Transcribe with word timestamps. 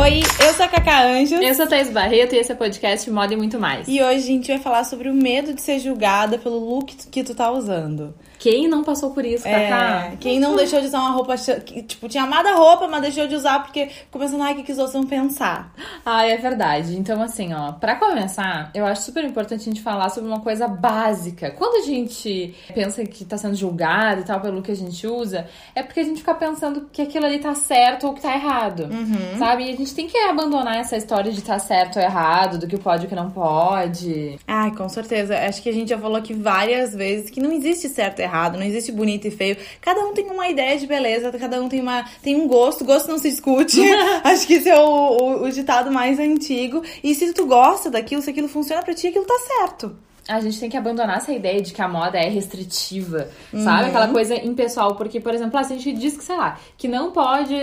Oi, 0.00 0.20
eu 0.46 0.54
sou 0.54 0.64
a 0.64 0.68
Cacá 0.68 1.02
Anjos. 1.02 1.40
Eu 1.40 1.54
sou 1.56 1.64
a 1.64 1.68
Thaís 1.68 1.90
Barreto 1.90 2.32
e 2.32 2.38
esse 2.38 2.52
é 2.52 2.54
o 2.54 2.58
podcast 2.58 3.10
Moda 3.10 3.34
e 3.34 3.36
Muito 3.36 3.58
Mais. 3.58 3.88
E 3.88 4.00
hoje 4.00 4.18
a 4.18 4.26
gente 4.26 4.46
vai 4.46 4.60
falar 4.60 4.84
sobre 4.84 5.08
o 5.08 5.14
medo 5.14 5.52
de 5.52 5.60
ser 5.60 5.80
julgada 5.80 6.38
pelo 6.38 6.56
look 6.56 6.94
que 7.10 7.24
tu 7.24 7.34
tá 7.34 7.50
usando. 7.50 8.14
Quem 8.38 8.68
não 8.68 8.84
passou 8.84 9.10
por 9.10 9.24
isso, 9.24 9.44
Cacá? 9.44 10.10
É, 10.12 10.16
quem 10.20 10.38
não 10.38 10.54
deixou 10.54 10.80
de 10.80 10.86
usar 10.86 11.00
uma 11.00 11.10
roupa, 11.10 11.34
tipo, 11.36 12.08
tinha 12.08 12.22
amado 12.24 12.46
a 12.46 12.54
roupa, 12.54 12.86
mas 12.86 13.02
deixou 13.02 13.26
de 13.26 13.34
usar 13.34 13.62
porque 13.64 13.88
começando, 14.10 14.42
ai, 14.42 14.52
o 14.52 14.56
que, 14.56 14.62
que 14.62 14.72
os 14.72 14.78
outros 14.78 14.94
vão 14.94 15.04
pensar? 15.04 15.72
Ah, 16.04 16.24
é 16.26 16.36
verdade. 16.36 16.96
Então, 16.96 17.20
assim, 17.22 17.52
ó, 17.52 17.72
pra 17.72 17.96
começar, 17.96 18.70
eu 18.74 18.86
acho 18.86 19.02
super 19.02 19.24
importante 19.24 19.62
a 19.62 19.64
gente 19.64 19.82
falar 19.82 20.08
sobre 20.10 20.28
uma 20.30 20.40
coisa 20.40 20.68
básica. 20.68 21.50
Quando 21.50 21.82
a 21.82 21.86
gente 21.86 22.54
pensa 22.74 23.04
que 23.04 23.24
tá 23.24 23.36
sendo 23.36 23.54
julgado 23.56 24.20
e 24.20 24.24
tal 24.24 24.40
pelo 24.40 24.62
que 24.62 24.70
a 24.70 24.76
gente 24.76 25.06
usa, 25.06 25.46
é 25.74 25.82
porque 25.82 26.00
a 26.00 26.04
gente 26.04 26.18
fica 26.18 26.34
pensando 26.34 26.88
que 26.92 27.02
aquilo 27.02 27.26
ali 27.26 27.38
tá 27.38 27.54
certo 27.54 28.06
ou 28.06 28.14
que 28.14 28.20
tá 28.22 28.34
errado, 28.34 28.84
Uhum. 28.90 29.38
sabe? 29.38 29.64
E 29.64 29.72
a 29.72 29.76
gente 29.76 29.94
tem 29.94 30.06
que 30.06 30.16
abandonar 30.16 30.76
essa 30.76 30.96
história 30.96 31.32
de 31.32 31.42
tá 31.42 31.58
certo 31.58 31.96
ou 31.96 32.02
errado, 32.02 32.58
do 32.58 32.66
que 32.66 32.78
pode 32.78 33.02
e 33.02 33.06
o 33.06 33.08
que 33.08 33.14
não 33.14 33.30
pode. 33.30 34.38
Ai, 34.46 34.70
com 34.72 34.88
certeza. 34.88 35.36
Acho 35.36 35.62
que 35.62 35.68
a 35.68 35.72
gente 35.72 35.88
já 35.88 35.98
falou 35.98 36.16
aqui 36.16 36.32
várias 36.34 36.94
vezes 36.94 37.30
que 37.30 37.40
não 37.40 37.52
existe 37.52 37.88
certo 37.88 38.20
e 38.20 38.27
errado, 38.28 38.58
não 38.58 38.64
existe 38.64 38.92
bonito 38.92 39.26
e 39.26 39.30
feio. 39.30 39.56
Cada 39.80 40.00
um 40.00 40.12
tem 40.12 40.26
uma 40.26 40.48
ideia 40.48 40.78
de 40.78 40.86
beleza, 40.86 41.32
cada 41.32 41.60
um 41.60 41.68
tem, 41.68 41.80
uma, 41.80 42.04
tem 42.22 42.36
um 42.36 42.46
gosto, 42.46 42.84
gosto 42.84 43.08
não 43.08 43.18
se 43.18 43.30
discute. 43.30 43.80
Acho 44.22 44.46
que 44.46 44.54
esse 44.54 44.68
é 44.68 44.78
o, 44.78 44.82
o, 44.86 45.42
o 45.44 45.50
ditado 45.50 45.90
mais 45.90 46.18
antigo. 46.18 46.82
E 47.02 47.14
se 47.14 47.32
tu 47.32 47.46
gosta 47.46 47.90
daquilo, 47.90 48.22
se 48.22 48.30
aquilo 48.30 48.48
funciona 48.48 48.82
pra 48.82 48.94
ti, 48.94 49.08
aquilo 49.08 49.24
tá 49.24 49.38
certo. 49.38 49.96
A 50.28 50.40
gente 50.40 50.60
tem 50.60 50.68
que 50.68 50.76
abandonar 50.76 51.16
essa 51.16 51.32
ideia 51.32 51.62
de 51.62 51.72
que 51.72 51.80
a 51.80 51.88
moda 51.88 52.18
é 52.18 52.28
restritiva, 52.28 53.28
sabe? 53.64 53.88
Aquela 53.88 54.08
coisa 54.08 54.34
impessoal. 54.34 54.94
Porque, 54.94 55.18
por 55.20 55.32
exemplo, 55.34 55.58
assim, 55.58 55.76
a 55.76 55.78
gente 55.78 55.98
diz 55.98 56.16
que, 56.18 56.22
sei 56.22 56.36
lá, 56.36 56.58
que 56.76 56.86
não 56.86 57.10
pode 57.10 57.54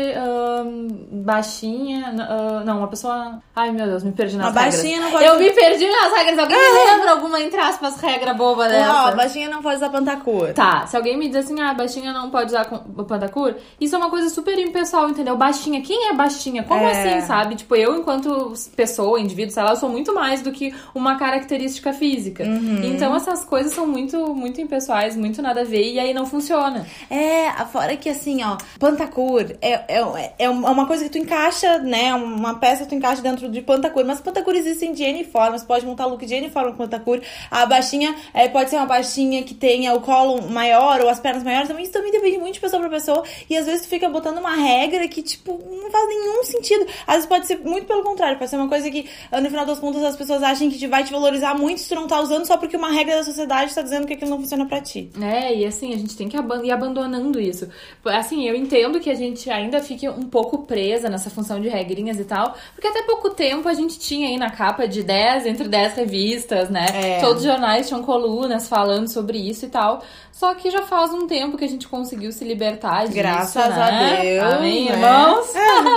baixinha. 1.11 2.13
ah, 2.29 2.63
não, 2.65 2.79
uma 2.79 2.87
pessoa. 2.87 3.39
Ai, 3.55 3.71
meu 3.71 3.85
Deus, 3.87 4.03
me 4.03 4.11
perdi 4.11 4.37
nas 4.37 4.47
Uma 4.51 4.59
regras. 4.61 4.75
baixinha 4.81 4.99
não 5.01 5.11
pode- 5.11 5.25
Eu 5.25 5.39
me 5.39 5.51
perdi 5.51 5.87
nas 5.89 6.13
regras. 6.13 6.39
Alguém 6.39 6.57
me 6.57 6.91
lembra 6.91 7.11
alguma, 7.11 7.39
entre 7.41 7.59
aspas, 7.59 7.99
regra 7.99 8.33
boba 8.33 8.67
dessa? 8.67 8.91
Ó, 9.09 9.15
baixinha 9.15 9.49
não 9.49 9.61
pode 9.61 9.77
usar 9.77 9.89
pantacur. 9.89 10.53
Tá, 10.53 10.85
se 10.87 10.95
alguém 10.97 11.17
me 11.17 11.27
diz 11.27 11.37
assim, 11.45 11.59
ah, 11.61 11.73
baixinha 11.73 12.11
não 12.13 12.29
pode 12.29 12.47
usar 12.47 12.65
pantacur, 12.65 13.55
isso 13.79 13.95
é 13.95 13.97
uma 13.97 14.09
coisa 14.09 14.29
super 14.29 14.57
impessoal, 14.57 15.09
entendeu? 15.09 15.35
Baixinha, 15.37 15.81
quem 15.81 16.09
é 16.09 16.13
baixinha? 16.13 16.63
Como 16.63 16.83
É. 16.83 16.91
assim, 17.17 17.27
sabe? 17.27 17.55
Tipo, 17.55 17.75
eu, 17.75 17.95
enquanto 17.97 18.53
pessoa, 18.75 19.19
indivíduo, 19.19 19.53
sei 19.53 19.63
lá, 19.63 19.71
eu 19.71 19.75
sou 19.75 19.89
muito 19.89 20.13
mais 20.13 20.41
do 20.41 20.51
que 20.51 20.73
uma 20.93 21.15
característica 21.15 21.93
física. 21.93 22.43
Uhum. 22.43 22.54
Então, 22.83 23.15
essas 23.15 23.43
coisas 23.43 23.73
são 23.73 23.87
muito, 23.87 24.33
muito 24.35 24.61
impessoais, 24.61 25.15
muito 25.15 25.41
nada 25.41 25.61
a 25.61 25.63
ver, 25.63 25.91
e 25.91 25.99
aí 25.99 26.13
não 26.13 26.25
funciona. 26.25 26.85
É, 27.09 27.51
fora 27.65 27.95
que 27.95 28.09
assim, 28.09 28.43
ó, 28.43 28.57
pantacur 28.79 29.45
é, 29.61 29.73
é, 29.87 30.33
é 30.39 30.49
uma 30.49 30.85
coisa 30.85 31.03
que 31.03 31.09
tu 31.09 31.17
encaixa, 31.17 31.79
né? 31.79 32.13
Uma 32.13 32.55
peça 32.55 32.83
que 32.83 32.89
tu 32.89 32.95
encaixa 32.95 33.21
dentro 33.21 33.49
de 33.49 33.61
pantacur. 33.61 34.05
Mas 34.05 34.21
pantacur 34.21 34.55
existem 34.55 34.93
de 34.93 35.03
N 35.03 35.23
formas. 35.23 35.63
Pode 35.63 35.85
montar 35.85 36.05
look 36.05 36.25
de 36.25 36.33
N 36.35 36.49
forma 36.49 36.71
com 36.71 36.77
pantacur. 36.77 37.21
A 37.49 37.65
baixinha 37.65 38.15
é, 38.33 38.47
pode 38.47 38.69
ser 38.69 38.77
uma 38.77 38.85
baixinha 38.85 39.43
que 39.43 39.53
tenha 39.53 39.93
o 39.93 40.01
colo 40.01 40.41
maior 40.49 41.01
ou 41.01 41.09
as 41.09 41.19
pernas 41.19 41.43
maiores. 41.43 41.67
Também, 41.67 41.83
isso 41.83 41.93
também 41.93 42.11
depende 42.11 42.37
muito 42.37 42.55
de 42.55 42.59
pessoa 42.59 42.81
pra 42.81 42.89
pessoa. 42.89 43.23
E 43.49 43.57
às 43.57 43.65
vezes 43.65 43.81
tu 43.83 43.89
fica 43.89 44.09
botando 44.09 44.37
uma 44.37 44.55
regra 44.55 45.07
que, 45.07 45.21
tipo, 45.21 45.59
não 45.81 45.89
faz 45.89 46.07
nenhum 46.07 46.43
sentido. 46.43 46.85
Às 47.07 47.15
vezes 47.15 47.29
pode 47.29 47.47
ser 47.47 47.59
muito 47.59 47.85
pelo 47.85 48.03
contrário. 48.03 48.37
Pode 48.37 48.49
ser 48.49 48.57
uma 48.57 48.69
coisa 48.69 48.89
que, 48.89 49.07
ah, 49.31 49.41
no 49.41 49.49
final 49.49 49.65
das 49.65 49.79
contas, 49.79 50.03
as 50.03 50.15
pessoas 50.15 50.43
acham 50.43 50.69
que 50.69 50.77
te 50.77 50.87
vai 50.87 51.03
te 51.03 51.11
valorizar 51.11 51.53
muito 51.55 51.81
se 51.81 51.89
tu 51.89 51.95
não 51.95 52.07
tá 52.07 52.19
usando 52.19 52.44
só 52.45 52.57
porque 52.57 52.77
uma 52.77 52.91
regra 52.91 53.17
da 53.17 53.23
sociedade 53.23 53.73
tá 53.73 53.81
dizendo 53.81 54.07
que 54.07 54.13
aquilo 54.13 54.31
não 54.31 54.39
funciona 54.39 54.65
pra 54.65 54.81
ti. 54.81 55.09
É, 55.21 55.53
e 55.55 55.65
assim, 55.65 55.93
a 55.93 55.97
gente 55.97 56.15
tem 56.15 56.29
que 56.29 56.37
ir 56.37 56.71
abandonando 56.71 57.39
isso. 57.39 57.67
Assim, 58.05 58.47
eu 58.47 58.55
entendo 58.55 58.99
que 58.99 59.09
a 59.09 59.15
gente 59.15 59.49
ainda 59.49 59.81
fique 59.81 60.07
um 60.07 60.29
pouco 60.29 60.59
presa 60.59 61.09
nessa 61.09 61.29
função 61.29 61.59
de 61.59 61.67
regrinhas 61.67 62.19
e 62.19 62.25
tal, 62.25 62.55
porque 62.73 62.87
até 62.87 63.03
pouco 63.03 63.29
tempo 63.31 63.67
a 63.67 63.73
gente 63.73 63.99
tinha 63.99 64.27
aí 64.27 64.37
na 64.37 64.51
capa 64.51 64.87
de 64.87 65.03
10, 65.03 65.45
entre 65.47 65.67
10 65.67 65.95
revistas, 65.95 66.69
né? 66.69 66.85
É. 66.93 67.19
Todos 67.19 67.43
os 67.43 67.49
jornais 67.49 67.87
tinham 67.87 68.03
colunas 68.03 68.67
falando 68.67 69.07
sobre 69.07 69.37
isso 69.37 69.65
e 69.65 69.69
tal. 69.69 70.03
Só 70.35 70.53
que 70.53 70.69
já 70.69 70.81
faz 70.81 71.13
um 71.13 71.27
tempo 71.27 71.57
que 71.57 71.63
a 71.63 71.67
gente 71.67 71.87
conseguiu 71.87 72.29
se 72.29 72.43
libertar 72.43 73.03
disso, 73.03 73.15
Graças 73.15 73.71
a 73.71 73.89
né? 73.89 74.21
Deus, 74.21 74.53
Amém, 74.53 74.85
né? 74.85 74.91
irmãos? 74.91 75.47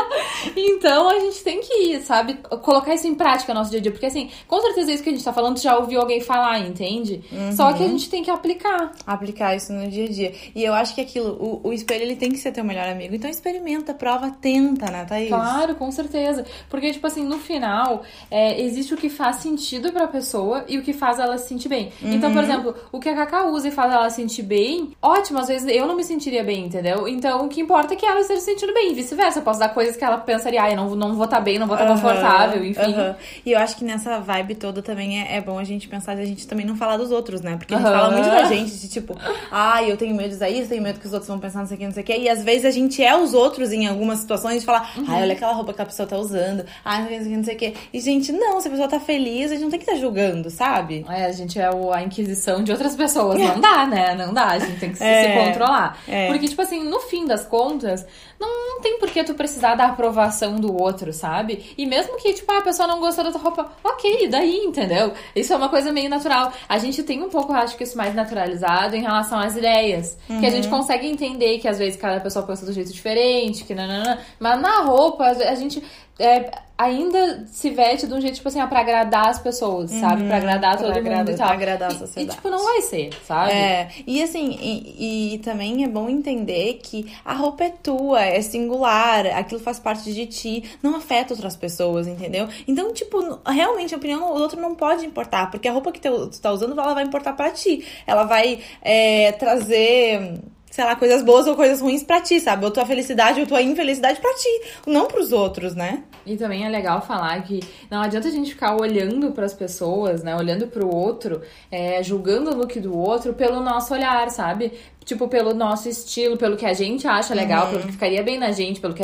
então 0.56 1.10
a 1.10 1.18
gente 1.18 1.42
tem 1.42 1.60
que 1.60 1.74
ir, 1.88 2.02
sabe? 2.02 2.34
Colocar 2.62 2.94
isso 2.94 3.08
em 3.08 3.16
prática 3.16 3.52
no 3.52 3.58
nosso 3.58 3.70
dia 3.72 3.80
a 3.80 3.82
dia. 3.82 3.90
Porque 3.90 4.06
assim, 4.06 4.30
com 4.46 4.60
certeza 4.60 4.92
isso 4.92 5.02
que 5.02 5.08
a 5.08 5.12
gente 5.12 5.24
tá 5.24 5.32
falando, 5.32 5.58
já 5.58 5.76
ouviu 5.76 6.00
alguém 6.00 6.20
falar, 6.20 6.37
entende? 6.66 7.22
Só 7.54 7.72
que 7.72 7.82
a 7.82 7.88
gente 7.88 8.08
tem 8.10 8.22
que 8.22 8.30
aplicar. 8.30 8.92
aplicar 9.06 9.54
isso 9.56 9.72
no 9.72 9.88
dia 9.88 10.04
a 10.04 10.08
dia. 10.08 10.32
E 10.54 10.64
eu 10.64 10.74
acho 10.74 10.94
que 10.94 11.00
aquilo, 11.00 11.30
o, 11.30 11.68
o 11.68 11.72
espelho, 11.72 12.02
ele 12.02 12.16
tem 12.16 12.30
que 12.30 12.38
ser 12.38 12.52
teu 12.52 12.64
melhor 12.64 12.88
amigo. 12.88 13.14
Então 13.14 13.30
experimenta, 13.30 13.94
prova, 13.94 14.30
tenta, 14.30 14.90
né, 14.90 15.04
Thaís? 15.04 15.28
Claro, 15.28 15.74
com 15.74 15.90
certeza. 15.90 16.44
Porque, 16.68 16.92
tipo 16.92 17.06
assim, 17.06 17.24
no 17.24 17.38
final, 17.38 18.02
é, 18.30 18.60
existe 18.60 18.94
o 18.94 18.96
que 18.96 19.08
faz 19.08 19.36
sentido 19.36 19.92
pra 19.92 20.06
pessoa 20.06 20.64
e 20.68 20.78
o 20.78 20.82
que 20.82 20.92
faz 20.92 21.18
ela 21.18 21.38
se 21.38 21.48
sentir 21.48 21.68
bem. 21.68 21.92
Então, 22.02 22.32
por 22.32 22.42
exemplo, 22.42 22.74
o 22.92 22.98
que 23.00 23.08
a 23.08 23.14
Cacá 23.14 23.46
usa 23.46 23.68
e 23.68 23.70
faz 23.70 23.92
ela 23.92 24.08
se 24.10 24.16
sentir 24.16 24.42
bem, 24.42 24.90
ótimo, 25.00 25.38
às 25.38 25.48
vezes 25.48 25.68
eu 25.68 25.86
não 25.86 25.96
me 25.96 26.04
sentiria 26.04 26.42
bem, 26.44 26.66
entendeu? 26.66 27.06
Então, 27.08 27.46
o 27.46 27.48
que 27.48 27.60
importa 27.60 27.94
é 27.94 27.96
que 27.96 28.06
ela 28.06 28.20
esteja 28.20 28.40
se 28.40 28.46
sentindo 28.46 28.72
bem, 28.74 28.92
e 28.92 28.94
vice-versa. 28.94 29.38
Eu 29.38 29.42
posso 29.42 29.60
dar 29.60 29.68
coisas 29.70 29.96
que 29.96 30.04
ela 30.04 30.18
pensaria, 30.18 30.62
ah, 30.62 30.70
eu 30.70 30.76
não, 30.76 30.94
não 30.94 31.14
vou 31.14 31.24
estar 31.24 31.40
bem, 31.40 31.58
não 31.58 31.66
vou 31.66 31.76
estar 31.76 31.86
Aham, 31.86 31.94
confortável, 31.94 32.64
enfim. 32.64 32.94
aham. 32.94 33.16
E 33.44 33.52
eu 33.52 33.58
acho 33.58 33.76
que 33.76 33.84
nessa 33.84 34.18
vibe 34.20 34.54
toda 34.54 34.82
também 34.82 35.20
é, 35.20 35.36
é 35.36 35.40
bom 35.40 35.58
a 35.58 35.64
gente 35.64 35.88
pensar 35.88 36.14
gente 36.28 36.46
também 36.46 36.64
não 36.66 36.76
falar 36.76 36.96
dos 36.96 37.10
outros, 37.10 37.40
né? 37.40 37.56
Porque 37.56 37.74
a 37.74 37.78
gente 37.78 37.86
Aham. 37.86 37.96
fala 37.96 38.10
muito 38.12 38.30
da 38.30 38.44
gente, 38.44 38.72
de 38.78 38.88
tipo, 38.88 39.16
ai, 39.50 39.90
eu 39.90 39.96
tenho 39.96 40.14
medo 40.14 40.28
de 40.30 40.34
usar 40.36 40.48
isso, 40.50 40.68
tenho 40.68 40.82
medo 40.82 41.00
que 41.00 41.06
os 41.06 41.12
outros 41.12 41.28
vão 41.28 41.38
pensar 41.38 41.60
não 41.60 41.66
sei 41.66 41.76
o 41.76 41.80
que, 41.80 41.86
não 41.86 41.92
sei 41.92 42.02
o 42.02 42.06
que. 42.06 42.16
E 42.16 42.28
às 42.28 42.42
vezes 42.44 42.64
a 42.64 42.70
gente 42.70 43.02
é 43.02 43.16
os 43.16 43.34
outros 43.34 43.72
em 43.72 43.86
algumas 43.86 44.20
situações 44.20 44.60
de 44.60 44.66
falar, 44.66 44.92
Uhum. 44.96 45.04
ai, 45.08 45.22
olha 45.22 45.32
aquela 45.32 45.52
roupa 45.52 45.72
que 45.72 45.82
a 45.82 45.86
pessoa 45.86 46.06
tá 46.08 46.16
usando, 46.16 46.64
ai, 46.84 47.02
não 47.02 47.08
sei 47.08 47.18
o 47.18 47.22
que, 47.24 47.36
não 47.36 47.44
sei 47.44 47.54
o 47.54 47.58
que. 47.58 47.74
E, 47.92 48.00
gente, 48.00 48.32
não, 48.32 48.60
se 48.60 48.68
a 48.68 48.70
pessoa 48.70 48.88
tá 48.88 49.00
feliz, 49.00 49.50
a 49.50 49.54
gente 49.54 49.62
não 49.64 49.70
tem 49.70 49.78
que 49.78 49.84
estar 49.86 49.98
julgando, 50.00 50.50
sabe? 50.50 51.04
É, 51.08 51.24
a 51.26 51.32
gente 51.32 51.58
é 51.58 51.68
a 51.92 52.02
inquisição 52.02 52.62
de 52.62 52.72
outras 52.72 52.94
pessoas. 52.94 53.38
Não 53.40 53.60
dá, 53.60 53.86
né? 53.86 54.14
Não 54.14 54.32
dá. 54.32 54.46
A 54.48 54.58
gente 54.58 54.78
tem 54.78 54.90
que 54.90 54.98
se, 54.98 55.04
É, 55.08 55.24
se 55.24 55.44
controlar. 55.46 55.98
é. 56.06 56.26
Porque, 56.28 56.46
tipo 56.48 56.60
assim, 56.62 56.84
no 56.84 57.00
fim 57.00 57.26
das 57.26 57.44
contas, 57.46 58.06
não, 58.38 58.68
não 58.68 58.80
tem 58.80 58.98
por 58.98 59.10
que 59.10 59.24
tu 59.24 59.34
precisar 59.34 59.74
da 59.74 59.86
aprovação 59.86 60.56
do 60.56 60.74
outro, 60.80 61.12
sabe? 61.12 61.74
E 61.76 61.84
mesmo 61.84 62.16
que, 62.16 62.32
tipo, 62.32 62.50
ah, 62.52 62.58
a 62.58 62.62
pessoa 62.62 62.86
não 62.86 63.00
gostou 63.00 63.24
da 63.24 63.32
tua 63.32 63.40
roupa, 63.40 63.72
ok, 63.82 64.28
daí, 64.28 64.58
entendeu? 64.58 65.12
Isso 65.34 65.52
é 65.52 65.56
uma 65.56 65.68
coisa 65.68 65.92
meio 65.92 66.08
natural. 66.08 66.52
A 66.68 66.78
gente 66.78 67.02
tem 67.02 67.22
um 67.22 67.28
pouco, 67.28 67.52
acho 67.52 67.76
que 67.76 67.84
isso 67.84 67.96
mais 67.96 68.14
naturalizado 68.14 68.94
em 68.94 69.02
relação 69.02 69.38
às 69.38 69.56
ideias. 69.56 70.16
Que 70.40 70.46
a 70.46 70.50
gente 70.50 70.68
consegue 70.68 71.06
entender 71.06 71.58
que 71.58 71.66
às 71.66 71.78
vezes 71.78 72.00
cada 72.00 72.20
pessoa 72.20 72.46
pensa 72.46 72.64
do 72.64 72.72
jeito 72.72 72.92
diferente, 72.92 73.64
que 73.64 73.74
nanana. 73.74 74.20
Mas 74.38 74.60
na 74.60 74.82
roupa, 74.82 75.24
a 75.24 75.54
gente. 75.54 75.82
É, 76.18 76.50
ainda 76.76 77.44
se 77.46 77.70
veste 77.70 78.06
de 78.06 78.14
um 78.14 78.20
jeito, 78.20 78.36
tipo 78.36 78.48
assim, 78.48 78.64
pra 78.66 78.80
agradar 78.80 79.28
as 79.28 79.38
pessoas, 79.38 79.90
sabe? 79.90 80.24
Pra 80.26 80.36
agradar 80.36 80.76
Pra 80.76 80.86
todo 80.86 80.96
agrada- 80.96 81.16
mundo 81.18 81.30
e 81.30 81.36
tal. 81.36 81.46
pra 81.46 81.56
agradar 81.56 81.90
a 81.90 81.94
E- 81.94 81.98
sociedade. 81.98 82.32
E, 82.32 82.36
tipo, 82.36 82.48
não 82.50 82.64
vai 82.64 82.82
ser, 82.82 83.10
sabe? 83.26 83.52
É, 83.52 83.88
e 84.06 84.22
assim, 84.22 84.56
e, 84.60 85.34
e 85.34 85.38
também 85.38 85.82
é 85.84 85.88
bom 85.88 86.08
entender 86.08 86.80
que 86.82 87.10
a 87.24 87.32
roupa 87.34 87.64
é 87.64 87.70
tua, 87.70 88.22
é 88.22 88.40
singular, 88.42 89.26
aquilo 89.26 89.60
faz 89.60 89.78
parte 89.78 90.12
de 90.12 90.26
ti, 90.26 90.64
não 90.82 90.96
afeta 90.96 91.34
outras 91.34 91.56
pessoas, 91.56 92.06
entendeu? 92.06 92.48
Então, 92.66 92.92
tipo, 92.92 93.40
realmente 93.46 93.94
a 93.94 93.96
opinião 93.98 94.20
do 94.34 94.40
outro 94.42 94.60
não 94.60 94.74
pode 94.74 95.04
importar, 95.04 95.50
porque 95.50 95.66
a 95.68 95.72
roupa 95.72 95.90
que 95.92 96.00
tu, 96.00 96.28
tu 96.28 96.40
tá 96.40 96.50
usando, 96.52 96.78
ela 96.80 96.94
vai 96.94 97.04
importar 97.04 97.32
pra 97.32 97.50
ti. 97.50 97.84
Ela 98.06 98.24
vai 98.24 98.60
é, 98.82 99.32
trazer. 99.32 100.40
Sei 100.70 100.84
lá, 100.84 100.94
coisas 100.94 101.22
boas 101.22 101.46
ou 101.46 101.56
coisas 101.56 101.80
ruins 101.80 102.02
pra 102.02 102.20
ti, 102.20 102.40
sabe? 102.40 102.64
Ou 102.64 102.70
tua 102.70 102.86
felicidade 102.86 103.40
ou 103.40 103.46
tua 103.46 103.62
infelicidade 103.62 104.20
pra 104.20 104.32
ti, 104.34 104.62
não 104.86 105.06
pros 105.06 105.32
outros, 105.32 105.74
né? 105.74 106.04
E 106.26 106.36
também 106.36 106.64
é 106.64 106.68
legal 106.68 107.00
falar 107.00 107.42
que 107.42 107.60
não 107.90 108.02
adianta 108.02 108.28
a 108.28 108.30
gente 108.30 108.50
ficar 108.50 108.76
olhando 108.78 109.32
pras 109.32 109.54
pessoas, 109.54 110.22
né? 110.22 110.36
Olhando 110.36 110.66
pro 110.66 110.88
outro, 110.94 111.40
é, 111.70 112.02
julgando 112.02 112.50
o 112.50 112.54
look 112.56 112.78
do 112.80 112.96
outro 112.96 113.32
pelo 113.32 113.60
nosso 113.60 113.94
olhar, 113.94 114.30
sabe? 114.30 114.72
Tipo, 115.08 115.26
pelo 115.26 115.54
nosso 115.54 115.88
estilo, 115.88 116.36
pelo 116.36 116.54
que 116.54 116.66
a 116.66 116.74
gente 116.74 117.08
acha 117.08 117.34
legal, 117.34 117.68
pelo 117.70 117.82
que 117.84 117.92
ficaria 117.92 118.22
bem 118.22 118.38
na 118.38 118.52
gente, 118.52 118.78
pelo 118.78 118.92
que. 118.92 119.02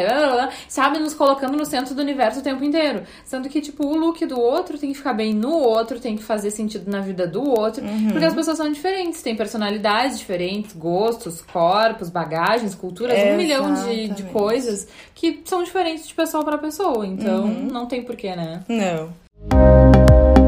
Sabe? 0.68 0.98
Nos 0.98 1.14
colocando 1.14 1.56
no 1.56 1.64
centro 1.64 1.94
do 1.94 2.02
universo 2.02 2.40
o 2.40 2.42
tempo 2.42 2.62
inteiro. 2.62 3.04
Sendo 3.24 3.48
que, 3.48 3.58
tipo, 3.58 3.86
o 3.86 3.96
look 3.96 4.26
do 4.26 4.38
outro 4.38 4.76
tem 4.76 4.92
que 4.92 4.98
ficar 4.98 5.14
bem 5.14 5.32
no 5.32 5.54
outro, 5.54 5.98
tem 5.98 6.14
que 6.14 6.22
fazer 6.22 6.50
sentido 6.50 6.90
na 6.90 7.00
vida 7.00 7.26
do 7.26 7.42
outro. 7.42 7.82
Porque 8.12 8.26
as 8.26 8.34
pessoas 8.34 8.58
são 8.58 8.70
diferentes, 8.70 9.22
têm 9.22 9.34
personalidades 9.34 10.18
diferentes, 10.18 10.76
gostos, 10.76 11.40
corpos, 11.40 12.10
bagagens, 12.10 12.74
culturas, 12.74 13.16
um 13.32 13.36
milhão 13.38 13.72
de, 13.72 14.08
de 14.08 14.24
coisas 14.24 14.86
que 15.14 15.40
são 15.46 15.62
diferentes 15.62 16.06
de 16.06 16.12
pessoa 16.14 16.44
pra 16.44 16.58
pessoa. 16.58 17.06
Então, 17.06 17.46
não 17.48 17.86
tem 17.86 18.02
porquê, 18.02 18.36
né? 18.36 18.62
Não. 18.68 20.43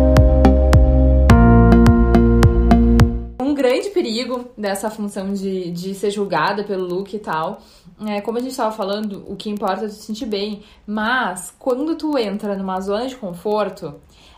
Grande 3.56 3.90
perigo 3.90 4.50
dessa 4.56 4.90
função 4.90 5.32
de, 5.32 5.70
de 5.72 5.94
ser 5.94 6.10
julgada 6.10 6.62
pelo 6.62 6.86
look 6.86 7.14
e 7.14 7.18
tal, 7.18 7.60
é, 8.06 8.20
como 8.20 8.38
a 8.38 8.40
gente 8.40 8.50
estava 8.50 8.70
falando, 8.70 9.24
o 9.26 9.34
que 9.34 9.48
importa 9.48 9.86
é 9.86 9.88
tu 9.88 9.94
se 9.94 10.02
sentir 10.02 10.26
bem, 10.26 10.62
mas 10.86 11.52
quando 11.58 11.96
tu 11.96 12.16
entra 12.18 12.54
numa 12.54 12.80
zona 12.80 13.06
de 13.06 13.16
conforto, 13.16 13.94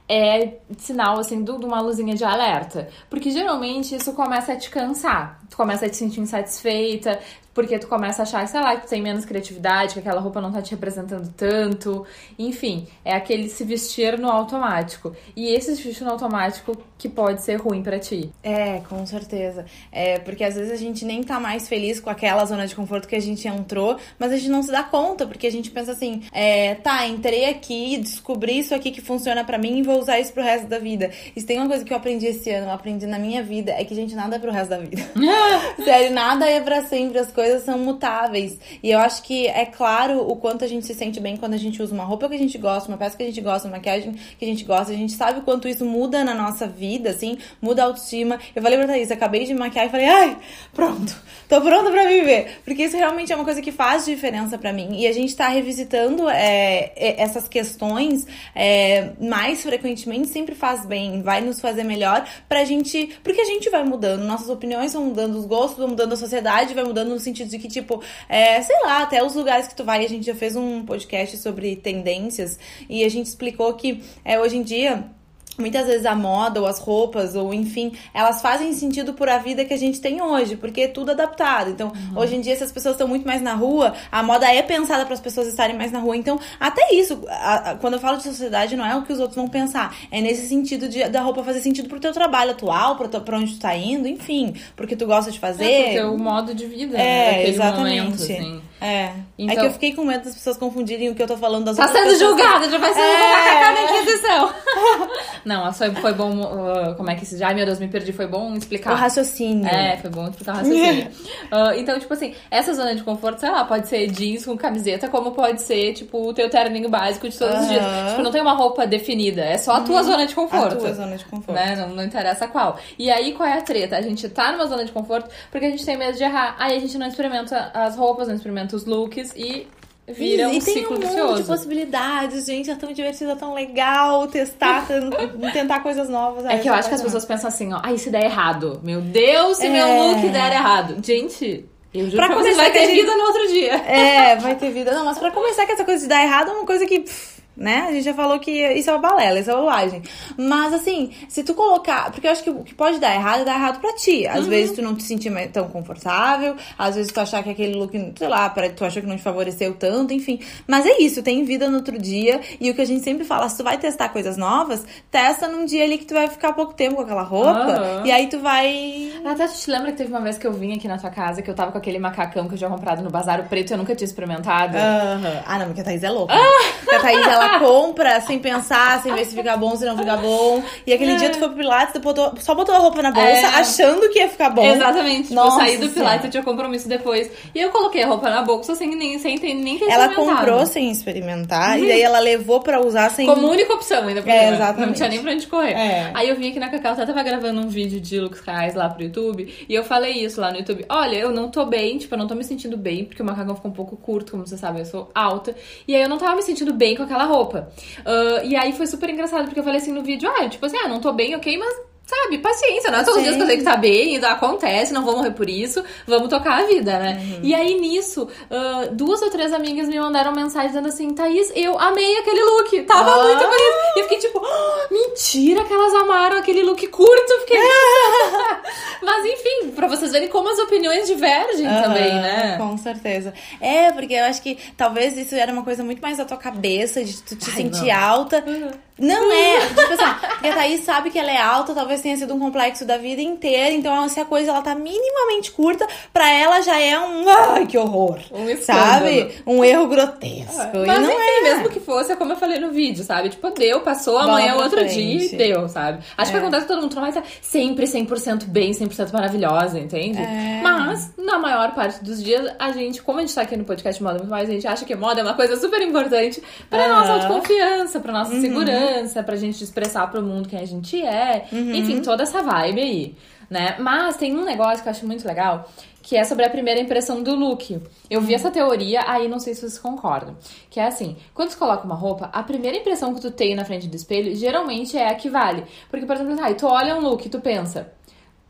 é 0.08 0.58
sinal, 0.78 1.18
assim, 1.18 1.44
de 1.44 1.50
uma 1.50 1.80
luzinha 1.80 2.14
de 2.14 2.24
alerta. 2.24 2.88
Porque 3.10 3.30
geralmente 3.30 3.94
isso 3.94 4.14
começa 4.14 4.54
a 4.54 4.56
te 4.56 4.70
cansar. 4.70 5.38
Tu 5.50 5.56
começa 5.56 5.84
a 5.84 5.88
te 5.90 5.96
sentir 5.96 6.20
insatisfeita, 6.20 7.20
porque 7.58 7.76
tu 7.76 7.88
começa 7.88 8.22
a 8.22 8.24
achar, 8.24 8.46
sei 8.46 8.60
lá, 8.60 8.76
que 8.76 8.86
tu 8.86 8.90
tem 8.90 9.02
menos 9.02 9.24
criatividade, 9.24 9.94
que 9.94 9.98
aquela 9.98 10.20
roupa 10.20 10.40
não 10.40 10.52
tá 10.52 10.62
te 10.62 10.70
representando 10.70 11.34
tanto. 11.36 12.06
Enfim, 12.38 12.86
é 13.04 13.16
aquele 13.16 13.48
se 13.48 13.64
vestir 13.64 14.16
no 14.16 14.30
automático. 14.30 15.12
E 15.34 15.48
esse 15.48 15.74
se 15.74 15.82
vestir 15.82 16.04
no 16.04 16.12
automático 16.12 16.78
que 16.96 17.08
pode 17.08 17.42
ser 17.42 17.56
ruim 17.56 17.82
para 17.82 17.98
ti. 17.98 18.30
É, 18.44 18.78
com 18.88 19.04
certeza. 19.04 19.66
É, 19.90 20.20
porque 20.20 20.44
às 20.44 20.54
vezes 20.54 20.70
a 20.70 20.76
gente 20.76 21.04
nem 21.04 21.20
tá 21.20 21.40
mais 21.40 21.68
feliz 21.68 21.98
com 21.98 22.08
aquela 22.08 22.44
zona 22.44 22.64
de 22.64 22.76
conforto 22.76 23.08
que 23.08 23.16
a 23.16 23.20
gente 23.20 23.48
entrou, 23.48 23.96
mas 24.20 24.30
a 24.30 24.36
gente 24.36 24.50
não 24.50 24.62
se 24.62 24.70
dá 24.70 24.84
conta, 24.84 25.26
porque 25.26 25.48
a 25.48 25.50
gente 25.50 25.68
pensa 25.68 25.90
assim, 25.90 26.22
é, 26.30 26.76
tá, 26.76 27.08
entrei 27.08 27.46
aqui, 27.46 27.98
descobri 27.98 28.60
isso 28.60 28.72
aqui 28.72 28.92
que 28.92 29.00
funciona 29.00 29.42
para 29.42 29.58
mim 29.58 29.78
e 29.78 29.82
vou 29.82 29.98
usar 29.98 30.20
isso 30.20 30.32
pro 30.32 30.44
resto 30.44 30.68
da 30.68 30.78
vida. 30.78 31.10
E 31.34 31.40
se 31.40 31.46
tem 31.46 31.58
uma 31.58 31.66
coisa 31.66 31.84
que 31.84 31.92
eu 31.92 31.96
aprendi 31.96 32.26
esse 32.26 32.50
ano, 32.50 32.68
eu 32.68 32.72
aprendi 32.72 33.04
na 33.04 33.18
minha 33.18 33.42
vida, 33.42 33.72
é 33.72 33.84
que, 33.84 33.96
gente, 33.96 34.14
nada 34.14 34.36
é 34.36 34.38
pro 34.38 34.52
resto 34.52 34.70
da 34.70 34.78
vida. 34.78 35.02
Sério, 35.84 36.12
nada 36.12 36.48
é 36.48 36.60
para 36.60 36.84
sempre, 36.84 37.18
as 37.18 37.32
coisas 37.32 37.47
são 37.62 37.78
mutáveis. 37.78 38.58
E 38.82 38.90
eu 38.90 38.98
acho 38.98 39.22
que 39.22 39.46
é 39.46 39.64
claro 39.64 40.20
o 40.28 40.36
quanto 40.36 40.64
a 40.64 40.68
gente 40.68 40.86
se 40.86 40.94
sente 40.94 41.20
bem 41.20 41.36
quando 41.36 41.54
a 41.54 41.58
gente 41.58 41.82
usa 41.82 41.94
uma 41.94 42.04
roupa 42.04 42.28
que 42.28 42.34
a 42.34 42.38
gente 42.38 42.58
gosta, 42.58 42.88
uma 42.88 42.98
peça 42.98 43.16
que 43.16 43.22
a 43.22 43.26
gente 43.26 43.40
gosta, 43.40 43.68
uma 43.68 43.76
maquiagem 43.76 44.14
que 44.38 44.44
a 44.44 44.48
gente 44.48 44.64
gosta, 44.64 44.92
a 44.92 44.96
gente 44.96 45.12
sabe 45.12 45.40
o 45.40 45.42
quanto 45.42 45.68
isso 45.68 45.84
muda 45.84 46.24
na 46.24 46.34
nossa 46.34 46.66
vida, 46.66 47.10
assim, 47.10 47.38
muda 47.60 47.82
a 47.82 47.86
autoestima. 47.86 48.38
Eu 48.54 48.62
falei 48.62 48.78
pra 48.78 48.86
Thaís, 48.86 49.10
acabei 49.10 49.44
de 49.44 49.54
maquiar 49.54 49.86
e 49.86 49.90
falei, 49.90 50.06
ai, 50.06 50.36
pronto, 50.72 51.14
tô 51.48 51.60
pronta 51.60 51.90
pra 51.90 52.06
viver. 52.06 52.60
Porque 52.64 52.84
isso 52.84 52.96
realmente 52.96 53.32
é 53.32 53.36
uma 53.36 53.44
coisa 53.44 53.62
que 53.62 53.72
faz 53.72 54.04
diferença 54.04 54.58
para 54.58 54.72
mim. 54.72 55.00
E 55.00 55.06
a 55.06 55.12
gente 55.12 55.34
tá 55.34 55.48
revisitando 55.48 56.28
é, 56.28 56.92
essas 56.96 57.48
questões 57.48 58.26
é, 58.54 59.10
mais 59.20 59.62
frequentemente, 59.62 60.28
sempre 60.28 60.54
faz 60.54 60.84
bem, 60.84 61.22
vai 61.22 61.40
nos 61.40 61.60
fazer 61.60 61.84
melhor 61.84 62.26
pra 62.48 62.64
gente. 62.64 63.18
Porque 63.22 63.40
a 63.40 63.44
gente 63.44 63.70
vai 63.70 63.84
mudando, 63.84 64.24
nossas 64.24 64.48
opiniões 64.48 64.92
vão 64.92 65.06
mudando, 65.06 65.36
os 65.36 65.44
gostos 65.44 65.78
vão 65.78 65.88
mudando, 65.88 66.12
a 66.12 66.16
sociedade 66.16 66.74
vai 66.74 66.84
mudando 66.84 67.08
no 67.08 67.20
sentido 67.28 67.50
de 67.50 67.58
que, 67.58 67.68
tipo, 67.68 68.02
é, 68.28 68.60
sei 68.62 68.76
lá, 68.82 69.02
até 69.02 69.24
os 69.24 69.34
lugares 69.34 69.68
que 69.68 69.74
tu 69.74 69.84
vai, 69.84 70.04
a 70.04 70.08
gente 70.08 70.26
já 70.26 70.34
fez 70.34 70.56
um 70.56 70.84
podcast 70.84 71.36
sobre 71.38 71.76
tendências 71.76 72.58
e 72.88 73.04
a 73.04 73.08
gente 73.08 73.26
explicou 73.26 73.72
que 73.74 74.02
é, 74.24 74.38
hoje 74.40 74.56
em 74.56 74.62
dia 74.62 75.17
muitas 75.58 75.86
vezes 75.86 76.06
a 76.06 76.14
moda 76.14 76.60
ou 76.60 76.66
as 76.66 76.78
roupas 76.78 77.34
ou 77.34 77.52
enfim 77.52 77.92
elas 78.14 78.40
fazem 78.40 78.72
sentido 78.72 79.12
por 79.12 79.28
a 79.28 79.38
vida 79.38 79.64
que 79.64 79.74
a 79.74 79.78
gente 79.78 80.00
tem 80.00 80.22
hoje 80.22 80.56
porque 80.56 80.82
é 80.82 80.88
tudo 80.88 81.10
adaptado. 81.10 81.70
Então 81.70 81.88
uhum. 81.88 82.20
hoje 82.20 82.36
em 82.36 82.40
dia 82.40 82.56
se 82.56 82.64
as 82.64 82.72
pessoas 82.72 82.94
estão 82.94 83.08
muito 83.08 83.26
mais 83.26 83.42
na 83.42 83.54
rua 83.54 83.94
a 84.10 84.22
moda 84.22 84.46
é 84.46 84.62
pensada 84.62 85.04
para 85.04 85.14
as 85.14 85.20
pessoas 85.20 85.48
estarem 85.48 85.76
mais 85.76 85.92
na 85.92 85.98
rua. 85.98 86.16
Então 86.16 86.38
até 86.58 86.94
isso 86.94 87.22
a, 87.28 87.70
a, 87.70 87.74
quando 87.76 87.94
eu 87.94 88.00
falo 88.00 88.16
de 88.16 88.24
sociedade 88.24 88.76
não 88.76 88.86
é 88.86 88.96
o 88.96 89.02
que 89.02 89.12
os 89.12 89.20
outros 89.20 89.36
vão 89.36 89.48
pensar. 89.48 89.94
É 90.10 90.20
nesse 90.20 90.46
sentido 90.48 90.88
de, 90.88 91.08
da 91.08 91.20
roupa 91.20 91.42
fazer 91.42 91.60
sentido 91.60 91.88
pro 91.88 92.00
teu 92.00 92.12
trabalho 92.12 92.52
atual 92.52 92.96
para 92.96 93.38
onde 93.38 93.54
tu 93.54 93.60
tá 93.60 93.76
indo 93.76 94.06
enfim 94.08 94.54
porque 94.76 94.96
tu 94.96 95.06
gosta 95.06 95.30
de 95.30 95.38
fazer 95.38 95.64
é, 95.64 95.82
porque 95.84 95.98
é 95.98 96.06
o 96.06 96.18
modo 96.18 96.54
de 96.54 96.66
vida 96.66 96.96
é 96.96 97.32
né, 97.32 97.48
exatamente. 97.48 98.00
momento, 98.00 98.22
assim. 98.22 98.60
É 98.80 99.12
então... 99.38 99.56
é 99.56 99.60
que 99.60 99.66
eu 99.66 99.72
fiquei 99.72 99.94
com 99.94 100.04
medo 100.04 100.24
das 100.24 100.34
pessoas 100.34 100.56
confundirem 100.56 101.10
o 101.10 101.14
que 101.14 101.22
eu 101.22 101.26
tô 101.26 101.36
falando 101.36 101.64
das 101.64 101.76
tá 101.76 101.86
outras 101.86 102.02
sendo 102.02 102.18
julgada 102.18 102.70
já 102.70 102.78
vai 102.78 102.92
ser 102.94 103.00
é... 103.00 103.30
macacada 103.30 103.80
na 103.80 104.00
Inquisição 104.00 104.54
Não, 105.44 105.72
foi, 105.72 105.90
foi 105.92 106.12
bom. 106.12 106.40
Uh, 106.40 106.94
como 106.94 107.10
é 107.10 107.14
que 107.14 107.24
se. 107.24 107.42
Ai, 107.42 107.54
meu 107.54 107.64
Deus, 107.64 107.78
me 107.78 107.88
perdi. 107.88 108.12
Foi 108.12 108.26
bom 108.26 108.54
explicar. 108.54 108.92
O 108.92 108.96
raciocínio. 108.96 109.66
É, 109.66 109.96
foi 109.96 110.10
bom 110.10 110.28
explicar 110.28 110.52
o 110.52 110.56
raciocínio. 110.58 111.06
uh, 111.52 111.72
então, 111.76 111.98
tipo 111.98 112.12
assim, 112.12 112.34
essa 112.50 112.74
zona 112.74 112.94
de 112.94 113.02
conforto, 113.02 113.40
sei 113.40 113.50
lá, 113.50 113.64
pode 113.64 113.88
ser 113.88 114.10
jeans 114.10 114.44
com 114.44 114.56
camiseta, 114.56 115.08
como 115.08 115.32
pode 115.32 115.62
ser, 115.62 115.94
tipo, 115.94 116.28
o 116.28 116.34
teu 116.34 116.50
terninho 116.50 116.88
básico 116.88 117.28
de 117.28 117.38
todos 117.38 117.54
uhum. 117.54 117.62
os 117.62 117.68
dias. 117.68 117.84
Tipo, 118.10 118.22
não 118.22 118.30
tem 118.30 118.42
uma 118.42 118.52
roupa 118.52 118.86
definida. 118.86 119.42
É 119.42 119.58
só 119.58 119.72
a 119.72 119.80
tua 119.80 120.00
uhum. 120.00 120.06
zona 120.06 120.26
de 120.26 120.34
conforto. 120.34 120.74
A 120.74 120.76
tua 120.76 120.92
zona 120.92 121.16
de 121.16 121.24
conforto. 121.24 121.52
Né? 121.52 121.76
Não, 121.76 121.94
não 121.94 122.04
interessa 122.04 122.46
qual. 122.46 122.78
E 122.98 123.10
aí, 123.10 123.32
qual 123.32 123.48
é 123.48 123.54
a 123.54 123.62
treta? 123.62 123.96
A 123.96 124.02
gente 124.02 124.28
tá 124.28 124.52
numa 124.52 124.66
zona 124.66 124.84
de 124.84 124.92
conforto 124.92 125.30
porque 125.50 125.66
a 125.66 125.70
gente 125.70 125.84
tem 125.84 125.96
medo 125.96 126.16
de 126.16 126.22
errar. 126.22 126.56
Aí 126.58 126.76
a 126.76 126.80
gente 126.80 126.98
não 126.98 127.06
experimenta 127.06 127.70
as 127.72 127.96
roupas, 127.96 128.28
não 128.28 128.34
experimenta 128.34 128.67
os 128.74 128.84
looks 128.84 129.32
e 129.36 129.66
vira 130.06 130.44
e, 130.44 130.46
um 130.46 130.52
e 130.52 130.60
tem 130.60 130.74
ciclo 130.74 130.96
um 130.96 131.00
vicioso. 131.00 131.26
monte 131.26 131.40
de 131.42 131.44
possibilidades, 131.44 132.46
gente. 132.46 132.70
É 132.70 132.74
tão 132.74 132.92
divertido, 132.92 133.30
é 133.32 133.36
tão 133.36 133.54
legal 133.54 134.26
testar, 134.28 134.86
tentar 135.52 135.80
coisas 135.80 136.08
novas. 136.08 136.44
É 136.46 136.58
que 136.58 136.68
eu 136.68 136.74
acho 136.74 136.88
que 136.88 136.94
as 136.94 137.02
pessoas 137.02 137.24
pensam 137.24 137.48
assim, 137.48 137.72
ó, 137.72 137.80
aí 137.82 137.98
se 137.98 138.10
der 138.10 138.24
errado. 138.24 138.80
Meu 138.82 139.00
Deus, 139.00 139.58
se 139.58 139.66
é... 139.66 139.70
meu 139.70 139.86
look 139.86 140.28
der 140.28 140.52
errado. 140.52 140.96
Gente, 141.04 141.64
eu 141.92 142.04
juro 142.06 142.16
pra 142.16 142.34
começar 142.34 142.62
vai 142.62 142.72
ter 142.72 142.86
gente... 142.86 143.00
vida 143.00 143.16
no 143.16 143.24
outro 143.24 143.48
dia. 143.48 143.74
É, 143.74 144.36
vai 144.36 144.54
ter 144.54 144.70
vida. 144.70 144.92
Não, 144.92 145.04
mas 145.04 145.18
pra 145.18 145.30
começar 145.30 145.66
que 145.66 145.72
essa 145.72 145.84
coisa 145.84 146.02
de 146.02 146.08
dar 146.08 146.22
errado 146.22 146.50
é 146.50 146.52
uma 146.52 146.66
coisa 146.66 146.86
que... 146.86 147.00
Pff, 147.00 147.37
né? 147.58 147.86
A 147.88 147.92
gente 147.92 148.04
já 148.04 148.14
falou 148.14 148.38
que 148.38 148.50
isso 148.50 148.88
é 148.88 148.92
uma 148.92 149.00
balela, 149.00 149.40
isso 149.40 149.50
é 149.50 149.54
bobagem. 149.54 150.02
Mas 150.36 150.72
assim, 150.72 151.10
se 151.28 151.42
tu 151.42 151.54
colocar. 151.54 152.10
Porque 152.12 152.26
eu 152.26 152.30
acho 152.30 152.42
que 152.42 152.50
o 152.50 152.62
que 152.62 152.74
pode 152.74 152.98
dar 152.98 153.14
errado 153.14 153.42
é 153.42 153.44
dar 153.44 153.54
errado 153.54 153.80
pra 153.80 153.92
ti. 153.94 154.26
Às 154.26 154.44
uhum. 154.44 154.50
vezes 154.50 154.76
tu 154.76 154.82
não 154.82 154.94
te 154.94 155.02
sentir 155.02 155.28
tão 155.52 155.68
confortável, 155.68 156.56
às 156.78 156.94
vezes 156.94 157.12
tu 157.12 157.20
achar 157.20 157.42
que 157.42 157.50
aquele 157.50 157.74
look, 157.74 157.92
sei 158.16 158.28
lá, 158.28 158.48
tu 158.48 158.84
achou 158.84 159.02
que 159.02 159.08
não 159.08 159.16
te 159.16 159.22
favoreceu 159.22 159.74
tanto, 159.74 160.14
enfim. 160.14 160.40
Mas 160.66 160.86
é 160.86 161.02
isso, 161.02 161.22
tem 161.22 161.44
vida 161.44 161.68
no 161.68 161.76
outro 161.78 161.98
dia. 161.98 162.40
E 162.60 162.70
o 162.70 162.74
que 162.74 162.80
a 162.80 162.86
gente 162.86 163.02
sempre 163.02 163.24
fala, 163.24 163.48
se 163.48 163.56
tu 163.56 163.64
vai 163.64 163.76
testar 163.76 164.08
coisas 164.10 164.36
novas, 164.36 164.84
testa 165.10 165.48
num 165.48 165.64
dia 165.64 165.84
ali 165.84 165.98
que 165.98 166.06
tu 166.06 166.14
vai 166.14 166.28
ficar 166.28 166.52
pouco 166.52 166.74
tempo 166.74 166.96
com 166.96 167.02
aquela 167.02 167.22
roupa. 167.22 167.98
Uhum. 167.98 168.06
E 168.06 168.12
aí 168.12 168.28
tu 168.28 168.38
vai. 168.38 169.12
Até 169.24 169.48
tu 169.48 169.58
te 169.58 169.70
lembra 169.70 169.90
que 169.92 169.98
teve 169.98 170.10
uma 170.10 170.20
vez 170.20 170.38
que 170.38 170.46
eu 170.46 170.52
vim 170.52 170.74
aqui 170.74 170.86
na 170.86 170.96
tua 170.96 171.10
casa, 171.10 171.42
que 171.42 171.50
eu 171.50 171.54
tava 171.54 171.72
com 171.72 171.78
aquele 171.78 171.98
macacão 171.98 172.46
que 172.46 172.54
eu 172.54 172.58
já 172.58 172.68
comprado 172.68 173.02
no 173.02 173.10
Bazar 173.10 173.40
o 173.40 173.44
Preto 173.44 173.70
e 173.70 173.74
eu 173.74 173.78
nunca 173.78 173.94
tinha 173.94 174.06
experimentado. 174.06 174.76
Uhum. 174.76 175.42
Ah, 175.46 175.58
não, 175.58 175.66
porque 175.66 175.80
a 175.80 175.84
Thaís 175.84 176.02
é 176.02 176.10
louca. 176.10 176.34
Ah! 176.34 176.72
Porque 176.80 176.94
a 176.94 177.00
Thaís, 177.00 177.26
ela 177.26 177.47
compra 177.58 178.20
sem 178.20 178.38
pensar, 178.38 179.02
sem 179.02 179.14
ver 179.14 179.24
se 179.24 179.34
fica 179.34 179.56
bom, 179.56 179.76
se 179.76 179.84
não 179.84 179.96
fica 179.96 180.16
bom. 180.16 180.62
E 180.86 180.92
aquele 180.92 181.12
é. 181.12 181.16
dia 181.16 181.30
tu 181.30 181.38
foi 181.38 181.48
pro 181.48 181.56
Pilates, 181.58 181.92
tu 181.92 182.00
botou, 182.00 182.34
só 182.38 182.54
botou 182.54 182.74
a 182.74 182.78
roupa 182.78 183.02
na 183.02 183.10
bolsa, 183.10 183.28
é. 183.28 183.44
achando 183.44 184.08
que 184.10 184.18
ia 184.18 184.28
ficar 184.28 184.50
bom. 184.50 184.64
Exatamente. 184.64 185.28
Tipo, 185.28 185.34
Nossa, 185.34 185.62
eu 185.62 185.66
saí 185.66 185.76
do 185.78 185.88
Pilates, 185.90 186.24
eu 186.24 186.30
tinha 186.30 186.42
compromisso 186.42 186.88
depois. 186.88 187.30
E 187.54 187.60
eu 187.60 187.70
coloquei 187.70 188.02
a 188.02 188.06
roupa 188.06 188.30
na 188.30 188.42
bolsa 188.42 188.74
sem 188.74 188.94
nem, 188.94 189.18
sem 189.18 189.38
ter, 189.38 189.54
nem 189.54 189.78
ter 189.78 189.88
Ela 189.88 190.14
comprou 190.14 190.66
sem 190.66 190.90
experimentar, 190.90 191.76
uhum. 191.76 191.84
e 191.84 191.88
daí 191.88 192.02
ela 192.02 192.18
levou 192.18 192.60
pra 192.60 192.80
usar 192.84 193.10
sem... 193.10 193.26
Como 193.26 193.48
única 193.48 193.72
opção 193.74 194.06
ainda. 194.06 194.22
Pra 194.22 194.32
é, 194.32 194.52
exatamente. 194.52 194.86
Não 194.86 194.94
tinha 194.94 195.08
nem 195.08 195.22
pra 195.22 195.32
onde 195.32 195.46
correr. 195.46 195.72
É. 195.72 196.10
Aí 196.14 196.28
eu 196.28 196.36
vim 196.36 196.50
aqui 196.50 196.60
na 196.60 196.68
Cacau, 196.68 196.92
até 196.92 197.06
tava 197.06 197.22
gravando 197.22 197.60
um 197.60 197.68
vídeo 197.68 198.00
de 198.00 198.20
looks 198.20 198.40
reais 198.40 198.74
lá 198.74 198.88
pro 198.88 199.02
YouTube, 199.02 199.52
e 199.68 199.74
eu 199.74 199.84
falei 199.84 200.12
isso 200.12 200.40
lá 200.40 200.50
no 200.50 200.58
YouTube. 200.58 200.84
Olha, 200.88 201.16
eu 201.16 201.30
não 201.30 201.48
tô 201.48 201.64
bem, 201.64 201.98
tipo, 201.98 202.14
eu 202.14 202.18
não 202.18 202.26
tô 202.26 202.34
me 202.34 202.44
sentindo 202.44 202.76
bem, 202.76 203.04
porque 203.04 203.22
o 203.22 203.24
macacão 203.24 203.54
ficou 203.54 203.70
um 203.70 203.74
pouco 203.74 203.96
curto, 203.96 204.32
como 204.32 204.46
você 204.46 204.56
sabe, 204.56 204.80
eu 204.80 204.86
sou 204.86 205.10
alta. 205.14 205.54
E 205.86 205.94
aí 205.94 206.02
eu 206.02 206.08
não 206.08 206.18
tava 206.18 206.36
me 206.36 206.42
sentindo 206.42 206.72
bem 206.72 206.96
com 206.96 207.02
aquela 207.02 207.24
roupa. 207.24 207.37
Uh, 207.44 208.44
e 208.44 208.56
aí 208.56 208.72
foi 208.72 208.86
super 208.86 209.10
engraçado, 209.10 209.44
porque 209.46 209.60
eu 209.60 209.64
falei 209.64 209.80
assim 209.80 209.92
no 209.92 210.02
vídeo, 210.02 210.30
ah, 210.30 210.48
tipo 210.48 210.64
assim, 210.64 210.76
ah, 210.78 210.88
não 210.88 211.00
tô 211.00 211.12
bem, 211.12 211.34
ok, 211.34 211.56
mas 211.56 211.88
Sabe, 212.08 212.38
paciência, 212.38 212.90
não 212.90 213.00
é 213.00 213.04
todos 213.04 213.18
os 213.18 213.22
dias 213.22 213.36
que 213.36 213.42
eu 213.42 213.46
sei 213.46 213.58
que 213.58 213.64
tá 213.64 213.76
bem, 213.76 214.16
acontece, 214.16 214.94
não 214.94 215.04
vou 215.04 215.18
morrer 215.18 215.32
por 215.32 215.46
isso, 215.46 215.84
vamos 216.06 216.30
tocar 216.30 216.62
a 216.62 216.66
vida, 216.66 216.98
né? 216.98 217.20
Uhum. 217.20 217.40
E 217.42 217.54
aí 217.54 217.78
nisso, 217.78 218.22
uh, 218.22 218.94
duas 218.94 219.20
ou 219.20 219.28
três 219.28 219.52
amigas 219.52 219.86
me 219.86 220.00
mandaram 220.00 220.32
mensagem 220.32 220.68
dizendo 220.68 220.88
assim: 220.88 221.12
Thaís, 221.12 221.52
eu 221.54 221.78
amei 221.78 222.16
aquele 222.16 222.42
look, 222.44 222.82
tava 222.84 223.12
ah. 223.12 223.24
muito 223.24 223.40
bonito. 223.40 223.76
E 223.94 224.00
eu 224.00 224.04
fiquei 224.04 224.18
tipo, 224.20 224.40
oh, 224.42 224.94
mentira 224.94 225.62
que 225.64 225.74
elas 225.74 225.94
amaram 225.96 226.38
aquele 226.38 226.62
look 226.62 226.86
curto, 226.86 227.40
fiquei. 227.40 227.60
Mas 229.02 229.26
enfim, 229.26 229.72
pra 229.72 229.86
vocês 229.86 230.10
verem 230.10 230.28
como 230.28 230.48
as 230.48 230.58
opiniões 230.60 231.06
divergem 231.06 231.68
uhum, 231.68 231.82
também, 231.82 232.14
né? 232.14 232.56
Com 232.56 232.78
certeza. 232.78 233.34
É, 233.60 233.92
porque 233.92 234.14
eu 234.14 234.24
acho 234.24 234.40
que 234.40 234.56
talvez 234.78 235.14
isso 235.14 235.34
era 235.34 235.52
uma 235.52 235.62
coisa 235.62 235.84
muito 235.84 236.00
mais 236.00 236.16
da 236.16 236.24
tua 236.24 236.38
cabeça, 236.38 237.04
de 237.04 237.22
tu 237.22 237.36
te 237.36 237.50
Ai, 237.50 237.56
sentir 237.56 237.88
não. 237.88 238.00
alta. 238.00 238.42
Uhum. 238.46 238.87
Não 238.98 239.32
é, 239.32 239.60
tipo 239.66 239.80
assim, 239.80 240.14
porque 240.30 240.48
a 240.48 240.54
Thaís 240.54 240.84
sabe 240.84 241.10
que 241.10 241.18
ela 241.18 241.30
é 241.30 241.40
alta, 241.40 241.74
talvez 241.74 242.02
tenha 242.02 242.16
sido 242.16 242.34
um 242.34 242.38
complexo 242.38 242.84
da 242.84 242.98
vida 242.98 243.22
inteira, 243.22 243.74
então 243.74 244.08
se 244.08 244.18
a 244.18 244.24
coisa 244.24 244.50
ela 244.50 244.62
tá 244.62 244.74
minimamente 244.74 245.50
curta, 245.52 245.86
pra 246.12 246.28
ela 246.30 246.60
já 246.62 246.80
é 246.80 246.98
um 246.98 247.28
ai, 247.28 247.66
que 247.66 247.78
horror. 247.78 248.18
Um 248.32 248.56
sabe? 248.56 249.42
Um 249.46 249.64
erro 249.64 249.86
grotesco. 249.86 250.76
É. 250.76 250.86
Mas 250.86 251.00
não 251.00 251.10
enfim, 251.10 251.22
é. 251.22 251.42
mesmo 251.42 251.68
que 251.68 251.80
fosse, 251.80 252.12
é 252.12 252.16
como 252.16 252.32
eu 252.32 252.36
falei 252.36 252.58
no 252.58 252.70
vídeo, 252.70 253.04
sabe? 253.04 253.28
Tipo, 253.28 253.50
deu, 253.50 253.80
passou, 253.80 254.18
amanhã 254.18 254.52
é 254.52 254.54
outro 254.54 254.78
frente. 254.78 254.94
dia 254.94 255.24
e 255.24 255.36
deu, 255.36 255.68
sabe? 255.68 256.02
Acho 256.16 256.30
é. 256.30 256.32
que 256.32 256.38
acontece 256.38 256.62
que 256.62 256.68
todo 256.68 256.82
mundo 256.82 256.94
vai 256.94 257.10
estar 257.10 257.24
sempre 257.40 257.86
100% 257.86 258.44
bem, 258.46 258.72
100% 258.72 259.12
maravilhosa, 259.12 259.78
entende? 259.78 260.20
É. 260.20 260.60
Mas, 260.62 261.12
na 261.16 261.38
maior 261.38 261.74
parte 261.74 262.02
dos 262.02 262.22
dias, 262.22 262.52
a 262.58 262.72
gente, 262.72 263.02
como 263.02 263.18
a 263.18 263.20
gente 263.22 263.34
tá 263.34 263.42
aqui 263.42 263.56
no 263.56 263.64
podcast 263.64 264.02
Moda 264.02 264.18
Muito 264.18 264.30
Mais, 264.30 264.48
a 264.48 264.52
gente 264.52 264.66
acha 264.66 264.84
que 264.84 264.94
moda 264.94 265.20
é 265.20 265.22
uma 265.22 265.34
coisa 265.34 265.56
super 265.56 265.80
importante 265.82 266.42
pra 266.68 266.82
uhum. 266.82 266.88
nossa 266.88 267.12
autoconfiança, 267.12 268.00
pra 268.00 268.12
nossa 268.12 268.32
uhum. 268.32 268.40
segurança, 268.40 268.87
pra 269.24 269.36
gente 269.36 269.62
expressar 269.62 270.10
pro 270.10 270.22
mundo 270.22 270.48
quem 270.48 270.58
a 270.58 270.66
gente 270.66 271.00
é. 271.02 271.46
Uhum. 271.52 271.74
Enfim, 271.74 272.02
toda 272.02 272.22
essa 272.22 272.42
vibe 272.42 272.80
aí, 272.80 273.14
né? 273.48 273.76
Mas 273.78 274.16
tem 274.16 274.36
um 274.36 274.44
negócio 274.44 274.82
que 274.82 274.88
eu 274.88 274.90
acho 274.90 275.06
muito 275.06 275.26
legal, 275.26 275.68
que 276.02 276.16
é 276.16 276.24
sobre 276.24 276.44
a 276.44 276.50
primeira 276.50 276.80
impressão 276.80 277.22
do 277.22 277.34
look. 277.34 277.80
Eu 278.10 278.20
vi 278.20 278.34
essa 278.34 278.50
teoria, 278.50 279.02
aí 279.06 279.28
não 279.28 279.38
sei 279.38 279.54
se 279.54 279.60
vocês 279.60 279.78
concordam. 279.78 280.36
Que 280.70 280.80
é 280.80 280.86
assim, 280.86 281.16
quando 281.34 281.50
tu 281.50 281.58
coloca 281.58 281.84
uma 281.84 281.94
roupa, 281.94 282.30
a 282.32 282.42
primeira 282.42 282.76
impressão 282.76 283.14
que 283.14 283.20
tu 283.20 283.30
tem 283.30 283.54
na 283.54 283.64
frente 283.64 283.86
do 283.86 283.94
espelho, 283.94 284.34
geralmente 284.34 284.96
é 284.96 285.08
a 285.08 285.14
que 285.14 285.28
vale. 285.28 285.64
Porque, 285.90 286.06
por 286.06 286.16
exemplo, 286.16 286.42
aí 286.42 286.54
tu 286.54 286.66
olha 286.66 286.96
um 286.96 287.00
look 287.00 287.26
e 287.26 287.28
tu 287.28 287.40
pensa, 287.40 287.92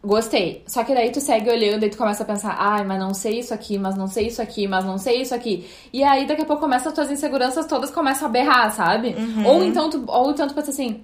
gostei. 0.02 0.62
Só 0.66 0.84
que 0.84 0.94
daí 0.94 1.10
tu 1.10 1.20
segue 1.20 1.50
olhando 1.50 1.84
e 1.84 1.90
tu 1.90 1.96
começa 1.96 2.22
a 2.22 2.26
pensar, 2.26 2.56
ai, 2.58 2.84
mas 2.84 2.98
não 2.98 3.12
sei 3.12 3.40
isso 3.40 3.52
aqui, 3.52 3.78
mas 3.78 3.96
não 3.96 4.06
sei 4.06 4.28
isso 4.28 4.40
aqui, 4.40 4.66
mas 4.68 4.84
não 4.84 4.98
sei 4.98 5.22
isso 5.22 5.34
aqui. 5.34 5.68
E 5.92 6.02
aí 6.02 6.26
daqui 6.26 6.42
a 6.42 6.44
pouco 6.44 6.62
começa 6.62 6.88
as 6.88 6.94
tuas 6.94 7.10
inseguranças 7.10 7.66
todas 7.66 7.90
começam 7.90 8.28
a 8.28 8.30
berrar, 8.30 8.70
sabe? 8.72 9.14
Uhum. 9.18 9.46
Ou 9.46 9.64
então 9.64 9.90
tu, 9.90 10.04
ou 10.06 10.30
então 10.30 10.46
tu 10.46 10.54
pensa 10.54 10.70
assim, 10.70 11.00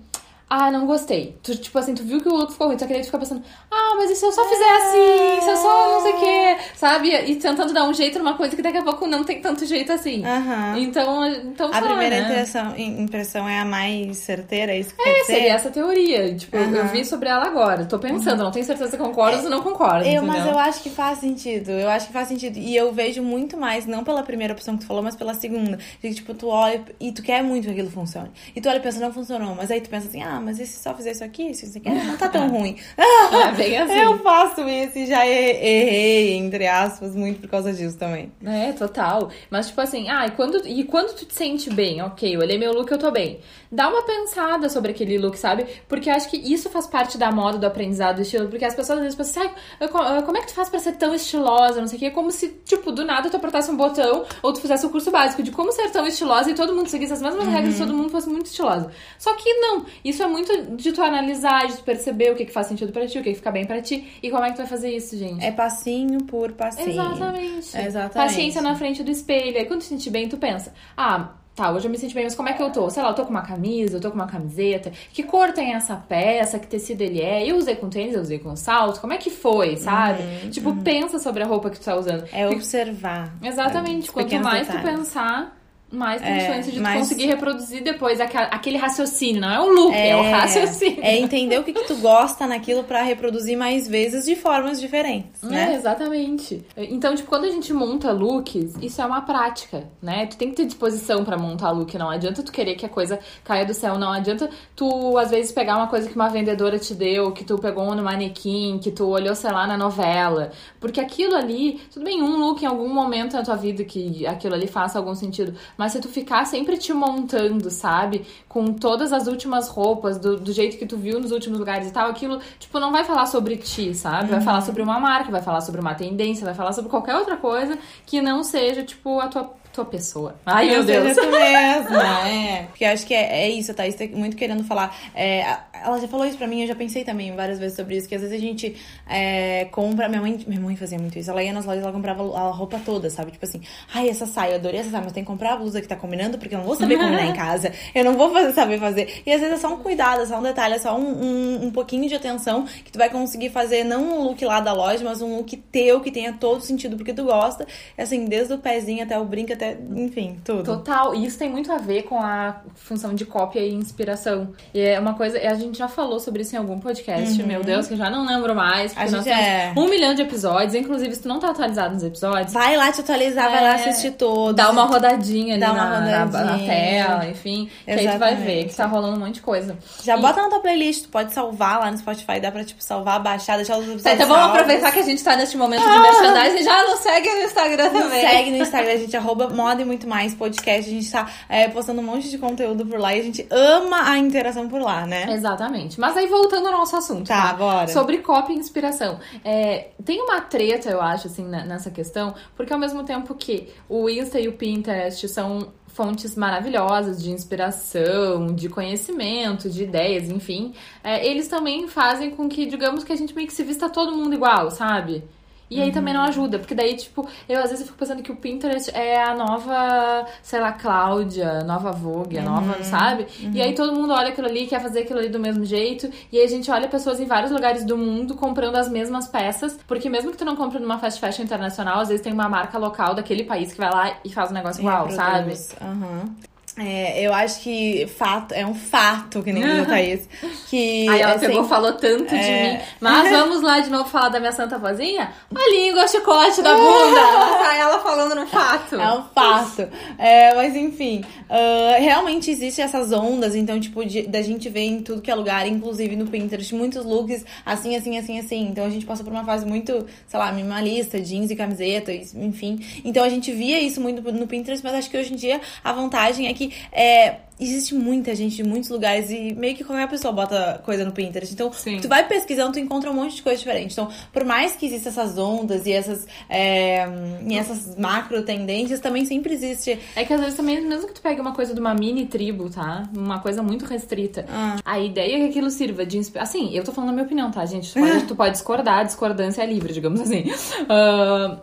ah, 0.49 0.71
não 0.71 0.87
gostei. 0.87 1.37
Tu, 1.43 1.57
tipo 1.57 1.79
assim, 1.79 1.95
tu 1.95 2.03
viu 2.05 2.21
que 2.21 2.29
o 2.29 2.35
look 2.37 2.53
ficou 2.53 2.69
ruim, 2.69 2.79
só 2.79 2.87
que 2.87 2.93
daí 2.93 3.03
tu 3.03 3.07
fica 3.07 3.19
pensando, 3.19 3.43
ah, 3.71 3.95
mas 3.97 4.11
e 4.11 4.17
se 4.17 4.25
eu 4.25 4.33
só 4.33 4.45
fizer 4.49 4.71
assim? 4.77 5.41
Se 5.45 5.51
eu 5.51 5.57
só 5.57 5.91
não 5.93 6.01
sei 6.03 6.13
o 6.13 6.19
quê, 6.19 6.57
sabe? 6.77 7.09
E 7.15 7.37
tentando 7.37 7.73
dar 7.73 7.85
um 7.85 7.95
jeito 7.95 8.19
numa 8.19 8.35
coisa 8.35 8.55
que 8.55 8.63
daqui 8.63 8.79
a 8.79 8.83
pouco 8.83 9.07
não 9.07 9.25
tem 9.25 9.41
tanto 9.41 9.65
jeito 9.67 9.93
assim. 9.93 10.25
Aham. 10.25 10.79
Então, 10.79 11.27
então 11.27 11.71
A 11.71 11.81
só, 11.81 11.87
primeira 11.87 12.17
né? 12.17 12.23
impressão, 12.23 12.75
impressão 12.79 13.49
é 13.49 13.59
a 13.59 13.65
mais 13.65 14.17
certeira, 14.19 14.73
é 14.73 14.81
isso 14.81 14.95
que 14.95 15.09
É, 15.09 15.25
seria 15.25 15.53
essa 15.55 15.71
teoria. 15.71 16.35
Tipo, 16.35 16.57
eu 16.57 16.83
Aham. 16.83 16.93
vi 16.93 17.05
sobre 17.05 17.29
ela 17.29 17.47
agora. 17.47 17.85
Tô 17.87 17.99
pensando, 17.99 18.43
não 18.45 18.51
tenho 18.51 18.65
certeza 18.65 18.91
se 18.91 18.97
concordo 18.99 19.45
ou 19.45 19.51
não 19.51 19.63
concordo. 19.63 20.07
Eu, 20.07 20.23
mas 20.23 20.45
eu 20.47 20.59
acho 20.59 20.83
que 20.83 20.91
faz 20.91 21.19
sentido. 21.19 21.71
Eu 21.71 21.89
acho 21.89 22.07
que 22.09 22.13
faz 22.13 22.29
sentido. 22.29 22.59
E 22.59 22.77
eu 22.77 22.93
vejo 22.93 23.23
muito 23.23 23.57
mais, 23.57 23.87
não 23.87 24.05
pela 24.05 24.23
primeira 24.23 24.53
opção 24.53 24.75
que 24.77 24.85
tu 24.85 24.87
falou, 24.87 25.03
mas 25.03 25.17
pela 25.17 25.35
segunda. 25.35 25.77
De 25.77 26.09
que, 26.09 26.15
tipo, 26.15 26.35
tu 26.35 26.49
olha 26.49 26.83
e 27.01 27.13
tu 27.13 27.23
quer 27.23 27.43
muito 27.43 27.65
que 27.65 27.71
aquilo 27.71 27.91
funcione. 27.91 28.31
E 28.55 28.61
tu 28.61 28.69
olha 28.69 28.79
e 28.79 28.81
pensa, 28.81 29.01
não 29.01 29.13
funcionou. 29.13 29.55
Mas 29.55 29.71
aí 29.71 29.81
tu 29.81 29.89
pensa 29.89 30.07
assim, 30.09 30.23
ah, 30.23 30.34
mas 30.41 30.59
e 30.61 30.67
se 30.67 30.83
só 30.83 30.95
fizer 30.95 31.13
isso 31.13 31.25
aqui? 31.25 31.53
Se 31.55 31.67
isso 31.67 31.79
aqui 31.79 31.89
não 32.05 32.17
tá 32.17 32.29
tão 32.29 32.49
ruim. 32.49 32.77
É 32.97 33.53
bem 33.53 33.77
assim. 33.79 33.95
Eu 34.05 34.19
faço 34.19 34.61
isso 34.69 34.99
e 34.99 35.07
já 35.07 35.27
errei, 35.27 36.35
entre 36.35 36.67
aspas, 36.67 37.15
muito 37.15 37.41
por 37.41 37.49
causa 37.51 37.73
disso 37.73 37.97
também. 37.97 38.33
É, 38.45 38.73
total. 38.73 39.31
Mas, 39.51 39.69
tipo 39.69 39.81
assim, 39.81 40.09
ah, 40.09 40.27
e 40.27 40.31
quando, 40.33 40.67
e 40.67 40.85
quando 40.85 41.15
tu 41.15 41.25
te 41.25 41.35
sente 41.35 41.71
bem, 41.71 42.03
ok, 42.03 42.35
eu 42.37 42.41
olhei 42.41 42.59
meu 42.59 42.73
look, 42.73 42.91
eu 42.91 42.99
tô 42.99 43.11
bem. 43.11 43.41
Dá 43.71 43.89
uma 43.89 44.03
pensada 44.05 44.69
sobre 44.69 44.93
aquele 44.93 45.19
look, 45.19 45.37
sabe? 45.39 45.67
Porque 45.89 46.09
eu 46.09 46.15
acho 46.15 46.29
que 46.31 46.37
isso 46.37 46.71
faz 46.71 46.87
parte 46.87 47.19
da 47.19 47.33
moda, 47.33 47.59
do 47.59 47.67
aprendizado 47.67 48.17
do 48.17 48.23
estilo. 48.23 48.49
Porque 48.49 48.65
as 48.65 48.75
pessoas 48.75 48.99
às 48.99 49.03
vezes 49.05 49.17
pensam, 49.17 49.43
assim, 49.43 49.55
"Ai, 49.81 49.89
co- 49.89 50.23
como 50.25 50.37
é 50.37 50.41
que 50.41 50.47
tu 50.49 50.55
faz 50.55 50.69
pra 50.69 50.79
ser 50.79 50.93
tão 50.93 51.15
estilosa? 51.15 51.81
Não 51.81 51.89
sei 51.89 51.97
o 51.97 52.01
quê. 52.01 52.11
Como 52.11 52.31
se, 52.31 52.49
tipo, 52.65 52.93
do 52.93 53.05
nada 53.05 53.29
tu 53.29 53.37
apertasse 53.37 53.71
um 53.71 53.77
botão 53.77 54.25
ou 54.43 54.53
tu 54.53 54.61
fizesse 54.61 54.87
o 54.87 54.91
curso 54.91 55.11
básico 55.11 55.43
de 55.43 55.51
como 55.51 55.73
ser 55.73 55.91
tão 55.91 56.07
estilosa 56.07 56.51
e 56.51 56.55
todo 56.55 56.75
mundo 56.75 56.89
seguisse 56.89 57.13
as 57.13 57.21
mesmas 57.23 57.47
regras 57.49 57.75
e 57.75 57.79
todo 57.79 57.93
mundo 57.95 58.11
fosse 58.11 58.29
muito 58.29 58.47
estilosa. 58.47 58.91
Só 59.19 59.35
que 59.35 59.53
não. 59.55 59.85
Isso 60.05 60.23
é 60.25 60.29
muito 60.29 60.77
de 60.77 60.93
tu 60.93 61.03
analisar, 61.03 61.67
de 61.67 61.77
tu 61.77 61.83
perceber 61.85 62.33
o 62.33 62.35
que, 62.35 62.45
que 62.45 62.53
faz 62.53 62.67
sentido 62.67 62.93
pra 62.93 63.07
ti, 63.07 63.19
o 63.19 63.23
que, 63.23 63.31
que 63.31 63.37
fica 63.37 63.51
bem 63.51 63.65
pra 63.65 63.81
ti. 63.81 64.19
E 64.23 64.31
como 64.31 64.45
é 64.45 64.49
que 64.49 64.55
tu 64.55 64.59
vai 64.59 64.67
fazer 64.67 64.91
isso, 64.91 65.17
gente? 65.17 65.45
É 65.45 65.51
passinho 65.51 66.25
por 66.25 66.53
passinho. 66.53 66.91
Exatamente. 66.91 67.77
Exatamente. 67.77 68.13
Paciência 68.15 68.63
na 68.63 68.75
frente 68.75 69.03
do 69.03 69.11
espelho. 69.11 69.57
Aí 69.59 69.65
quando 69.65 69.81
tu 69.81 69.85
se 69.85 69.91
sentir 69.91 70.11
bem, 70.11 70.29
tu 70.29 70.37
pensa, 70.37 70.73
ah. 70.97 71.31
Tá, 71.55 71.71
hoje 71.71 71.87
eu 71.87 71.91
me 71.91 71.97
senti 71.97 72.13
bem, 72.13 72.25
mas 72.25 72.35
como 72.35 72.49
é 72.49 72.53
que 72.53 72.61
eu 72.61 72.73
tô? 72.73 72.91
Sei 72.91 73.01
lá, 73.01 73.11
eu 73.11 73.15
tô 73.15 73.23
com 73.23 73.31
uma 73.31 73.43
camisa, 73.43 73.97
eu 73.97 74.01
tô 74.01 74.11
com 74.11 74.17
uma 74.17 74.27
camiseta. 74.27 74.91
Que 75.13 75.23
cor 75.23 75.53
tem 75.53 75.73
essa 75.73 75.95
peça? 75.95 76.59
Que 76.59 76.67
tecido 76.67 77.01
ele 77.03 77.21
é? 77.21 77.49
Eu 77.49 77.57
usei 77.57 77.77
com 77.77 77.89
tênis, 77.89 78.17
eu 78.17 78.23
usei 78.23 78.41
com 78.41 78.57
salto. 78.57 79.01
Como 79.01 79.13
é 79.13 79.19
que 79.19 79.31
foi, 79.31 79.77
sabe? 79.77 80.25
tipo, 80.51 80.75
pensa 80.83 81.21
sobre 81.21 81.45
a 81.45 81.47
roupa 81.47 81.71
que 81.71 81.79
tu 81.79 81.85
tá 81.85 81.95
usando. 81.95 82.25
É 82.33 82.49
observar. 82.49 83.33
Exatamente. 83.41 84.09
Os 84.09 84.11
Quanto 84.11 84.35
mais 84.41 84.67
tu 84.67 84.73
detalhes. 84.73 84.99
pensar, 84.99 85.57
mais 85.93 86.21
tem 86.21 86.31
É, 86.33 86.53
chance 86.55 86.71
de 86.71 86.77
tu 86.79 86.83
mais- 86.83 86.99
conseguir 87.01 87.27
reproduzir 87.27 87.83
depois 87.85 88.21
aquele 88.21 88.77
raciocínio. 88.77 89.41
Não 89.41 89.49
é 89.51 89.61
o 89.61 89.69
look, 89.71 89.95
é, 89.95 90.17
o 90.17 90.23
raciocínio. 90.23 90.99
É 91.03 91.17
entender 91.19 91.59
o 91.59 91.63
que, 91.63 91.73
que 91.73 91.85
tu 91.85 91.95
gosta 91.97 92.47
naquilo 92.47 92.83
pra 92.83 93.03
reproduzir 93.03 93.57
mais 93.57 93.87
vezes 93.87 94.25
de 94.25 94.35
formas 94.35 94.81
diferentes, 94.81 95.43
É, 95.45 95.47
né? 95.47 95.75
exatamente. 95.75 96.65
Então, 96.77 97.15
tipo, 97.15 97.29
quando 97.29 97.45
a 97.45 97.51
gente 97.51 97.73
monta 97.73 98.11
looks, 98.11 98.75
isso 98.83 99.01
é 99.01 99.07
uma 99.07 99.21
prática, 99.23 99.85
né? 100.03 100.27
Tu 100.27 100.37
tem 100.37 100.51
que 100.51 100.57
ter 100.57 100.67
disposição 100.67 101.25
pra 101.25 101.37
montar 101.39 101.71
look. 101.71 101.97
Não 101.97 102.11
adianta 102.11 102.43
tu 102.43 102.51
querer 102.51 102.75
que 102.75 102.85
a 102.85 102.89
coisa 102.89 103.19
caia 103.45 103.65
do 103.65 103.73
céu. 103.75 103.97
Não 103.99 104.11
adianta 104.13 104.51
tu, 104.75 105.17
às 105.17 105.31
vezes, 105.31 105.53
pegar 105.53 105.77
uma 105.77 105.87
coisa 105.87 106.09
que 106.09 106.17
uma 106.17 106.29
vendedora 106.29 106.79
te 106.79 106.95
deu, 106.95 107.31
que 107.33 107.45
tu 107.45 107.57
pegou 107.59 107.95
no 107.95 108.03
manequim, 108.03 108.79
que 108.83 108.91
tu 108.91 109.07
olhou, 109.09 109.35
sei 109.35 109.53
lá, 109.53 109.67
na 109.67 109.77
novela. 109.79 110.51
Porque 110.81 111.01
aquilo 111.01 111.37
ali, 111.37 111.81
tudo 111.93 112.05
bem, 112.05 112.21
um 112.23 112.37
look 112.37 112.63
em 112.63 112.67
algum 112.67 112.89
momento 112.93 113.35
na 113.35 113.43
tua 113.45 113.55
vida 113.57 113.85
que 113.85 114.27
aquilo 114.27 114.55
ali 114.55 114.67
faça 114.67 114.99
algum 114.99 115.15
sentido. 115.15 115.55
Mas 115.77 115.93
se 115.93 116.01
tu 116.01 116.09
ficar 116.09 116.45
sempre 116.45 116.77
te 116.77 116.93
montando, 116.93 117.71
sabe? 117.71 118.27
Com 118.49 118.73
todas 118.73 119.13
as 119.13 119.27
últimas 119.27 119.69
roupas, 119.69 120.19
do, 120.19 120.37
do 120.39 120.53
jeito 120.53 120.79
que 120.79 120.87
tu 120.87 120.97
viu 120.97 121.21
nos 121.21 121.31
últimos 121.31 121.59
lugares 121.59 121.89
e 121.89 121.93
tal, 121.93 122.09
aquilo, 122.11 122.41
tipo, 122.59 122.79
não 122.79 122.93
vai 122.93 123.05
falar 123.05 123.27
sobre 123.27 123.57
ti, 123.57 123.95
sabe? 123.95 124.31
Vai 124.31 124.41
falar 124.41 124.61
sobre 124.61 124.83
uma 124.83 125.01
marca, 125.01 125.31
vai 125.31 125.43
falar 125.43 125.61
sobre 125.61 125.81
uma 125.81 125.95
tendência, 125.95 126.45
vai 126.45 126.55
falar 126.55 126.73
sobre 126.73 126.91
qualquer 126.91 127.17
outra 127.17 127.37
coisa 127.37 127.79
que 128.07 128.21
não 128.21 128.43
seja, 128.43 128.83
tipo, 128.83 129.21
a 129.21 129.29
tua, 129.29 129.55
tua 129.75 129.85
pessoa. 129.85 130.37
Ai, 130.47 130.67
meu 130.71 130.79
Não 130.79 130.87
seja 130.87 131.01
Deus. 131.03 131.17
tu 131.17 131.31
mesma, 131.31 132.29
é. 132.29 132.63
Porque 132.69 132.85
eu 132.85 132.89
acho 132.91 133.05
que 133.05 133.13
é, 133.13 133.43
é 133.43 133.51
isso, 133.51 133.73
a 133.73 133.75
Thaís 133.75 133.95
tá 133.97 134.07
muito 134.07 134.37
querendo 134.37 134.63
falar. 134.65 134.97
É, 135.15 135.41
ela 135.85 135.99
já 136.01 136.07
falou 136.07 136.25
isso 136.25 136.39
pra 136.39 136.47
mim, 136.47 136.63
eu 136.63 136.69
já 136.69 136.75
pensei 136.75 137.05
também 137.05 137.35
várias 137.35 137.59
vezes 137.59 137.77
sobre 137.77 137.97
isso, 137.97 138.09
que 138.09 138.15
às 138.15 138.21
vezes 138.21 138.37
a 138.37 138.41
gente 138.41 138.77
é, 139.09 139.67
compra. 139.67 140.09
Minha 140.09 140.21
mãe, 140.21 140.45
minha 140.47 140.61
mãe 140.61 140.77
fazia 140.77 140.99
muito 140.99 141.19
isso. 141.19 141.31
Ela 141.31 141.43
ia 141.43 141.53
nas 141.53 141.65
lojas, 141.67 141.83
ela 141.83 141.93
comprava 141.93 142.23
a 142.23 142.51
roupa 142.51 142.81
toda, 142.85 143.11
sabe? 143.11 143.33
Tipo 143.33 143.45
assim, 143.45 143.61
ai, 143.93 144.09
essa 144.09 144.27
saia, 144.27 144.53
eu 144.53 144.57
adorei 144.57 144.81
essa 144.81 144.91
saia, 144.91 145.03
mas 145.03 145.13
tem 145.13 145.25
que 145.25 145.31
comprar 145.31 145.55
a 145.55 145.57
blusa 145.57 145.81
que 145.81 145.89
tá 145.89 145.97
combinando, 145.97 146.39
porque 146.39 146.55
eu 146.55 146.59
não 146.59 146.67
vou 146.67 146.77
saber 146.77 146.97
combinar 146.97 147.27
em 147.27 147.33
casa. 147.37 147.73
Eu 147.95 148.05
não 148.05 148.15
vou 148.15 148.33
fazer, 148.33 148.53
saber 148.53 148.79
fazer. 148.79 149.23
E 149.27 149.33
às 149.33 149.41
vezes 149.41 149.57
é 149.57 149.59
só 149.59 149.75
um 149.75 149.79
cuidado, 149.79 150.23
é 150.23 150.27
só 150.27 150.39
um 150.39 150.43
detalhe, 150.43 150.75
é 150.75 150.79
só 150.79 150.97
um, 150.97 151.03
um, 151.03 151.67
um 151.67 151.71
pouquinho 151.71 152.09
de 152.09 152.15
atenção 152.15 152.65
que 152.85 152.93
tu 152.93 152.99
vai 152.99 153.11
conseguir 153.11 153.51
fazer, 153.51 153.83
não 153.83 154.05
um 154.05 154.23
look 154.23 154.43
lá 154.45 154.61
da 154.61 154.73
loja, 154.73 155.03
mas 155.05 155.21
um 155.21 155.37
look 155.37 155.57
teu 155.73 156.01
que 156.01 156.11
tenha 156.13 156.33
todo 156.33 156.61
sentido 156.61 156.97
porque 156.97 157.13
tu 157.13 157.25
gosta. 157.25 157.67
Assim, 157.99 158.25
desde 158.27 158.55
o 158.55 158.59
pezinho 158.59 159.03
até 159.03 159.19
o 159.19 159.25
brinco, 159.25 159.53
até, 159.53 159.64
enfim, 159.95 160.39
tudo. 160.45 160.63
Total, 160.65 161.15
e 161.15 161.27
isso 161.27 161.39
tem 161.39 161.49
muito 161.51 161.71
a 161.73 161.79
ver 161.79 162.03
com 162.05 162.19
a 162.19 162.57
função 162.75 163.15
de 163.15 163.25
cópia 163.25 163.61
e 163.61 163.73
inspiração. 163.75 164.49
E 164.73 164.81
é 164.81 164.99
uma 165.01 165.15
coisa, 165.15 165.39
a 165.39 165.55
gente 165.55 165.79
já 165.79 165.89
falou 165.89 166.19
sobre 166.21 166.43
isso 166.43 166.55
em 166.55 166.59
algum 166.59 166.79
podcast, 166.81 167.43
meu 167.43 167.63
Deus, 167.63 167.87
que 167.87 167.95
eu 167.95 167.99
já 167.99 168.11
não 168.11 168.27
lembro 168.27 168.55
mais, 168.55 168.93
porque 168.93 169.09
Uhum. 169.09 169.15
A 169.15 169.17
nós 169.17 169.25
temos 169.25 169.41
é- 169.41 169.73
um 169.77 169.89
milhão 169.89 170.15
de 170.15 170.23
episódios, 170.23 170.75
inclusive 170.75 171.15
se 171.15 171.23
tu 171.23 171.29
não 171.29 171.39
tá 171.39 171.51
atualizado 171.51 171.95
nos 171.95 172.03
episódios, 172.03 172.53
Vai 172.53 172.77
lá 172.77 172.91
te 172.93 173.01
atualizar, 173.01 173.51
vai 173.51 173.63
lá 173.63 173.71
É, 173.71 173.75
assistir 173.75 174.13
todos. 174.13 174.55
dá 174.57 174.71
uma 174.71 174.85
rodadinha 174.85 175.55
ali 175.55 175.65
uma 175.65 175.73
na, 175.75 176.01
na- 176.01 176.11
na 176.11 176.25
rodadinha. 176.25 176.69
tela, 176.69 177.27
enfim, 177.27 177.69
que 177.85 177.91
aí 177.91 178.09
tu 178.09 178.19
vai 178.19 178.35
ver 178.35 178.43
Exatamente. 178.43 178.69
que 178.69 178.77
tá 178.77 178.87
rolando 178.87 179.17
um 179.17 179.21
monte 179.21 179.35
de 179.35 179.41
coisa. 179.43 179.77
Já 180.03 180.17
E- 180.17 180.21
bota 180.21 180.43
na 180.43 180.49
tua 180.49 180.61
playlist, 180.61 181.05
tu 181.05 181.09
pode 181.09 181.33
salvar 181.33 181.81
lá 181.81 181.91
no 181.91 181.99
Spotify, 181.99 182.41
dá 182.41 182.51
pra, 182.51 182.65
tipo, 182.65 182.83
salvar, 182.83 183.21
baixar, 183.23 183.57
deixar 183.57 183.75
os 183.75 183.81
episódios 183.85 184.03
Tá, 184.03 184.15
então 184.15 184.27
vamos 184.27 184.51
aproveitar 184.51 184.91
que 184.93 184.99
a 185.01 185.03
gente 185.03 185.23
tá 185.23 185.37
neste 185.37 185.57
momento 185.57 185.83
de 185.83 185.99
merchandising 185.99 186.63
já 186.65 186.83
nos 186.85 186.99
segue 187.01 187.29
no 187.31 187.43
Instagram 187.43 187.91
Nos 187.91 188.03
também. 188.03 188.21
segue 188.29 188.51
no 188.51 188.57
Instagram, 188.59 188.93
a 188.93 188.97
gente 188.97 189.17
arroba 189.17 189.49
moda 189.55 189.83
e 189.83 189.85
muito 189.85 190.07
mais 190.07 190.35
podcast. 190.35 190.91
A 190.91 190.93
gente 190.93 191.11
tá 191.11 191.31
é, 191.49 191.69
postando 191.69 192.01
um 192.01 192.05
monte 192.05 192.29
de 192.29 192.39
conteúdo 192.39 192.85
por 192.85 192.99
lá 192.99 193.15
e 193.15 193.21
a 193.21 193.23
gente 193.23 193.47
ama 193.51 194.11
a 194.11 194.19
interação 194.19 194.69
por 194.69 194.81
lá, 194.81 195.07
né? 195.07 195.33
Exatamente. 195.33 195.99
Mas 195.99 196.17
aí 196.17 196.27
voltando 196.27 196.67
ao 196.67 196.73
nosso 196.73 196.97
assunto. 196.97 197.29
Tá, 197.29 197.53
bora. 197.55 197.89
Sobre 197.89 198.19
cópia 198.19 198.53
e 198.55 198.57
inspiração. 198.57 199.19
É, 199.45 199.89
tem 200.05 200.21
uma 200.21 200.41
treta, 200.41 200.91
eu 200.91 201.01
acho, 201.01 201.29
assim, 201.29 201.45
nessa 201.45 201.91
questão, 201.91 202.35
porque 202.57 202.73
ao 202.73 202.79
mesmo 202.79 203.05
tempo 203.05 203.35
que 203.35 203.69
o 203.89 204.09
Insta 204.09 204.41
e 204.41 204.49
o 204.49 204.53
Pinterest 204.53 205.29
são 205.29 205.73
fontes 205.95 206.35
maravilhosas 206.35 207.23
de 207.23 207.31
inspiração, 207.31 208.53
de 208.53 208.69
conhecimento, 208.69 209.71
de 209.71 209.85
ideias, 209.85 210.29
enfim, 210.29 210.75
é, 211.05 211.25
eles 211.25 211.47
também 211.47 211.87
fazem 211.87 212.31
com 212.31 212.49
que, 212.49 212.67
digamos 212.67 213.05
que 213.05 213.13
a 213.13 213.17
gente 213.17 213.35
meio 213.35 213.47
que 213.47 213.55
se 213.55 213.63
vista 213.63 213.89
todo 213.89 214.15
mundo 214.15 214.35
igual, 214.35 214.73
sabe? 214.73 215.23
E 215.71 215.81
aí 215.81 215.91
também 215.93 216.13
não 216.15 216.23
ajuda, 216.23 216.59
porque 216.59 216.75
daí, 216.75 216.95
tipo, 216.95 217.27
eu 217.49 217.59
às 217.59 217.65
vezes 217.71 217.81
eu 217.81 217.87
fico 217.87 217.99
pensando 217.99 218.23
que 218.23 218.31
o 218.31 218.37
Pinterest 218.37 218.91
é 218.95 219.23
a 219.23 219.35
nova, 219.35 220.27
sei 220.43 220.61
lá, 220.61 220.73
Cláudia, 220.73 221.65
nova 221.65 221.91
Vogue, 221.91 222.39
a 222.39 222.43
nova, 222.43 222.83
sabe? 222.85 223.27
E 223.53 223.61
aí 223.63 223.75
todo 223.75 223.93
mundo 223.93 224.13
olha 224.13 224.29
aquilo 224.29 224.47
ali, 224.47 224.67
quer 224.67 224.81
fazer 224.81 225.01
aquilo 225.01 225.19
ali 225.19 225.29
do 225.29 225.39
mesmo 225.41 225.65
jeito, 225.65 226.11
e 226.31 226.39
aí 226.39 226.45
a 226.45 226.49
gente 226.49 226.71
olha 226.71 226.87
pessoas 226.87 227.19
em 227.19 227.27
vários 227.27 227.51
lugares 227.51 227.85
do 227.85 227.97
mundo 227.97 228.35
comprando 228.37 228.77
as 228.77 228.89
mesmas 228.89 229.27
peças, 229.27 229.79
porque 229.87 230.09
mesmo 230.09 230.31
que 230.31 230.37
tu 230.37 230.45
não 230.45 230.55
compre 230.55 230.79
numa 230.79 230.99
fast 230.99 231.19
fashion 231.19 231.43
internacional, 231.45 232.01
às 232.01 232.09
vezes 232.09 232.23
tem 232.23 232.33
uma 232.33 232.49
marca 232.49 232.79
local 232.79 233.15
daquele 233.15 233.45
país 233.45 233.73
que 233.73 233.79
vai 233.79 233.91
lá 233.91 234.17
e 234.25 234.31
faz 234.33 234.51
um 234.51 234.55
negócio 234.55 234.81
igual, 234.81 235.07
sabe? 235.17 235.53
Aham. 235.81 236.35
É, 236.77 237.23
eu 237.25 237.33
acho 237.33 237.61
que 237.61 238.05
fato, 238.19 238.53
é 238.53 238.67
um 238.67 238.75
fato, 238.75 239.43
que 239.45 239.53
nem 239.53 239.63
diz 239.63 239.79
a 239.79 239.85
Thaís, 239.85 240.29
que... 240.69 241.09
Aí 241.09 241.21
ela 241.21 241.35
é 241.35 241.39
pegou, 241.39 241.57
sempre- 241.59 241.69
falou 241.69 241.93
tanto 241.93 242.27
de 242.31 242.35
É. 242.35 242.73
mim. 242.73 242.81
Mas 243.01 243.31
vamos 243.31 243.63
lá 243.63 243.79
de 243.79 243.91
novo 243.91 244.09
falar 244.11 244.31
da 244.31 244.41
minha 244.41 244.51
santa 244.51 244.77
vozinha? 244.77 245.33
A 245.55 245.71
língua, 245.71 246.05
o 246.05 246.09
chicote 246.09 246.63
da 246.63 246.75
bunda. 246.75 247.21
Sai 247.65 247.79
ela 247.81 248.01
falando 248.01 248.35
no 248.35 248.45
fato. 248.49 248.97
É 248.97 249.13
um 249.13 249.23
fato. 249.33 249.89
É, 250.19 250.53
mas 250.57 250.75
enfim, 250.75 251.25
ah, 251.49 251.97
realmente 252.01 252.51
existem 252.51 252.85
essas 252.85 253.13
ondas, 253.13 253.55
então, 253.55 253.79
tipo, 253.79 254.05
de- 254.05 254.27
da 254.27 254.43
gente 254.43 254.69
ver 254.69 254.81
em 254.81 255.01
tudo 255.01 255.23
que 255.23 255.31
é 255.31 255.35
lugar, 255.37 255.69
inclusive 255.69 256.17
no 256.17 256.27
Pinterest, 256.27 256.75
muitos 256.75 257.05
looks 257.05 257.45
assim, 257.65 257.95
assim, 257.95 258.19
assim, 258.19 258.41
assim. 258.41 258.63
Então 258.67 258.85
a 258.85 258.91
gente 258.91 259.07
passa 259.07 259.23
por 259.23 259.33
uma 259.33 259.45
fase 259.45 259.65
muito, 259.65 260.07
sei 260.27 260.41
lá, 260.41 260.51
minimalista, 260.51 261.21
jeans 261.21 261.53
e 261.53 261.55
camiseta, 261.55 262.11
e- 262.13 262.27
enfim. 262.35 262.85
Então 263.05 263.23
a 263.23 263.29
gente 263.29 263.53
via 263.53 263.79
isso 263.81 264.01
muito 264.01 264.21
no 264.33 264.47
Pinterest, 264.49 264.85
mas 264.85 264.95
acho 264.97 265.09
que 265.09 265.17
hoje 265.17 265.33
em 265.33 265.37
dia 265.37 265.61
a 265.85 265.93
vantagem 265.93 266.49
é 266.49 266.53
que 266.53 266.64
é, 266.93 267.37
existe 267.59 267.95
muita 267.95 268.35
gente 268.35 268.57
de 268.57 268.65
muitos 268.65 268.91
lugares 268.91 269.31
e 269.31 269.55
meio 269.55 269.77
que 269.77 269.85
qualquer 269.85 270.09
pessoa 270.09 270.33
bota 270.33 270.81
coisa 270.85 271.05
no 271.05 271.13
Pinterest. 271.13 271.53
Então, 271.53 271.73
Sim. 271.73 271.99
tu 272.01 272.09
vai 272.09 272.27
pesquisando, 272.27 272.73
tu 272.73 272.79
encontra 272.79 273.11
um 273.11 273.15
monte 273.15 273.37
de 273.37 273.43
coisa 273.43 273.59
diferente. 273.59 273.93
Então, 273.93 274.09
por 274.33 274.45
mais 274.45 274.75
que 274.75 274.87
existam 274.87 275.11
essas 275.11 275.39
ondas 275.39 275.87
e 275.87 275.93
essas, 275.93 276.27
é, 276.49 277.07
e 277.47 277.57
essas 277.57 277.97
macro 277.97 278.43
tendências, 278.43 279.01
também 279.01 279.25
sempre 279.25 279.55
existe. 279.55 279.99
É 280.17 280.25
que 280.25 280.33
às 280.33 280.41
vezes 280.41 280.57
também, 280.57 280.81
mesmo 280.81 281.07
que 281.07 281.15
tu 281.15 281.23
pegue 281.23 281.41
uma 281.41 281.53
coisa 281.53 281.75
de 281.75 281.81
uma 281.81 281.95
mini 281.95 282.27
tribo, 282.27 282.69
tá? 282.69 283.09
Uma 283.15 283.39
coisa 283.39 283.63
muito 283.63 283.85
restrita. 283.85 284.45
Ah. 284.49 284.77
A 284.85 284.99
ideia 284.99 285.37
é 285.37 285.39
que 285.41 285.51
aquilo 285.51 285.71
sirva 285.71 286.05
de 286.05 286.19
inspiração. 286.19 286.45
Assim, 286.45 286.77
eu 286.77 286.85
tô 286.85 286.93
falando 286.93 287.11
a 287.11 287.13
minha 287.13 287.25
opinião, 287.25 287.51
tá, 287.51 287.65
gente? 287.65 287.93
Tu 287.93 287.99
pode, 288.01 288.23
tu 288.27 288.37
pode 288.37 288.53
discordar, 288.53 289.07
discordância 289.07 289.63
é 289.63 289.67
livre, 289.67 289.93
digamos 289.93 290.21
assim. 290.21 290.45
Ah, 290.89 291.59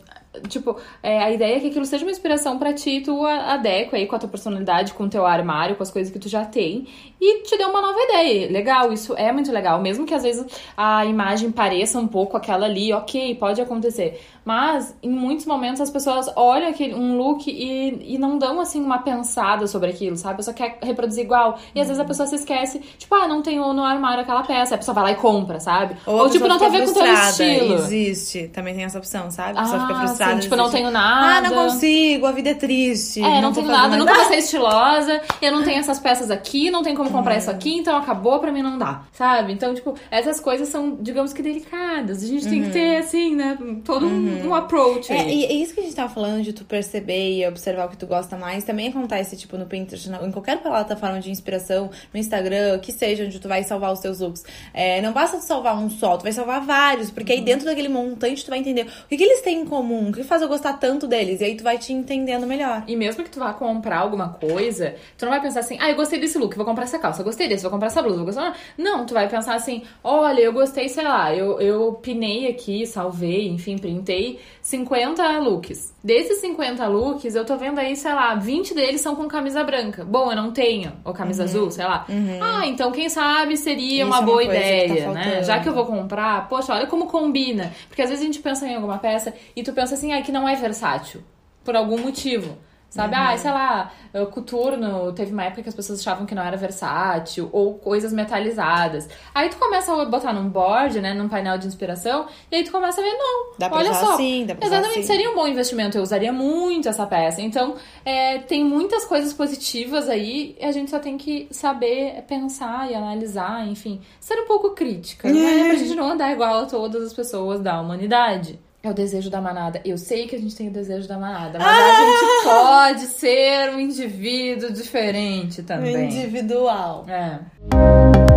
tipo, 0.48 0.78
é, 1.04 1.22
a 1.22 1.32
ideia 1.32 1.58
é 1.58 1.60
que 1.60 1.68
aquilo 1.68 1.86
seja 1.86 2.06
uma 2.06 2.12
inspiração 2.12 2.58
para 2.58 2.74
ti, 2.74 3.02
tu 3.02 3.26
adequa 3.26 3.98
aí 3.98 4.08
com 4.08 4.16
a 4.16 4.20
tua 4.20 4.30
personalidade, 4.30 4.94
com 4.94 5.04
o 5.04 5.10
teu 5.10 5.26
armário, 5.26 5.76
com 5.76 5.84
as 5.84 5.92
coisas 5.92 6.12
que 6.12 6.20
tu 6.20 6.30
já 6.30 6.46
tem 6.46 6.88
e 7.20 7.44
te 7.44 7.58
dê 7.58 7.66
uma 7.66 7.82
nova 7.82 8.00
ideia. 8.00 8.52
Legal, 8.52 8.92
isso 8.92 9.14
é 9.16 9.32
muito 9.32 9.52
legal, 9.52 9.82
mesmo 9.82 10.06
que 10.06 10.14
às 10.14 10.24
vezes 10.24 10.46
a 10.76 11.06
imagem 11.06 11.52
pareça 11.52 12.00
um 12.00 12.08
pouco 12.08 12.38
aquela 12.38 12.66
ali, 12.66 12.94
ok, 12.94 13.36
pode 13.36 13.62
acontecer. 13.62 14.20
Mas 14.44 14.96
em 15.04 15.10
muitos 15.10 15.46
momentos 15.46 15.80
as 15.82 15.90
pessoas 15.90 16.32
olham 16.36 16.70
aquele, 16.70 16.96
um 16.96 17.16
look 17.16 17.48
e, 17.48 18.16
e 18.16 18.18
não 18.18 18.40
dão 18.40 18.60
assim 18.60 18.82
uma 18.82 19.00
pensada 19.00 19.68
sobre 19.68 19.92
aquilo, 19.92 20.18
sabe? 20.18 20.34
A 20.34 20.38
pessoa 20.38 20.54
quer 20.54 20.80
reproduzir 20.82 21.24
igual. 21.24 21.60
E 21.76 21.82
às 21.82 21.88
vezes 21.88 22.02
a 22.02 22.06
pessoa 22.06 22.26
se 22.26 22.36
esquece, 22.36 22.80
tipo, 22.98 23.14
ah, 23.14 23.28
não 23.28 23.44
tenho 23.44 23.72
no 23.72 23.84
armário 23.84 24.22
aquela 24.22 24.42
peça. 24.42 24.74
A 24.74 24.78
pessoa 24.80 24.96
vai 24.96 25.04
lá 25.04 25.12
e 25.12 25.16
compra, 25.16 25.60
sabe? 25.60 25.96
Ou, 26.08 26.22
Ou 26.22 26.30
tipo, 26.30 26.48
não 26.48 26.58
tem 26.58 26.68
a 26.68 26.72
ver 26.72 26.86
com 26.86 26.92
o 26.92 26.94
teu 26.94 27.06
estilo. 27.06 27.74
Existe. 27.76 28.48
Também 28.48 28.74
tem 28.74 28.84
essa 28.84 28.98
opção, 28.98 29.30
sabe? 29.30 29.60
A 29.60 29.62
pessoa 29.62 29.84
ah, 29.84 29.88
fica 29.88 30.00
frustrada. 30.00 30.21
Sim, 30.30 30.40
tipo, 30.40 30.56
não 30.56 30.70
tenho 30.70 30.92
nada. 30.92 31.38
Ah, 31.48 31.50
não 31.50 31.64
consigo, 31.64 32.26
a 32.26 32.32
vida 32.32 32.50
é 32.52 32.54
triste. 32.54 33.20
É, 33.20 33.24
não, 33.24 33.42
não 33.42 33.54
tenho 33.54 33.68
nada, 33.68 33.98
nunca 33.98 34.14
vou 34.14 34.26
ser 34.26 34.38
estilosa, 34.38 35.22
eu 35.42 35.52
não 35.52 35.64
tenho 35.64 35.80
essas 35.80 36.00
peças 36.00 36.30
aqui, 36.30 36.70
não 36.70 36.84
tenho 36.84 36.96
como 36.96 37.10
comprar 37.10 37.36
hum. 37.36 37.38
isso 37.38 37.52
aqui, 37.52 37.78
então 37.78 37.98
acabou, 37.98 38.40
pra 38.40 38.52
mim 38.52 38.62
não 38.62 38.78
dá, 38.78 39.04
sabe? 39.14 39.54
Então, 39.54 39.74
tipo, 39.74 39.96
essas 40.10 40.40
coisas 40.40 40.70
são, 40.70 40.98
digamos 41.00 41.34
que, 41.34 41.42
delicadas. 41.42 42.24
A 42.24 42.28
gente 42.28 42.48
tem 42.48 42.62
que 42.62 42.68
uhum. 42.68 42.74
ter, 42.74 42.98
assim, 42.98 43.36
né, 43.36 43.58
todo 43.84 44.06
uhum. 44.06 44.44
um, 44.46 44.48
um 44.50 44.56
approach 44.56 45.12
é, 45.12 45.30
e 45.30 45.46
é 45.46 45.54
isso 45.54 45.74
que 45.74 45.80
a 45.80 45.84
gente 45.84 45.96
tava 45.96 46.14
falando 46.14 46.44
de 46.44 46.54
tu 46.54 46.64
perceber 46.64 47.38
e 47.38 47.48
observar 47.48 47.88
o 47.88 47.90
que 47.90 47.98
tu 47.98 48.08
gosta 48.08 48.38
mais. 48.38 48.64
Também 48.64 48.90
acontece, 48.90 49.36
tipo, 49.36 49.58
no 49.58 49.66
Pinterest, 49.66 50.10
em 50.10 50.32
qualquer 50.32 50.62
plataforma 50.62 51.20
de 51.20 51.32
inspiração, 51.32 51.90
no 52.14 52.20
Instagram, 52.20 52.80
que 52.80 52.92
seja, 52.92 53.24
onde 53.24 53.40
tu 53.40 53.48
vai 53.48 53.64
salvar 53.64 53.92
os 53.92 54.00
teus 54.00 54.20
looks. 54.20 54.44
É, 54.74 55.02
não 55.02 55.12
basta 55.12 55.38
tu 55.38 55.44
salvar 55.44 55.78
um 55.78 55.90
só, 55.90 56.18
tu 56.18 56.24
vai 56.24 56.32
salvar 56.32 56.62
vários, 56.62 57.12
porque 57.12 57.34
uhum. 57.34 57.40
aí 57.40 57.46
dentro 57.46 57.66
daquele 57.66 57.90
montante 57.90 58.44
tu 58.44 58.50
vai 58.50 58.60
entender 58.60 58.84
o 58.84 59.08
que, 59.08 59.18
que 59.18 59.24
eles 59.24 59.42
têm 59.42 59.62
em 59.62 59.66
comum, 59.66 60.11
o 60.12 60.14
que 60.14 60.24
faz 60.24 60.42
eu 60.42 60.48
gostar 60.48 60.74
tanto 60.74 61.08
deles, 61.08 61.42
e 61.42 61.46
aí 61.46 61.56
tu 61.56 61.64
vai 61.64 61.78
te 61.78 61.94
entendendo 61.94 62.46
melhor. 62.46 62.84
E 62.88 62.96
mesmo 62.96 63.24
que 63.24 63.30
tu 63.30 63.40
vá 63.40 63.54
comprar 63.54 64.00
alguma 64.00 64.30
coisa, 64.30 64.96
tu 65.18 65.26
não 65.26 65.32
vai 65.32 65.42
pensar 65.42 65.62
assim, 65.62 65.78
ah, 65.80 65.90
eu 65.90 65.96
gostei 65.96 66.20
desse 66.20 66.38
look, 66.38 66.56
vou 66.56 66.66
comprar 66.66 66.84
essa 66.84 67.00
calça, 67.00 67.24
gostei 67.24 67.48
desse, 67.48 67.64
vou 67.64 67.72
comprar 67.72 67.88
essa 67.88 68.02
blusa, 68.02 68.18
vou 68.18 68.26
gostar. 68.26 68.56
Não, 68.78 69.06
tu 69.06 69.14
vai 69.14 69.28
pensar 69.28 69.56
assim, 69.56 69.84
olha, 70.04 70.42
eu 70.42 70.54
gostei, 70.54 70.90
sei 70.90 71.04
lá, 71.04 71.34
eu, 71.36 71.60
eu 71.60 71.94
pinei 71.94 72.48
aqui, 72.48 72.86
salvei, 72.86 73.48
enfim, 73.48 73.78
printei 73.78 74.40
50 74.62 75.40
looks. 75.40 75.94
Desses 76.04 76.40
50 76.42 76.88
looks, 76.88 77.36
eu 77.36 77.46
tô 77.46 77.58
vendo 77.58 77.80
aí, 77.80 77.96
sei 77.96 78.14
lá, 78.14 78.34
20 78.36 78.74
deles 78.74 79.02
são 79.02 79.16
com 79.16 79.28
camisa 79.28 79.64
branca. 79.64 80.04
Bom, 80.04 80.32
eu 80.32 80.36
não 80.36 80.52
tenho. 80.52 80.94
Ou 81.06 81.14
camisa 81.14 81.44
uhum. 81.44 81.50
azul, 81.50 81.72
sei 81.72 81.86
lá. 81.86 82.06
Uhum. 82.10 82.40
Ah, 82.42 82.66
então 82.66 82.92
quem 82.92 83.08
sabe 83.08 83.56
seria 83.56 84.04
Isso 84.04 84.06
uma 84.06 84.22
boa 84.22 84.42
é 84.42 84.46
uma 84.46 84.54
tá 84.54 84.60
ideia, 84.60 85.06
tá 85.06 85.12
né? 85.12 85.44
Já 85.44 85.60
que 85.60 85.70
eu 85.70 85.74
vou 85.74 85.86
comprar, 85.86 86.48
poxa, 86.50 86.74
olha 86.74 86.88
como 86.88 87.06
combina. 87.06 87.72
Porque 87.88 88.02
às 88.02 88.10
vezes 88.10 88.24
a 88.24 88.26
gente 88.26 88.40
pensa 88.40 88.68
em 88.68 88.76
alguma 88.76 88.98
peça 88.98 89.34
e 89.56 89.62
tu 89.62 89.74
pensa 89.74 89.94
assim, 89.94 90.01
ah, 90.12 90.22
que 90.22 90.32
não 90.32 90.48
é 90.48 90.56
versátil. 90.56 91.22
Por 91.64 91.76
algum 91.76 92.00
motivo. 92.00 92.58
Sabe? 92.92 93.16
Uhum. 93.16 93.22
Ah, 93.22 93.38
sei 93.38 93.52
lá, 93.52 93.92
o 94.14 94.26
coturno, 94.26 95.14
teve 95.14 95.32
uma 95.32 95.46
época 95.46 95.64
que 95.64 95.70
as 95.70 95.76
pessoas 95.76 96.02
achavam 96.02 96.26
que 96.26 96.36
não 96.36 96.44
era 96.44 96.58
versátil, 96.58 97.50
ou 97.54 97.76
coisas 97.76 98.12
metalizadas. 98.12 99.08
Aí 99.34 99.48
tu 99.48 99.56
começa 99.56 99.94
a 99.94 100.04
botar 100.04 100.34
num 100.34 100.50
board, 100.50 101.00
né, 101.00 101.14
num 101.14 101.30
painel 101.30 101.58
de 101.58 101.68
inspiração, 101.68 102.28
e 102.52 102.58
aí 102.58 102.64
tu 102.66 102.72
começa 102.72 103.00
a 103.00 103.04
ver, 103.04 103.14
não, 103.14 103.54
dá 103.58 103.70
pra 103.70 103.78
olha 103.78 103.94
só. 103.94 104.16
Assim, 104.16 104.46
dá 104.46 104.56
pra 104.56 104.68
exatamente, 104.68 105.00
assim. 105.00 105.08
seria 105.08 105.32
um 105.32 105.36
bom 105.36 105.48
investimento, 105.48 105.98
eu 105.98 106.04
usaria 106.04 106.34
muito 106.34 106.90
essa 106.90 107.08
peça. 107.08 107.42
Então, 107.42 107.76
é, 108.04 108.40
tem 108.40 108.66
muitas 108.66 109.06
coisas 109.06 109.32
positivas 109.32 110.10
aí, 110.10 110.58
e 110.60 110.66
a 110.66 110.74
gente 110.74 110.92
só 110.92 111.00
tem 111.00 111.18
que 111.18 111.48
saber 111.50 112.22
pensar 112.28 112.92
e 112.92 112.94
analisar, 112.94 113.66
enfim, 113.70 114.02
ser 114.20 114.36
um 114.36 114.48
pouco 114.48 114.72
crítica, 114.72 115.30
né? 115.32 115.70
Pra 115.70 115.76
gente 115.76 115.96
não 115.96 116.10
andar 116.10 116.30
igual 116.34 116.64
a 116.64 116.66
todas 116.66 117.04
as 117.04 117.14
pessoas 117.14 117.62
da 117.62 117.80
humanidade. 117.80 118.60
É 118.84 118.90
o 118.90 118.94
desejo 118.94 119.30
da 119.30 119.40
manada. 119.40 119.80
Eu 119.86 119.98
sei 119.98 120.28
que 120.28 120.36
a 120.36 120.40
gente 120.40 120.56
tem 120.56 120.68
o 120.68 120.72
desejo 120.72 121.08
da 121.08 121.18
manada, 121.18 121.60
mas 121.60 121.68
ah! 121.68 121.98
a 121.98 122.06
gente 122.06 122.44
pode 122.44 123.14
ser 123.14 123.70
um 123.76 123.80
indivíduo 123.80 124.72
diferente 124.72 125.62
também. 125.62 126.06
Individual. 126.08 127.06
É. 127.08 128.31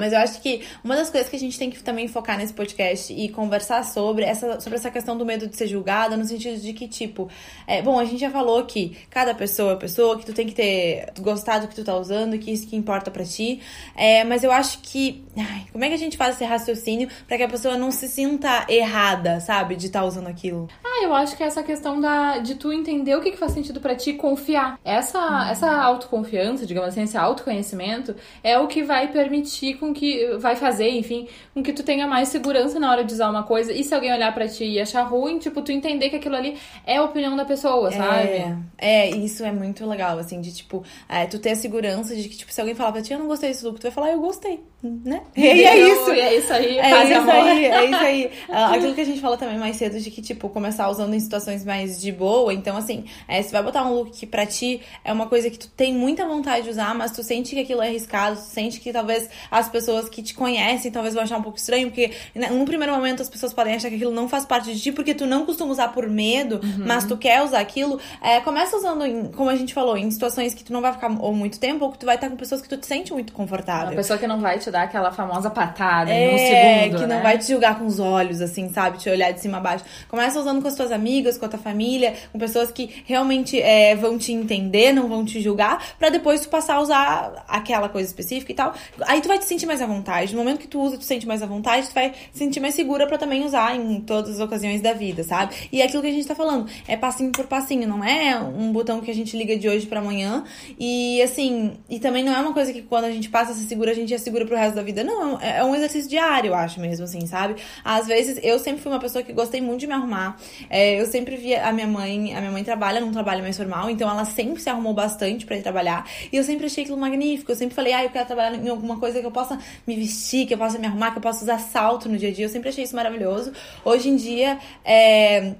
mas 0.00 0.12
eu 0.12 0.18
acho 0.18 0.40
que 0.40 0.62
uma 0.82 0.96
das 0.96 1.10
coisas 1.10 1.28
que 1.28 1.36
a 1.36 1.38
gente 1.38 1.58
tem 1.58 1.70
que 1.70 1.82
também 1.82 2.08
focar 2.08 2.38
nesse 2.38 2.52
podcast 2.52 3.12
e 3.12 3.28
conversar 3.28 3.84
sobre 3.84 4.24
essa, 4.24 4.60
sobre 4.60 4.78
essa 4.78 4.90
questão 4.90 5.16
do 5.16 5.24
medo 5.24 5.46
de 5.46 5.56
ser 5.56 5.66
julgada, 5.66 6.16
no 6.16 6.24
sentido 6.24 6.60
de 6.60 6.72
que, 6.72 6.88
tipo, 6.88 7.28
é, 7.66 7.82
bom, 7.82 7.98
a 7.98 8.04
gente 8.04 8.18
já 8.18 8.30
falou 8.30 8.64
que 8.64 8.96
cada 9.10 9.34
pessoa 9.34 9.74
é 9.74 9.76
pessoa, 9.76 10.18
que 10.18 10.26
tu 10.26 10.32
tem 10.32 10.46
que 10.46 10.54
ter 10.54 11.12
gostado 11.20 11.66
do 11.66 11.68
que 11.68 11.74
tu 11.74 11.84
tá 11.84 11.96
usando, 11.96 12.38
que 12.38 12.50
isso 12.50 12.66
que 12.66 12.76
importa 12.76 13.10
para 13.10 13.24
ti. 13.24 13.60
É, 13.94 14.24
mas 14.24 14.42
eu 14.42 14.50
acho 14.50 14.78
que. 14.80 15.24
Ai, 15.36 15.66
como 15.72 15.84
é 15.84 15.88
que 15.88 15.94
a 15.94 15.98
gente 15.98 16.16
faz 16.16 16.34
esse 16.34 16.44
raciocínio 16.44 17.08
para 17.26 17.36
que 17.36 17.42
a 17.42 17.48
pessoa 17.48 17.76
não 17.76 17.90
se 17.90 18.08
sinta 18.08 18.66
errada, 18.68 19.40
sabe, 19.40 19.76
de 19.76 19.86
estar 19.86 20.00
tá 20.00 20.06
usando 20.06 20.26
aquilo? 20.26 20.68
Ah, 20.84 21.04
eu 21.04 21.14
acho 21.14 21.36
que 21.36 21.42
é 21.42 21.46
essa 21.46 21.62
questão 21.62 22.00
da, 22.00 22.38
de 22.38 22.54
tu 22.54 22.72
entender 22.72 23.14
o 23.16 23.20
que, 23.20 23.30
que 23.32 23.36
faz 23.36 23.52
sentido 23.52 23.80
para 23.80 23.94
ti 23.94 24.14
confiar. 24.14 24.78
Essa, 24.84 25.18
hum. 25.18 25.50
essa 25.50 25.70
autoconfiança, 25.70 26.66
digamos 26.66 26.90
assim, 26.90 27.02
esse 27.02 27.16
autoconhecimento 27.16 28.14
é 28.42 28.58
o 28.58 28.66
que 28.66 28.82
vai 28.82 29.08
permitir 29.08 29.74
com 29.74 29.89
que 29.92 30.36
vai 30.38 30.56
fazer, 30.56 30.88
enfim, 30.90 31.28
com 31.54 31.62
que 31.62 31.72
tu 31.72 31.82
tenha 31.82 32.06
mais 32.06 32.28
segurança 32.28 32.78
na 32.78 32.90
hora 32.90 33.04
de 33.04 33.12
usar 33.12 33.30
uma 33.30 33.42
coisa. 33.42 33.72
E 33.72 33.82
se 33.84 33.94
alguém 33.94 34.12
olhar 34.12 34.32
para 34.32 34.48
ti 34.48 34.64
e 34.64 34.80
achar 34.80 35.02
ruim, 35.02 35.38
tipo, 35.38 35.62
tu 35.62 35.72
entender 35.72 36.10
que 36.10 36.16
aquilo 36.16 36.36
ali 36.36 36.56
é 36.86 36.96
a 36.96 37.02
opinião 37.02 37.36
da 37.36 37.44
pessoa, 37.44 37.90
sabe? 37.90 38.28
É, 38.28 38.56
é 38.78 39.10
isso 39.10 39.44
é 39.44 39.52
muito 39.52 39.86
legal, 39.86 40.18
assim, 40.18 40.40
de 40.40 40.52
tipo, 40.54 40.84
é, 41.08 41.26
tu 41.26 41.38
ter 41.38 41.50
a 41.50 41.56
segurança 41.56 42.14
de 42.14 42.28
que, 42.28 42.36
tipo, 42.36 42.52
se 42.52 42.60
alguém 42.60 42.74
falar 42.74 42.92
pra 42.92 43.02
ti, 43.02 43.12
eu 43.12 43.18
não 43.18 43.26
gostei 43.26 43.50
desse 43.50 43.64
look, 43.64 43.78
tu 43.78 43.82
vai 43.82 43.92
falar, 43.92 44.12
eu 44.12 44.20
gostei, 44.20 44.60
né? 44.82 45.22
E 45.36 45.46
é 45.46 45.78
isso. 45.78 46.10
E 46.10 46.20
é 46.20 46.38
isso 46.38 46.52
aí, 46.52 46.78
é 46.78 47.04
isso 47.04 47.20
amor. 47.20 47.34
aí, 47.34 47.64
é 47.66 47.84
isso 47.84 47.96
aí. 47.96 48.30
Ah, 48.50 48.74
aquilo 48.74 48.94
que 48.94 49.00
a 49.00 49.04
gente 49.04 49.20
falou 49.20 49.36
também 49.36 49.58
mais 49.58 49.76
cedo, 49.76 49.98
de 50.00 50.10
que, 50.10 50.20
tipo, 50.20 50.48
começar 50.48 50.88
usando 50.88 51.14
em 51.14 51.20
situações 51.20 51.64
mais 51.64 52.00
de 52.00 52.10
boa. 52.10 52.52
Então, 52.52 52.76
assim, 52.76 53.04
é, 53.28 53.40
você 53.40 53.50
vai 53.50 53.62
botar 53.62 53.84
um 53.84 53.94
look 53.94 54.10
que 54.10 54.26
pra 54.26 54.44
ti 54.44 54.80
é 55.04 55.12
uma 55.12 55.26
coisa 55.26 55.48
que 55.50 55.58
tu 55.58 55.68
tem 55.68 55.94
muita 55.94 56.26
vontade 56.26 56.64
de 56.64 56.70
usar, 56.70 56.94
mas 56.94 57.12
tu 57.12 57.22
sente 57.22 57.54
que 57.54 57.60
aquilo 57.60 57.82
é 57.82 57.88
arriscado, 57.88 58.36
tu 58.36 58.42
sente 58.42 58.80
que 58.80 58.92
talvez 58.92 59.28
as 59.50 59.68
pessoas 59.68 60.08
que 60.08 60.22
te 60.22 60.34
conhecem 60.34 60.90
talvez 60.90 61.14
vão 61.14 61.22
achar 61.22 61.38
um 61.38 61.42
pouco 61.42 61.58
estranho, 61.58 61.88
porque 61.88 62.12
né, 62.34 62.48
num 62.50 62.64
primeiro 62.64 62.92
momento 62.92 63.22
as 63.22 63.28
pessoas 63.28 63.52
podem 63.52 63.74
achar 63.74 63.88
que 63.88 63.96
aquilo 63.96 64.12
não 64.12 64.28
faz 64.28 64.44
parte 64.44 64.72
de 64.72 64.80
ti, 64.80 64.92
porque 64.92 65.14
tu 65.14 65.26
não 65.26 65.46
costuma 65.46 65.70
usar 65.70 65.88
por 65.88 66.08
medo, 66.08 66.60
uhum. 66.62 66.86
mas 66.86 67.04
tu 67.04 67.16
quer 67.16 67.42
usar 67.42 67.60
aquilo. 67.60 68.00
É, 68.22 68.40
começa 68.40 68.76
usando, 68.76 69.04
em, 69.04 69.26
como 69.26 69.50
a 69.50 69.56
gente 69.56 69.72
falou, 69.74 69.96
em 69.96 70.10
situações 70.10 70.54
que 70.54 70.64
tu 70.64 70.72
não 70.72 70.80
vai 70.80 70.92
ficar 70.92 71.10
ou 71.20 71.32
muito 71.32 71.60
tempo, 71.60 71.84
ou 71.84 71.92
que 71.92 71.98
tu 71.98 72.06
vai 72.06 72.16
estar 72.16 72.28
com 72.28 72.36
pessoas 72.36 72.60
que 72.60 72.68
tu 72.68 72.76
te 72.76 72.86
sente 72.86 73.12
muito 73.12 73.32
confortável. 73.32 73.88
Uma 73.88 73.96
pessoa 73.96 74.18
que 74.18 74.26
não 74.26 74.40
vai 74.40 74.58
te 74.58 74.69
dar 74.70 74.82
aquela 74.82 75.10
famosa 75.10 75.50
patada 75.50 76.10
é, 76.10 76.32
no 76.32 76.38
segundo, 76.38 77.00
que 77.00 77.06
né? 77.06 77.14
não 77.14 77.22
vai 77.22 77.38
te 77.38 77.48
julgar 77.48 77.78
com 77.78 77.86
os 77.86 77.98
olhos, 77.98 78.40
assim, 78.40 78.68
sabe? 78.68 78.98
Te 78.98 79.08
olhar 79.08 79.32
de 79.32 79.40
cima 79.40 79.58
a 79.58 79.60
baixo. 79.60 79.84
Começa 80.08 80.38
usando 80.38 80.62
com 80.62 80.68
as 80.68 80.74
tuas 80.74 80.92
amigas, 80.92 81.36
com 81.38 81.46
a 81.46 81.48
tua 81.48 81.58
família, 81.58 82.14
com 82.32 82.38
pessoas 82.38 82.70
que 82.70 83.02
realmente 83.04 83.60
é, 83.60 83.94
vão 83.94 84.18
te 84.18 84.32
entender, 84.32 84.92
não 84.92 85.08
vão 85.08 85.24
te 85.24 85.40
julgar, 85.40 85.94
para 85.98 86.08
depois 86.08 86.40
tu 86.40 86.48
passar 86.48 86.76
a 86.76 86.80
usar 86.80 87.44
aquela 87.48 87.88
coisa 87.88 88.08
específica 88.08 88.52
e 88.52 88.54
tal. 88.54 88.74
Aí 89.06 89.20
tu 89.20 89.28
vai 89.28 89.38
te 89.38 89.44
sentir 89.44 89.66
mais 89.66 89.82
à 89.82 89.86
vontade. 89.86 90.32
No 90.32 90.38
momento 90.38 90.58
que 90.58 90.68
tu 90.68 90.80
usa, 90.80 90.96
tu 90.96 91.04
sente 91.04 91.26
mais 91.26 91.42
à 91.42 91.46
vontade, 91.46 91.88
tu 91.88 91.94
vai 91.94 92.12
se 92.32 92.38
sentir 92.38 92.60
mais 92.60 92.74
segura 92.74 93.06
para 93.06 93.18
também 93.18 93.44
usar 93.44 93.76
em 93.76 94.00
todas 94.00 94.36
as 94.36 94.40
ocasiões 94.40 94.80
da 94.80 94.92
vida, 94.92 95.22
sabe? 95.22 95.54
E 95.72 95.80
é 95.80 95.84
aquilo 95.84 96.02
que 96.02 96.08
a 96.08 96.12
gente 96.12 96.26
tá 96.26 96.34
falando, 96.34 96.68
é 96.86 96.96
passinho 96.96 97.32
por 97.32 97.46
passinho, 97.46 97.88
não 97.88 98.04
é 98.04 98.38
um 98.38 98.72
botão 98.72 99.00
que 99.00 99.10
a 99.10 99.14
gente 99.14 99.36
liga 99.36 99.56
de 99.56 99.68
hoje 99.68 99.86
para 99.86 100.00
amanhã. 100.00 100.44
E 100.78 101.20
assim, 101.22 101.72
e 101.88 101.98
também 101.98 102.24
não 102.24 102.34
é 102.34 102.40
uma 102.40 102.52
coisa 102.52 102.72
que 102.72 102.82
quando 102.82 103.04
a 103.04 103.10
gente 103.10 103.28
passa 103.28 103.52
a 103.52 103.54
ser 103.54 103.64
segura, 103.64 103.90
a 103.90 103.94
gente 103.94 104.12
é 104.12 104.18
segura 104.18 104.46
pro 104.46 104.56
resto 104.60 104.76
da 104.76 104.82
vida. 104.82 105.02
Não, 105.02 105.40
é, 105.40 105.58
é 105.58 105.64
um 105.64 105.74
exercício 105.74 106.08
diário, 106.08 106.48
eu 106.48 106.54
acho 106.54 106.80
mesmo, 106.80 107.04
assim, 107.04 107.26
sabe? 107.26 107.56
Às 107.84 108.06
vezes, 108.06 108.38
eu 108.42 108.58
sempre 108.58 108.80
fui 108.80 108.92
uma 108.92 109.00
pessoa 109.00 109.22
que 109.22 109.32
gostei 109.32 109.60
muito 109.60 109.80
de 109.80 109.86
me 109.86 109.92
arrumar. 109.92 110.36
É, 110.68 111.00
eu 111.00 111.06
sempre 111.06 111.36
via 111.36 111.66
a 111.66 111.72
minha 111.72 111.86
mãe, 111.86 112.34
a 112.34 112.40
minha 112.40 112.52
mãe 112.52 112.62
trabalha 112.64 113.00
num 113.00 113.12
trabalho 113.12 113.42
mais 113.42 113.56
formal, 113.56 113.90
então 113.90 114.08
ela 114.08 114.24
sempre 114.24 114.60
se 114.60 114.68
arrumou 114.68 114.94
bastante 114.94 115.46
para 115.46 115.56
ir 115.56 115.62
trabalhar. 115.62 116.06
E 116.32 116.36
eu 116.36 116.44
sempre 116.44 116.66
achei 116.66 116.84
aquilo 116.84 116.98
magnífico. 116.98 117.50
Eu 117.50 117.56
sempre 117.56 117.74
falei, 117.74 117.92
ah, 117.92 118.04
eu 118.04 118.10
quero 118.10 118.26
trabalhar 118.26 118.54
em 118.54 118.68
alguma 118.68 118.98
coisa 118.98 119.20
que 119.20 119.26
eu 119.26 119.30
possa 119.30 119.58
me 119.86 119.96
vestir, 119.96 120.46
que 120.46 120.54
eu 120.54 120.58
possa 120.58 120.78
me 120.78 120.86
arrumar, 120.86 121.12
que 121.12 121.18
eu 121.18 121.22
possa 121.22 121.42
usar 121.42 121.58
salto 121.58 122.08
no 122.08 122.16
dia 122.16 122.28
a 122.28 122.32
dia. 122.32 122.44
Eu 122.44 122.48
sempre 122.48 122.68
achei 122.68 122.84
isso 122.84 122.96
maravilhoso. 122.96 123.52
Hoje 123.84 124.08
em 124.08 124.16
dia, 124.16 124.58
é. 124.84 125.54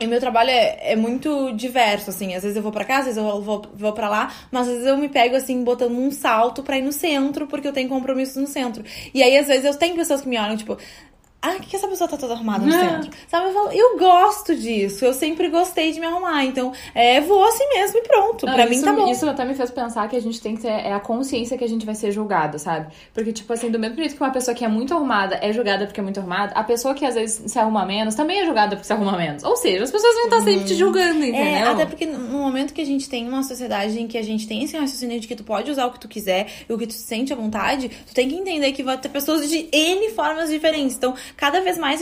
E 0.00 0.06
meu 0.06 0.20
trabalho 0.20 0.50
é, 0.50 0.92
é, 0.92 0.96
muito 0.96 1.52
diverso, 1.56 2.10
assim. 2.10 2.32
Às 2.32 2.42
vezes 2.42 2.56
eu 2.56 2.62
vou 2.62 2.70
para 2.70 2.84
cá, 2.84 2.98
às 2.98 3.06
vezes 3.06 3.18
eu 3.18 3.42
vou, 3.42 3.62
vou 3.74 3.92
para 3.92 4.08
lá, 4.08 4.32
mas 4.50 4.68
às 4.68 4.74
vezes 4.74 4.86
eu 4.86 4.96
me 4.96 5.08
pego, 5.08 5.34
assim, 5.34 5.64
botando 5.64 5.92
um 5.98 6.10
salto 6.12 6.62
pra 6.62 6.78
ir 6.78 6.82
no 6.82 6.92
centro, 6.92 7.48
porque 7.48 7.66
eu 7.66 7.72
tenho 7.72 7.88
compromissos 7.88 8.36
no 8.36 8.46
centro. 8.46 8.84
E 9.12 9.22
aí, 9.24 9.36
às 9.36 9.48
vezes, 9.48 9.64
eu 9.64 9.74
tenho 9.74 9.96
pessoas 9.96 10.20
que 10.20 10.28
me 10.28 10.38
olham, 10.38 10.56
tipo, 10.56 10.78
ah, 11.40 11.54
que, 11.54 11.68
que 11.68 11.76
essa 11.76 11.86
pessoa 11.86 12.08
tá 12.08 12.16
toda 12.16 12.34
arrumada 12.34 12.66
no 12.66 12.72
centro? 12.72 13.10
Sabe? 13.28 13.46
Eu, 13.46 13.52
falo, 13.52 13.70
eu 13.70 13.98
gosto 13.98 14.56
disso. 14.56 15.04
Eu 15.04 15.14
sempre 15.14 15.48
gostei 15.48 15.92
de 15.92 16.00
me 16.00 16.06
arrumar. 16.06 16.44
Então, 16.44 16.72
é, 16.92 17.20
vou 17.20 17.44
assim 17.44 17.68
mesmo 17.68 17.98
e 17.98 18.02
pronto. 18.02 18.44
Não, 18.44 18.54
pra 18.54 18.64
isso, 18.64 18.74
mim 18.74 18.82
tá 18.82 18.92
bom. 18.92 19.08
Isso 19.08 19.28
até 19.28 19.44
me 19.44 19.54
fez 19.54 19.70
pensar 19.70 20.08
que 20.08 20.16
a 20.16 20.20
gente 20.20 20.40
tem 20.40 20.56
que 20.56 20.62
ter 20.62 20.68
é 20.68 20.92
a 20.92 20.98
consciência 20.98 21.56
que 21.56 21.62
a 21.62 21.68
gente 21.68 21.86
vai 21.86 21.94
ser 21.94 22.10
julgado, 22.10 22.58
sabe? 22.58 22.92
Porque, 23.14 23.32
tipo 23.32 23.52
assim, 23.52 23.70
do 23.70 23.78
mesmo 23.78 23.96
jeito 23.96 24.16
que 24.16 24.20
uma 24.20 24.32
pessoa 24.32 24.52
que 24.52 24.64
é 24.64 24.68
muito 24.68 24.92
arrumada 24.92 25.38
é 25.40 25.52
julgada 25.52 25.86
porque 25.86 26.00
é 26.00 26.02
muito 26.02 26.18
arrumada, 26.18 26.52
a 26.54 26.64
pessoa 26.64 26.92
que 26.92 27.04
às 27.04 27.14
vezes 27.14 27.52
se 27.52 27.58
arruma 27.58 27.86
menos 27.86 28.16
também 28.16 28.40
é 28.40 28.44
julgada 28.44 28.74
porque 28.74 28.86
se 28.86 28.92
arruma 28.92 29.16
menos. 29.16 29.44
Ou 29.44 29.56
seja, 29.56 29.84
as 29.84 29.92
pessoas 29.92 30.14
vão 30.14 30.24
estar 30.24 30.40
sempre 30.40 30.64
te 30.64 30.72
uhum. 30.72 30.78
julgando, 30.78 31.22
é, 31.22 31.28
entendeu? 31.28 31.44
É, 31.44 31.62
até 31.68 31.86
porque 31.86 32.06
no 32.06 32.38
momento 32.38 32.74
que 32.74 32.80
a 32.80 32.86
gente 32.86 33.08
tem 33.08 33.28
uma 33.28 33.44
sociedade 33.44 34.00
em 34.00 34.08
que 34.08 34.18
a 34.18 34.24
gente 34.24 34.48
tem 34.48 34.64
esse 34.64 34.76
raciocínio 34.76 35.20
de 35.20 35.28
que 35.28 35.36
tu 35.36 35.44
pode 35.44 35.70
usar 35.70 35.86
o 35.86 35.92
que 35.92 36.00
tu 36.00 36.08
quiser 36.08 36.48
e 36.68 36.72
o 36.72 36.76
que 36.76 36.86
tu 36.86 36.94
sente 36.94 37.32
à 37.32 37.36
vontade, 37.36 37.88
tu 37.88 38.12
tem 38.12 38.28
que 38.28 38.34
entender 38.34 38.72
que 38.72 38.82
vai 38.82 38.98
ter 38.98 39.08
pessoas 39.08 39.48
de 39.48 39.68
N 39.72 40.10
formas 40.10 40.50
diferentes. 40.50 40.96
Então, 40.96 41.14
cada 41.36 41.60
vez 41.60 41.76
mais, 41.78 42.00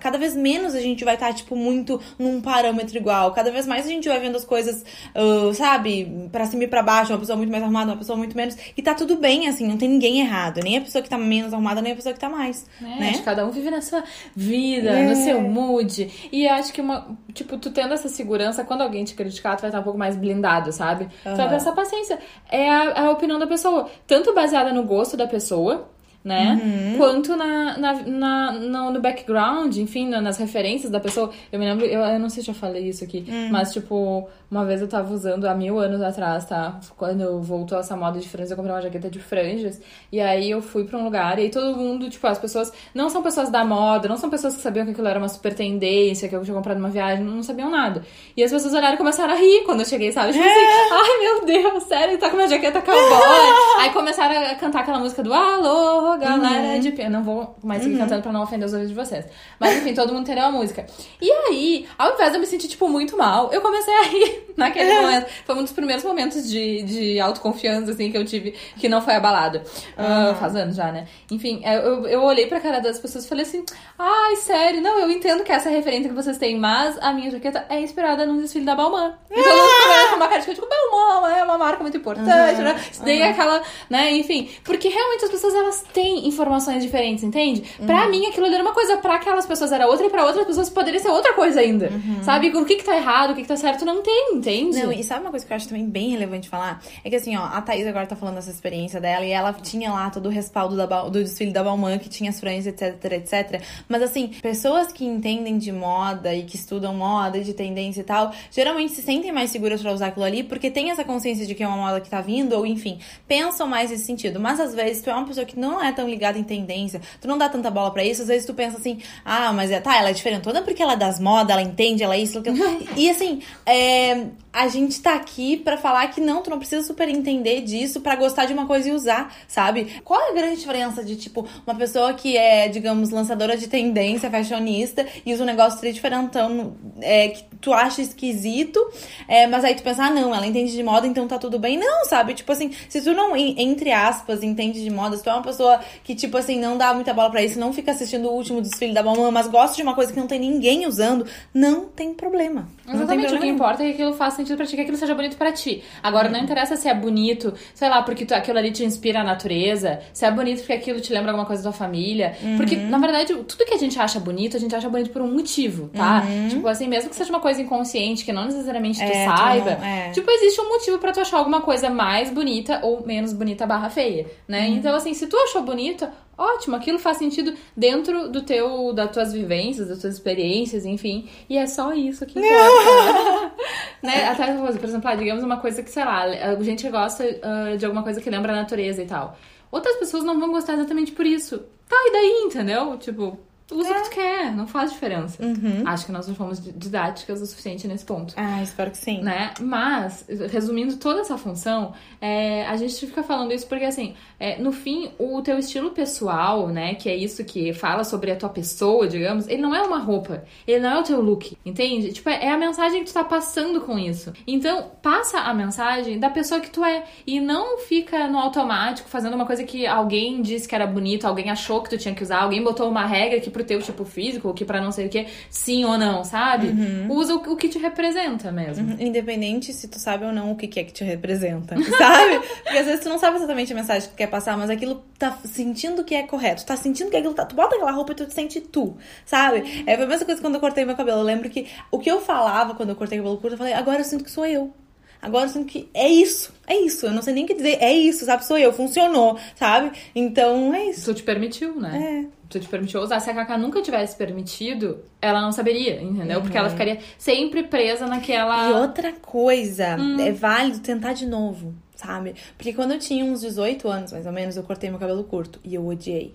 cada 0.00 0.18
vez 0.18 0.34
menos 0.36 0.74
a 0.74 0.80
gente 0.80 1.04
vai 1.04 1.14
estar, 1.14 1.32
tipo, 1.34 1.54
muito 1.56 2.00
num 2.18 2.40
parâmetro 2.40 2.96
igual. 2.96 3.32
Cada 3.32 3.50
vez 3.50 3.66
mais 3.66 3.86
a 3.86 3.88
gente 3.88 4.08
vai 4.08 4.18
vendo 4.20 4.36
as 4.36 4.44
coisas, 4.44 4.84
ah, 5.14 5.52
sabe, 5.54 6.28
pra 6.32 6.46
cima 6.46 6.64
e 6.64 6.68
pra 6.68 6.82
baixo, 6.82 7.12
uma 7.12 7.18
pessoa 7.18 7.36
muito 7.36 7.50
mais 7.50 7.62
arrumada, 7.62 7.92
uma 7.92 7.96
pessoa 7.98 8.16
muito 8.16 8.36
menos. 8.36 8.56
E 8.76 8.82
tá 8.82 8.94
tudo 8.94 9.16
bem, 9.16 9.48
assim, 9.48 9.66
não 9.66 9.76
tem 9.76 9.88
ninguém 9.88 10.20
errado. 10.20 10.60
Nem 10.62 10.76
a 10.78 10.80
pessoa 10.80 11.02
que 11.02 11.08
tá 11.08 11.18
menos 11.18 11.52
arrumada, 11.52 11.80
nem 11.82 11.92
a 11.92 11.96
pessoa 11.96 12.12
que 12.12 12.20
tá 12.20 12.28
mais. 12.28 12.66
É, 12.80 12.84
né? 12.84 13.08
acho 13.10 13.18
que 13.18 13.24
cada 13.24 13.46
um 13.46 13.50
vive 13.50 13.70
na 13.70 13.80
sua 13.80 14.02
vida, 14.34 14.90
É. 14.90 15.06
no 15.08 15.16
seu 15.16 15.40
mood. 15.40 16.28
E 16.32 16.46
acho 16.48 16.72
que 16.72 16.80
uma, 16.80 17.16
tipo, 17.32 17.56
tu 17.58 17.70
tendo 17.70 17.94
essa 17.94 18.08
segurança, 18.08 18.64
quando 18.64 18.82
alguém 18.82 19.04
te 19.04 19.14
criticar, 19.14 19.56
tu 19.56 19.60
vai 19.62 19.70
estar 19.70 19.80
um 19.80 19.84
pouco 19.84 19.98
mais 19.98 20.16
blindado, 20.16 20.72
sabe? 20.72 21.06
Tu 21.22 21.36
vai 21.36 21.46
Aham. 21.46 21.50
pensar, 21.50 21.72
paciência. 21.72 22.18
É 22.50 22.68
a, 22.68 23.06
a 23.06 23.10
opinião 23.10 23.38
da 23.38 23.46
pessoa. 23.46 23.88
Tanto 24.06 24.34
baseada 24.34 24.72
no 24.72 24.82
gosto 24.84 25.16
da 25.16 25.26
pessoa. 25.26 25.88
Né? 26.26 26.60
Uhum. 26.60 26.98
Quanto 26.98 27.36
na, 27.36 27.78
na, 27.78 27.92
na- 28.02 28.52
no, 28.52 28.90
no 28.90 29.00
background, 29.00 29.76
enfim, 29.76 30.08
na- 30.08 30.20
nas 30.20 30.36
referências 30.38 30.90
da 30.90 30.98
pessoa. 30.98 31.30
Eu 31.52 31.58
me 31.60 31.64
lembro, 31.64 31.86
eu, 31.86 32.00
eu 32.00 32.18
não 32.18 32.28
sei 32.28 32.42
se 32.42 32.50
eu 32.50 32.54
já 32.54 32.60
falei 32.60 32.88
isso 32.88 33.04
aqui, 33.04 33.24
Hum. 33.28 33.48
mas, 33.52 33.72
tipo, 33.72 34.28
uma 34.50 34.64
vez 34.64 34.80
eu 34.82 34.88
tava 34.88 35.14
usando 35.14 35.44
há 35.44 35.54
mil 35.54 35.78
anos 35.78 36.02
atrás, 36.02 36.44
tá? 36.44 36.80
Quando 36.96 37.40
voltou 37.40 37.78
essa 37.78 37.96
moda 37.96 38.18
de 38.18 38.28
franjas, 38.28 38.50
eu 38.50 38.56
comprei 38.56 38.74
uma 38.74 38.82
jaqueta 38.82 39.08
de 39.08 39.20
franjas. 39.20 39.80
E 40.10 40.20
aí 40.20 40.50
eu 40.50 40.60
fui 40.60 40.82
pra 40.84 40.98
um 40.98 41.04
lugar 41.04 41.38
e 41.38 41.42
aí 41.42 41.48
todo 41.48 41.76
mundo, 41.76 42.10
tipo, 42.10 42.26
as 42.26 42.38
pessoas 42.40 42.72
não 42.92 43.08
são 43.08 43.22
pessoas 43.22 43.48
da 43.48 43.64
moda, 43.64 44.08
não 44.08 44.16
são 44.16 44.28
pessoas 44.28 44.56
que 44.56 44.62
sabiam 44.62 44.84
que 44.84 44.90
aquilo 44.90 45.06
era 45.06 45.20
uma 45.20 45.28
super 45.28 45.54
tendência, 45.54 46.28
que 46.28 46.34
eu 46.34 46.42
tinha 46.42 46.56
comprado 46.56 46.78
numa 46.78 46.90
viagem, 46.90 47.24
não 47.24 47.40
sabiam 47.44 47.70
nada. 47.70 48.02
E 48.36 48.42
as 48.42 48.50
pessoas 48.50 48.74
olharam 48.74 48.94
e 48.94 48.98
começaram 48.98 49.32
a 49.32 49.36
rir 49.36 49.62
quando 49.64 49.78
eu 49.82 49.86
cheguei, 49.86 50.10
sabe? 50.10 50.32
Tipo 50.32 50.44
assim, 50.44 50.64
ai 50.92 51.18
meu 51.20 51.44
Deus, 51.46 51.84
sério, 51.84 52.18
tá 52.18 52.30
com 52.30 52.36
uma 52.36 52.48
jaqueta 52.48 52.82
cowboy. 52.82 52.98
aí 53.78 53.90
começaram 53.92 54.50
a 54.50 54.54
cantar 54.56 54.80
aquela 54.80 54.98
música 54.98 55.22
do 55.22 55.32
Alô, 55.32 56.15
galera 56.16 56.78
de 56.78 56.92
pé. 56.92 57.08
Não 57.08 57.22
vou 57.22 57.56
mais 57.62 57.82
seguir 57.82 57.98
cantando 57.98 58.22
pra 58.22 58.32
não 58.32 58.42
ofender 58.42 58.66
os 58.66 58.72
ouvidos 58.72 58.94
de 58.94 59.00
vocês. 59.00 59.24
Mas 59.58 59.76
enfim, 59.76 59.94
todo 59.94 60.12
mundo 60.12 60.22
entendeu 60.22 60.44
a 60.44 60.50
música. 60.50 60.86
E 61.20 61.30
aí, 61.30 61.86
ao 61.98 62.14
invés 62.14 62.30
de 62.30 62.36
eu 62.36 62.40
me 62.40 62.46
sentir, 62.46 62.68
tipo, 62.68 62.88
muito 62.88 63.16
mal, 63.16 63.52
eu 63.52 63.60
comecei 63.60 63.94
a 63.94 64.02
rir 64.02 64.46
naquele 64.56 64.92
momento. 64.94 65.26
Foi 65.44 65.54
um 65.54 65.62
dos 65.62 65.72
primeiros 65.72 66.04
momentos 66.04 66.48
de, 66.48 66.82
de 66.82 67.20
autoconfiança, 67.20 67.92
assim, 67.92 68.10
que 68.10 68.18
eu 68.18 68.24
tive, 68.24 68.52
que 68.76 68.88
não 68.88 69.00
foi 69.00 69.14
abalado. 69.14 69.60
Ah, 69.96 70.34
faz 70.38 70.56
anos 70.56 70.76
já, 70.76 70.90
né? 70.92 71.06
Enfim, 71.30 71.62
eu, 71.64 72.06
eu 72.06 72.22
olhei 72.22 72.46
pra 72.46 72.60
cara 72.60 72.80
das 72.80 72.98
pessoas 72.98 73.24
e 73.24 73.28
falei 73.28 73.44
assim: 73.44 73.64
ai, 73.98 74.36
sério, 74.36 74.80
não, 74.80 74.98
eu 74.98 75.10
entendo 75.10 75.44
que 75.44 75.52
essa 75.52 75.68
é 75.68 75.72
a 75.72 75.76
referência 75.76 76.08
que 76.08 76.14
vocês 76.14 76.38
têm, 76.38 76.58
mas 76.58 76.98
a 77.00 77.12
minha 77.12 77.30
jaqueta 77.30 77.66
é 77.68 77.80
inspirada 77.80 78.26
num 78.26 78.40
desfile 78.40 78.64
da 78.64 78.74
Balmain. 78.74 79.12
E 79.30 79.34
todo 79.34 79.46
mundo 79.46 79.70
ficou 79.70 80.10
com 80.10 80.16
uma 80.16 80.28
cara 80.28 80.40
de 80.40 80.54
tipo, 80.54 80.66
Balmain 80.68 81.38
é 81.38 81.44
uma 81.44 81.58
marca 81.58 81.82
muito 81.82 81.96
importante, 81.96 82.60
né? 82.60 82.80
Isso 82.90 83.04
daí 83.04 83.20
é 83.20 83.30
aquela, 83.30 83.62
né, 83.88 84.10
enfim. 84.12 84.50
Porque 84.64 84.88
realmente 84.88 85.24
as 85.24 85.30
pessoas, 85.30 85.54
elas 85.54 85.84
têm 85.96 86.28
informações 86.28 86.82
diferentes, 86.82 87.24
entende? 87.24 87.64
Pra 87.86 88.06
mim, 88.06 88.26
aquilo 88.26 88.44
era 88.46 88.62
uma 88.62 88.74
coisa, 88.74 88.98
pra 88.98 89.14
aquelas 89.14 89.46
pessoas 89.46 89.72
era 89.72 89.86
outra, 89.86 90.04
e 90.04 90.10
pra 90.10 90.26
outras 90.26 90.46
pessoas 90.46 90.68
poderia 90.68 91.00
ser 91.00 91.08
outra 91.08 91.32
coisa 91.32 91.58
ainda. 91.58 91.90
Sabe? 92.22 92.50
O 92.50 92.66
que 92.66 92.76
que 92.76 92.84
tá 92.84 92.94
errado, 92.94 93.30
o 93.30 93.34
que 93.34 93.40
que 93.40 93.48
tá 93.48 93.56
certo, 93.56 93.86
não 93.86 94.02
tem, 94.02 94.34
entende? 94.34 94.78
Não, 94.78 94.92
e 94.92 95.02
sabe 95.02 95.22
uma 95.22 95.30
coisa 95.30 95.46
que 95.46 95.50
eu 95.50 95.56
acho 95.56 95.66
também 95.66 95.88
bem 95.88 96.10
relevante 96.10 96.50
falar? 96.50 96.82
É 97.02 97.08
que 97.08 97.16
assim, 97.16 97.34
ó, 97.34 97.44
a 97.44 97.62
Thaís 97.62 97.86
agora 97.86 98.06
tá 98.06 98.14
falando 98.14 98.34
dessa 98.34 98.50
experiência 98.50 99.00
dela 99.00 99.24
e 99.24 99.30
ela 99.30 99.54
tinha 99.54 99.90
lá 99.90 100.10
todo 100.10 100.26
o 100.26 100.28
respaldo 100.28 100.76
da, 100.76 100.84
do 100.84 101.22
desfile 101.24 101.50
da 101.50 101.64
Balmain, 101.64 101.98
que 101.98 102.10
tinha 102.10 102.28
as 102.28 102.38
franjas, 102.38 102.66
etc, 102.66 103.12
etc. 103.12 103.62
Mas 103.88 104.02
assim, 104.02 104.28
pessoas 104.42 104.92
que 104.92 105.06
entendem 105.06 105.56
de 105.56 105.72
moda 105.72 106.34
e 106.34 106.42
que 106.42 106.56
estudam 106.56 106.92
moda 106.94 107.40
de 107.40 107.54
tendência 107.54 108.02
e 108.02 108.04
tal, 108.04 108.32
geralmente 108.50 108.92
se 108.92 109.00
sentem 109.00 109.32
mais 109.32 109.50
seguras 109.50 109.80
pra 109.80 109.92
usar 109.92 110.08
aquilo 110.08 110.26
ali 110.26 110.42
porque 110.42 110.70
tem 110.70 110.90
essa 110.90 111.04
consciência 111.04 111.46
de 111.46 111.54
que 111.54 111.62
é 111.62 111.66
uma 111.66 111.78
moda 111.78 112.02
que 112.02 112.10
tá 112.10 112.20
vindo, 112.20 112.52
ou 112.52 112.66
enfim, 112.66 112.98
pensam 113.26 113.66
mais 113.66 113.90
nesse 113.90 114.04
sentido. 114.04 114.38
Mas 114.38 114.60
às 114.60 114.74
vezes 114.74 115.02
tu 115.02 115.08
é 115.08 115.14
uma 115.14 115.26
pessoa 115.26 115.46
que 115.46 115.58
não 115.58 115.82
é 115.82 115.85
tão 115.92 116.08
ligada 116.08 116.38
em 116.38 116.44
tendência, 116.44 117.00
tu 117.20 117.26
não 117.28 117.38
dá 117.38 117.48
tanta 117.48 117.70
bola 117.70 117.90
pra 117.90 118.04
isso, 118.04 118.22
às 118.22 118.28
vezes 118.28 118.46
tu 118.46 118.54
pensa 118.54 118.78
assim, 118.78 118.98
ah, 119.24 119.52
mas 119.52 119.70
é, 119.70 119.80
tá, 119.80 119.96
ela 119.98 120.10
é 120.10 120.12
diferentona 120.12 120.62
porque 120.62 120.82
ela 120.82 120.92
é 120.94 120.96
das 120.96 121.18
modas, 121.18 121.50
ela 121.50 121.62
entende, 121.62 122.02
ela 122.02 122.14
é 122.14 122.20
isso, 122.20 122.38
aquilo. 122.38 122.56
E 122.96 123.10
assim, 123.10 123.42
é, 123.64 124.26
a 124.52 124.68
gente 124.68 125.00
tá 125.00 125.14
aqui 125.14 125.56
pra 125.56 125.76
falar 125.76 126.06
que 126.08 126.20
não, 126.20 126.42
tu 126.42 126.48
não 126.50 126.58
precisa 126.58 126.86
super 126.86 127.08
entender 127.08 127.60
disso 127.62 128.00
pra 128.00 128.16
gostar 128.16 128.46
de 128.46 128.52
uma 128.52 128.66
coisa 128.66 128.88
e 128.88 128.92
usar, 128.92 129.34
sabe? 129.46 130.00
Qual 130.04 130.20
é 130.20 130.30
a 130.30 130.34
grande 130.34 130.56
diferença 130.60 131.04
de, 131.04 131.16
tipo, 131.16 131.46
uma 131.66 131.74
pessoa 131.76 132.14
que 132.14 132.36
é, 132.36 132.68
digamos, 132.68 133.10
lançadora 133.10 133.56
de 133.56 133.68
tendência, 133.68 134.30
fashionista, 134.30 135.06
e 135.24 135.32
usa 135.34 135.42
um 135.42 135.46
negócio 135.46 135.76
diferentão 135.92 136.74
é, 137.00 137.28
que 137.28 137.44
tu 137.60 137.72
acha 137.72 138.00
esquisito, 138.02 138.80
é, 139.28 139.46
mas 139.46 139.64
aí 139.64 139.74
tu 139.74 139.82
pensa, 139.82 140.04
ah, 140.04 140.10
não, 140.10 140.34
ela 140.34 140.46
entende 140.46 140.72
de 140.72 140.82
moda, 140.82 141.06
então 141.06 141.28
tá 141.28 141.38
tudo 141.38 141.58
bem. 141.58 141.76
Não, 141.78 142.04
sabe? 142.06 142.34
Tipo 142.34 142.52
assim, 142.52 142.70
se 142.88 143.00
tu 143.02 143.12
não, 143.12 143.36
en- 143.36 143.54
entre 143.58 143.92
aspas, 143.92 144.42
entende 144.42 144.82
de 144.82 144.90
moda, 144.90 145.16
se 145.16 145.22
tu 145.22 145.30
é 145.30 145.32
uma 145.34 145.42
pessoa 145.42 145.75
que, 146.04 146.14
tipo 146.14 146.36
assim, 146.36 146.58
não 146.60 146.76
dá 146.76 146.92
muita 146.94 147.12
bola 147.14 147.30
pra 147.30 147.42
isso, 147.42 147.58
não 147.58 147.72
fica 147.72 147.90
assistindo 147.92 148.26
o 148.28 148.32
último 148.32 148.60
desfile 148.60 148.92
da 148.92 149.02
mamãe, 149.02 149.30
mas 149.30 149.46
gosta 149.48 149.76
de 149.76 149.82
uma 149.82 149.94
coisa 149.94 150.12
que 150.12 150.18
não 150.18 150.26
tem 150.26 150.38
ninguém 150.38 150.86
usando, 150.86 151.26
não 151.54 151.86
tem 151.86 152.12
problema. 152.14 152.68
Não 152.84 152.92
tem 152.94 152.94
Exatamente, 152.94 153.18
o 153.26 153.28
que 153.28 153.28
problema. 153.36 153.54
importa 153.54 153.82
é 153.82 153.86
que 153.86 153.92
aquilo 153.94 154.14
faça 154.14 154.36
sentido 154.36 154.56
pra 154.56 154.66
ti, 154.66 154.76
que 154.76 154.82
aquilo 154.82 154.96
seja 154.96 155.14
bonito 155.14 155.36
pra 155.36 155.52
ti. 155.52 155.82
Agora, 156.02 156.28
não 156.28 156.38
interessa 156.40 156.76
se 156.76 156.88
é 156.88 156.94
bonito, 156.94 157.52
sei 157.74 157.88
lá, 157.88 158.02
porque 158.02 158.24
tu- 158.24 158.34
aquilo 158.34 158.58
ali 158.58 158.70
te 158.70 158.84
inspira 158.84 159.20
a 159.20 159.24
natureza, 159.24 160.00
se 160.12 160.24
é 160.24 160.30
bonito 160.30 160.58
porque 160.58 160.72
aquilo 160.72 161.00
te 161.00 161.12
lembra 161.12 161.30
alguma 161.32 161.46
coisa 161.46 161.62
da 161.62 161.70
tua 161.70 161.78
família. 161.78 162.36
Porque, 162.56 162.76
na 162.76 162.98
verdade, 162.98 163.34
tudo 163.44 163.64
que 163.64 163.74
a 163.74 163.78
gente 163.78 163.98
acha 163.98 164.18
bonito, 164.20 164.56
a 164.56 164.60
gente 164.60 164.74
acha 164.74 164.88
bonito 164.88 165.10
por 165.10 165.22
um 165.22 165.32
motivo, 165.32 165.88
tá? 165.94 166.22
Tipo 166.48 166.66
assim, 166.68 166.88
mesmo 166.88 167.10
que 167.10 167.16
seja 167.16 167.30
uma 167.30 167.40
coisa 167.40 167.60
inconsciente, 167.60 168.24
que 168.24 168.32
não 168.32 168.44
necessariamente 168.46 168.98
tu 168.98 169.04
É, 169.04 169.26
tu 169.26 169.36
saiba, 169.36 169.70
não- 169.76 169.84
é. 169.84 170.10
tipo, 170.10 170.30
existe 170.30 170.60
um 170.60 170.68
motivo 170.68 170.98
pra 170.98 171.12
tu 171.12 171.20
achar 171.20 171.38
alguma 171.38 171.60
coisa 171.60 171.90
mais 171.90 172.30
bonita 172.30 172.80
ou 172.82 173.04
menos 173.06 173.32
bonita 173.32 173.66
barra 173.66 173.90
feia, 173.90 174.26
né? 174.48 174.66
Então, 174.68 174.94
assim, 174.94 175.12
se 175.14 175.26
tu 175.26 175.36
achou 175.36 175.62
bonita, 175.66 176.10
ótimo, 176.38 176.76
aquilo 176.76 176.98
faz 176.98 177.18
sentido 177.18 177.52
dentro 177.76 178.30
do 178.30 178.42
teu, 178.42 178.94
das 178.94 179.10
tuas 179.10 179.32
vivências, 179.32 179.88
das 179.88 179.98
tuas 179.98 180.14
experiências, 180.14 180.86
enfim. 180.86 181.28
E 181.50 181.58
é 181.58 181.66
só 181.66 181.92
isso 181.92 182.24
que 182.24 182.38
importa. 182.38 183.52
né? 184.02 184.28
Até, 184.28 184.54
por 184.54 184.84
exemplo, 184.84 185.10
ah, 185.10 185.14
digamos 185.14 185.44
uma 185.44 185.58
coisa 185.58 185.82
que, 185.82 185.90
sei 185.90 186.04
lá, 186.04 186.22
a 186.22 186.62
gente 186.62 186.88
gosta 186.88 187.24
ah, 187.42 187.76
de 187.76 187.84
alguma 187.84 188.02
coisa 188.02 188.20
que 188.20 188.30
lembra 188.30 188.52
a 188.52 188.56
natureza 188.56 189.02
e 189.02 189.06
tal. 189.06 189.36
Outras 189.70 189.96
pessoas 189.96 190.24
não 190.24 190.40
vão 190.40 190.52
gostar 190.52 190.74
exatamente 190.74 191.12
por 191.12 191.26
isso. 191.26 191.58
Tá, 191.88 191.96
e 191.96 192.12
daí, 192.12 192.42
entendeu? 192.46 192.96
Tipo, 192.96 193.38
usa 193.70 193.90
o 193.90 193.94
que 193.94 194.02
tu 194.02 194.10
quer, 194.10 194.54
não 194.54 194.66
faz 194.66 194.92
diferença. 194.92 195.42
Acho 195.86 196.06
que 196.06 196.12
nós 196.12 196.28
não 196.28 196.34
fomos 196.34 196.60
didáticas 196.62 197.40
o 197.40 197.46
suficiente 197.46 197.88
nesse 197.88 198.04
ponto 198.04 198.34
Ah, 198.36 198.62
espero 198.62 198.90
que 198.90 198.98
sim. 198.98 199.22
né? 199.22 199.52
Mas, 199.60 200.26
resumindo 200.50 200.96
toda 200.96 201.20
essa 201.20 201.36
função, 201.36 201.92
é, 202.20 202.66
a 202.66 202.76
gente 202.76 202.94
fica 203.06 203.22
falando 203.22 203.52
isso 203.52 203.66
porque, 203.66 203.84
assim, 203.84 204.14
é, 204.38 204.58
no 204.58 204.72
fim, 204.72 205.10
o 205.18 205.40
teu 205.42 205.58
estilo 205.58 205.90
pessoal, 205.90 206.68
né? 206.68 206.94
Que 206.94 207.08
é 207.08 207.16
isso 207.16 207.44
que 207.44 207.72
fala 207.72 208.04
sobre 208.04 208.30
a 208.30 208.36
tua 208.36 208.48
pessoa, 208.48 209.08
digamos, 209.08 209.48
ele 209.48 209.62
não 209.62 209.74
é 209.74 209.82
uma 209.82 209.98
roupa, 209.98 210.44
ele 210.66 210.80
não 210.80 210.90
é 210.90 211.00
o 211.00 211.02
teu 211.02 211.20
look, 211.20 211.56
entende? 211.64 212.12
Tipo, 212.12 212.28
é 212.30 212.50
a 212.50 212.58
mensagem 212.58 213.00
que 213.02 213.10
tu 213.10 213.14
tá 213.14 213.24
passando 213.24 213.80
com 213.80 213.98
isso. 213.98 214.32
Então, 214.46 214.92
passa 215.02 215.40
a 215.40 215.52
mensagem 215.52 216.18
da 216.18 216.30
pessoa 216.30 216.60
que 216.60 216.70
tu 216.70 216.84
é 216.84 217.04
e 217.26 217.40
não 217.40 217.78
fica 217.78 218.28
no 218.28 218.38
automático 218.38 219.08
fazendo 219.08 219.34
uma 219.34 219.46
coisa 219.46 219.64
que 219.64 219.86
alguém 219.86 220.40
disse 220.42 220.68
que 220.68 220.74
era 220.74 220.86
bonito, 220.86 221.26
alguém 221.26 221.50
achou 221.50 221.82
que 221.82 221.90
tu 221.90 221.98
tinha 221.98 222.14
que 222.14 222.22
usar, 222.22 222.42
alguém 222.42 222.62
botou 222.62 222.88
uma 222.88 223.06
regra 223.06 223.40
que 223.40 223.50
pro 223.56 223.64
teu 223.64 223.80
tipo 223.80 224.04
físico, 224.04 224.52
que 224.52 224.64
pra 224.64 224.80
não 224.82 224.92
sei 224.92 225.06
o 225.06 225.08
que, 225.08 225.26
sim 225.48 225.84
ou 225.86 225.96
não, 225.96 226.22
sabe? 226.22 226.68
Usa 227.08 227.34
o, 227.34 227.52
o 227.52 227.56
que 227.56 227.68
te 227.68 227.78
representa 227.78 228.52
mesmo. 228.52 228.86
Uhum, 228.92 228.96
Independente 229.00 229.72
se 229.72 229.88
tu 229.88 229.98
sabe 229.98 230.26
ou 230.26 230.32
não 230.32 230.52
o 230.52 230.56
que 230.56 230.68
que 230.68 230.78
é 230.80 230.84
que 230.84 230.92
te 230.92 231.02
representa, 231.04 231.74
sabe? 231.96 232.40
Porque 232.62 232.78
às 232.78 232.86
vezes 232.86 233.00
tu 233.00 233.08
não 233.08 233.18
sabe 233.18 233.36
exatamente 233.36 233.72
a 233.72 233.76
mensagem 233.76 234.02
que 234.08 234.14
tu 234.14 234.18
quer 234.18 234.26
passar, 234.26 234.58
mas 234.58 234.68
aquilo 234.68 235.02
tá 235.18 235.38
sentindo 235.44 236.04
que 236.04 236.14
é 236.14 236.22
correto. 236.24 236.66
Tá 236.66 236.76
sentindo 236.76 237.10
que 237.10 237.16
aquilo 237.16 237.32
tá. 237.34 237.46
Tu 237.46 237.54
bota 237.56 237.74
aquela 237.76 237.92
roupa 237.92 238.12
e 238.12 238.14
tu 238.16 238.26
te 238.26 238.34
sente 238.34 238.60
tu, 238.60 238.96
sabe? 239.24 239.84
É 239.86 239.94
a 239.94 240.06
mesma 240.06 240.26
coisa 240.26 240.40
quando 240.40 240.54
eu 240.56 240.60
cortei 240.60 240.84
meu 240.84 240.96
cabelo. 240.96 241.20
Eu 241.20 241.24
lembro 241.24 241.48
que 241.48 241.66
o 241.90 241.98
que 241.98 242.10
eu 242.10 242.20
falava 242.20 242.74
quando 242.74 242.90
eu 242.90 242.96
cortei 242.96 243.18
o 243.18 243.22
cabelo 243.22 243.38
curto, 243.38 243.54
eu 243.54 243.58
falei, 243.58 243.72
agora 243.72 244.00
eu 244.00 244.04
sinto 244.04 244.24
que 244.24 244.30
sou 244.30 244.44
eu. 244.44 244.72
Agora 245.20 245.46
eu 245.46 245.48
sinto 245.48 245.66
que 245.66 245.88
é 245.94 246.08
isso, 246.08 246.52
é 246.66 246.76
isso. 246.76 247.06
Eu 247.06 247.12
não 247.12 247.22
sei 247.22 247.32
nem 247.34 247.44
o 247.44 247.46
que 247.46 247.54
dizer, 247.54 247.78
é 247.80 247.92
isso, 247.92 248.24
sabe? 248.26 248.44
Sou 248.44 248.58
eu, 248.58 248.72
funcionou, 248.72 249.38
sabe? 249.56 249.90
Então 250.14 250.74
é 250.74 250.90
isso. 250.90 251.06
Tu 251.06 251.14
te 251.14 251.22
permitiu, 251.22 251.74
né? 251.80 252.26
É. 252.32 252.35
Tu 252.48 252.60
te 252.60 252.68
permitiu 252.68 253.00
usar. 253.00 253.20
Se 253.20 253.30
a 253.30 253.34
Cacá 253.34 253.58
nunca 253.58 253.82
tivesse 253.82 254.16
permitido, 254.16 255.00
ela 255.20 255.40
não 255.40 255.52
saberia, 255.52 256.00
entendeu? 256.00 256.40
Porque 256.40 256.56
ela 256.56 256.70
ficaria 256.70 256.98
sempre 257.18 257.64
presa 257.64 258.06
naquela. 258.06 258.70
E 258.70 258.72
outra 258.74 259.12
coisa, 259.12 259.96
é 260.20 260.32
válido 260.32 260.80
tentar 260.80 261.12
de 261.12 261.26
novo, 261.26 261.74
sabe? 261.94 262.34
Porque 262.56 262.72
quando 262.72 262.92
eu 262.92 262.98
tinha 262.98 263.24
uns 263.24 263.40
18 263.40 263.88
anos, 263.88 264.12
mais 264.12 264.26
ou 264.26 264.32
menos, 264.32 264.56
eu 264.56 264.62
cortei 264.62 264.90
meu 264.90 264.98
cabelo 264.98 265.24
curto 265.24 265.58
e 265.64 265.74
eu 265.74 265.86
odiei. 265.86 266.34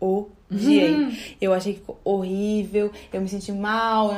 Odiei. 0.00 0.41
Eu 1.40 1.52
achei 1.52 1.80
horrível, 2.04 2.90
eu 3.12 3.20
me 3.20 3.28
senti 3.28 3.52
mal, 3.52 4.10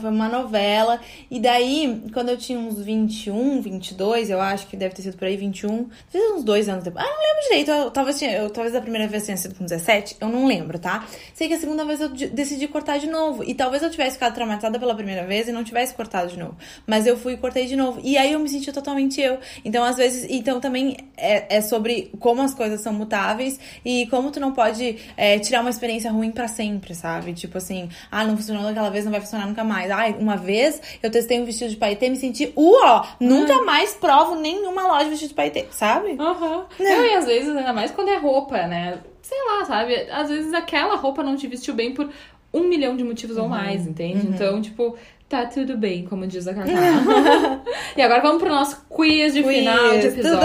foi 0.00 0.10
uma 0.10 0.28
novela. 0.28 1.00
E 1.30 1.40
daí, 1.40 2.02
quando 2.12 2.28
eu 2.30 2.36
tinha 2.36 2.58
uns 2.58 2.80
21, 2.80 3.60
22, 3.62 4.30
eu 4.30 4.40
acho 4.40 4.66
que 4.66 4.76
deve 4.76 4.94
ter 4.94 5.02
sido 5.02 5.16
por 5.16 5.26
aí, 5.26 5.36
21, 5.36 5.88
talvez 6.12 6.32
uns 6.34 6.44
dois 6.44 6.68
anos 6.68 6.84
depois. 6.84 7.04
Ah, 7.04 7.08
não 7.08 7.20
lembro 7.20 7.42
direito. 7.48 7.70
Eu, 7.70 7.90
talvez, 7.90 8.18
tinha, 8.18 8.32
eu, 8.32 8.50
talvez 8.50 8.74
a 8.74 8.80
primeira 8.80 9.06
vez 9.08 9.24
tenha 9.24 9.36
sido 9.36 9.54
com 9.54 9.64
17, 9.64 10.16
eu 10.20 10.28
não 10.28 10.46
lembro, 10.46 10.78
tá? 10.78 11.06
Sei 11.34 11.48
que 11.48 11.54
a 11.54 11.58
segunda 11.58 11.84
vez 11.84 12.00
eu 12.00 12.08
de- 12.08 12.28
decidi 12.28 12.68
cortar 12.68 12.98
de 12.98 13.06
novo. 13.08 13.42
E 13.44 13.54
talvez 13.54 13.82
eu 13.82 13.90
tivesse 13.90 14.12
ficado 14.14 14.34
traumatizada 14.34 14.78
pela 14.78 14.94
primeira 14.94 15.24
vez 15.26 15.48
e 15.48 15.52
não 15.52 15.64
tivesse 15.64 15.94
cortado 15.94 16.30
de 16.30 16.38
novo. 16.38 16.56
Mas 16.86 17.06
eu 17.06 17.16
fui 17.16 17.34
e 17.34 17.36
cortei 17.36 17.66
de 17.66 17.76
novo. 17.76 18.00
E 18.02 18.16
aí 18.16 18.32
eu 18.32 18.38
me 18.40 18.48
senti 18.48 18.70
totalmente 18.72 19.20
eu. 19.20 19.38
Então, 19.64 19.82
às 19.84 19.96
vezes, 19.96 20.26
então 20.30 20.60
também 20.60 20.96
é, 21.16 21.56
é 21.56 21.60
sobre 21.60 22.10
como 22.20 22.42
as 22.42 22.54
coisas 22.54 22.80
são 22.80 22.92
mutáveis 22.92 23.58
e 23.84 24.06
como 24.06 24.30
tu 24.30 24.38
não 24.40 24.52
pode 24.52 24.96
é, 25.16 25.38
tirar 25.38 25.61
uma 25.62 25.70
experiência 25.70 26.10
ruim 26.10 26.30
pra 26.30 26.48
sempre, 26.48 26.94
sabe? 26.94 27.32
Tipo 27.32 27.58
assim, 27.58 27.88
ah, 28.10 28.24
não 28.24 28.36
funcionou 28.36 28.64
daquela 28.64 28.90
vez, 28.90 29.04
não 29.04 29.12
vai 29.12 29.20
funcionar 29.20 29.46
nunca 29.46 29.64
mais. 29.64 29.90
Ai, 29.90 30.14
uma 30.18 30.36
vez 30.36 30.80
eu 31.02 31.10
testei 31.10 31.40
um 31.40 31.44
vestido 31.44 31.70
de 31.70 31.76
paetê, 31.76 32.08
me 32.08 32.16
senti, 32.16 32.52
uh, 32.56 32.84
ó, 32.84 33.06
nunca 33.18 33.62
mais 33.62 33.94
provo 33.94 34.34
nenhuma 34.34 34.86
loja 34.86 35.04
de 35.04 35.10
vestido 35.10 35.28
de 35.30 35.34
paetê, 35.34 35.66
sabe? 35.70 36.16
Aham. 36.18 36.66
Não, 36.78 37.04
e 37.04 37.14
às 37.14 37.26
vezes, 37.26 37.56
ainda 37.56 37.72
mais 37.72 37.90
quando 37.90 38.08
é 38.08 38.16
roupa, 38.16 38.66
né? 38.66 38.98
Sei 39.22 39.38
lá, 39.46 39.64
sabe? 39.64 39.94
Às 40.10 40.28
vezes 40.28 40.52
aquela 40.52 40.96
roupa 40.96 41.22
não 41.22 41.36
te 41.36 41.46
vestiu 41.46 41.74
bem 41.74 41.94
por 41.94 42.10
um 42.52 42.68
milhão 42.68 42.96
de 42.96 43.04
motivos 43.04 43.36
ou 43.36 43.48
mais, 43.48 43.86
entende? 43.86 44.26
Então, 44.26 44.60
tipo, 44.60 44.96
tá 45.28 45.46
tudo 45.46 45.76
bem, 45.78 46.04
como 46.04 46.26
diz 46.26 46.46
a 46.46 46.52
Cacá. 46.54 46.68
e 47.96 48.02
agora 48.02 48.20
vamos 48.20 48.42
pro 48.42 48.50
nosso 48.50 48.84
quiz 48.90 49.32
de 49.32 49.42
final 49.42 49.90
de 49.92 50.00
Quiz. 50.02 50.04
episódio. 50.18 50.38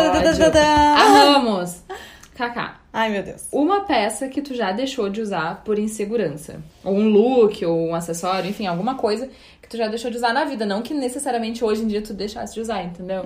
Amamos! 0.98 1.84
Cacá, 2.36 2.80
Ai, 2.98 3.12
meu 3.12 3.22
Deus. 3.22 3.48
uma 3.52 3.82
peça 3.82 4.28
que 4.28 4.42
tu 4.42 4.56
já 4.56 4.72
deixou 4.72 5.08
de 5.08 5.22
usar 5.22 5.62
por 5.64 5.78
insegurança. 5.78 6.60
Ou 6.84 6.96
um 6.96 7.08
look, 7.08 7.64
ou 7.64 7.90
um 7.90 7.94
acessório, 7.94 8.50
enfim, 8.50 8.66
alguma 8.66 8.96
coisa 8.96 9.30
que 9.62 9.70
tu 9.70 9.78
já 9.78 9.88
deixou 9.88 10.10
de 10.10 10.18
usar 10.18 10.34
na 10.34 10.46
vida. 10.46 10.66
Não 10.66 10.82
que 10.82 10.96
necessariamente 10.96 11.64
hoje 11.64 11.84
em 11.84 11.88
dia 11.88 12.02
tu 12.02 12.12
deixasse 12.12 12.56
de 12.56 12.60
usar, 12.60 12.82
entendeu? 12.84 13.22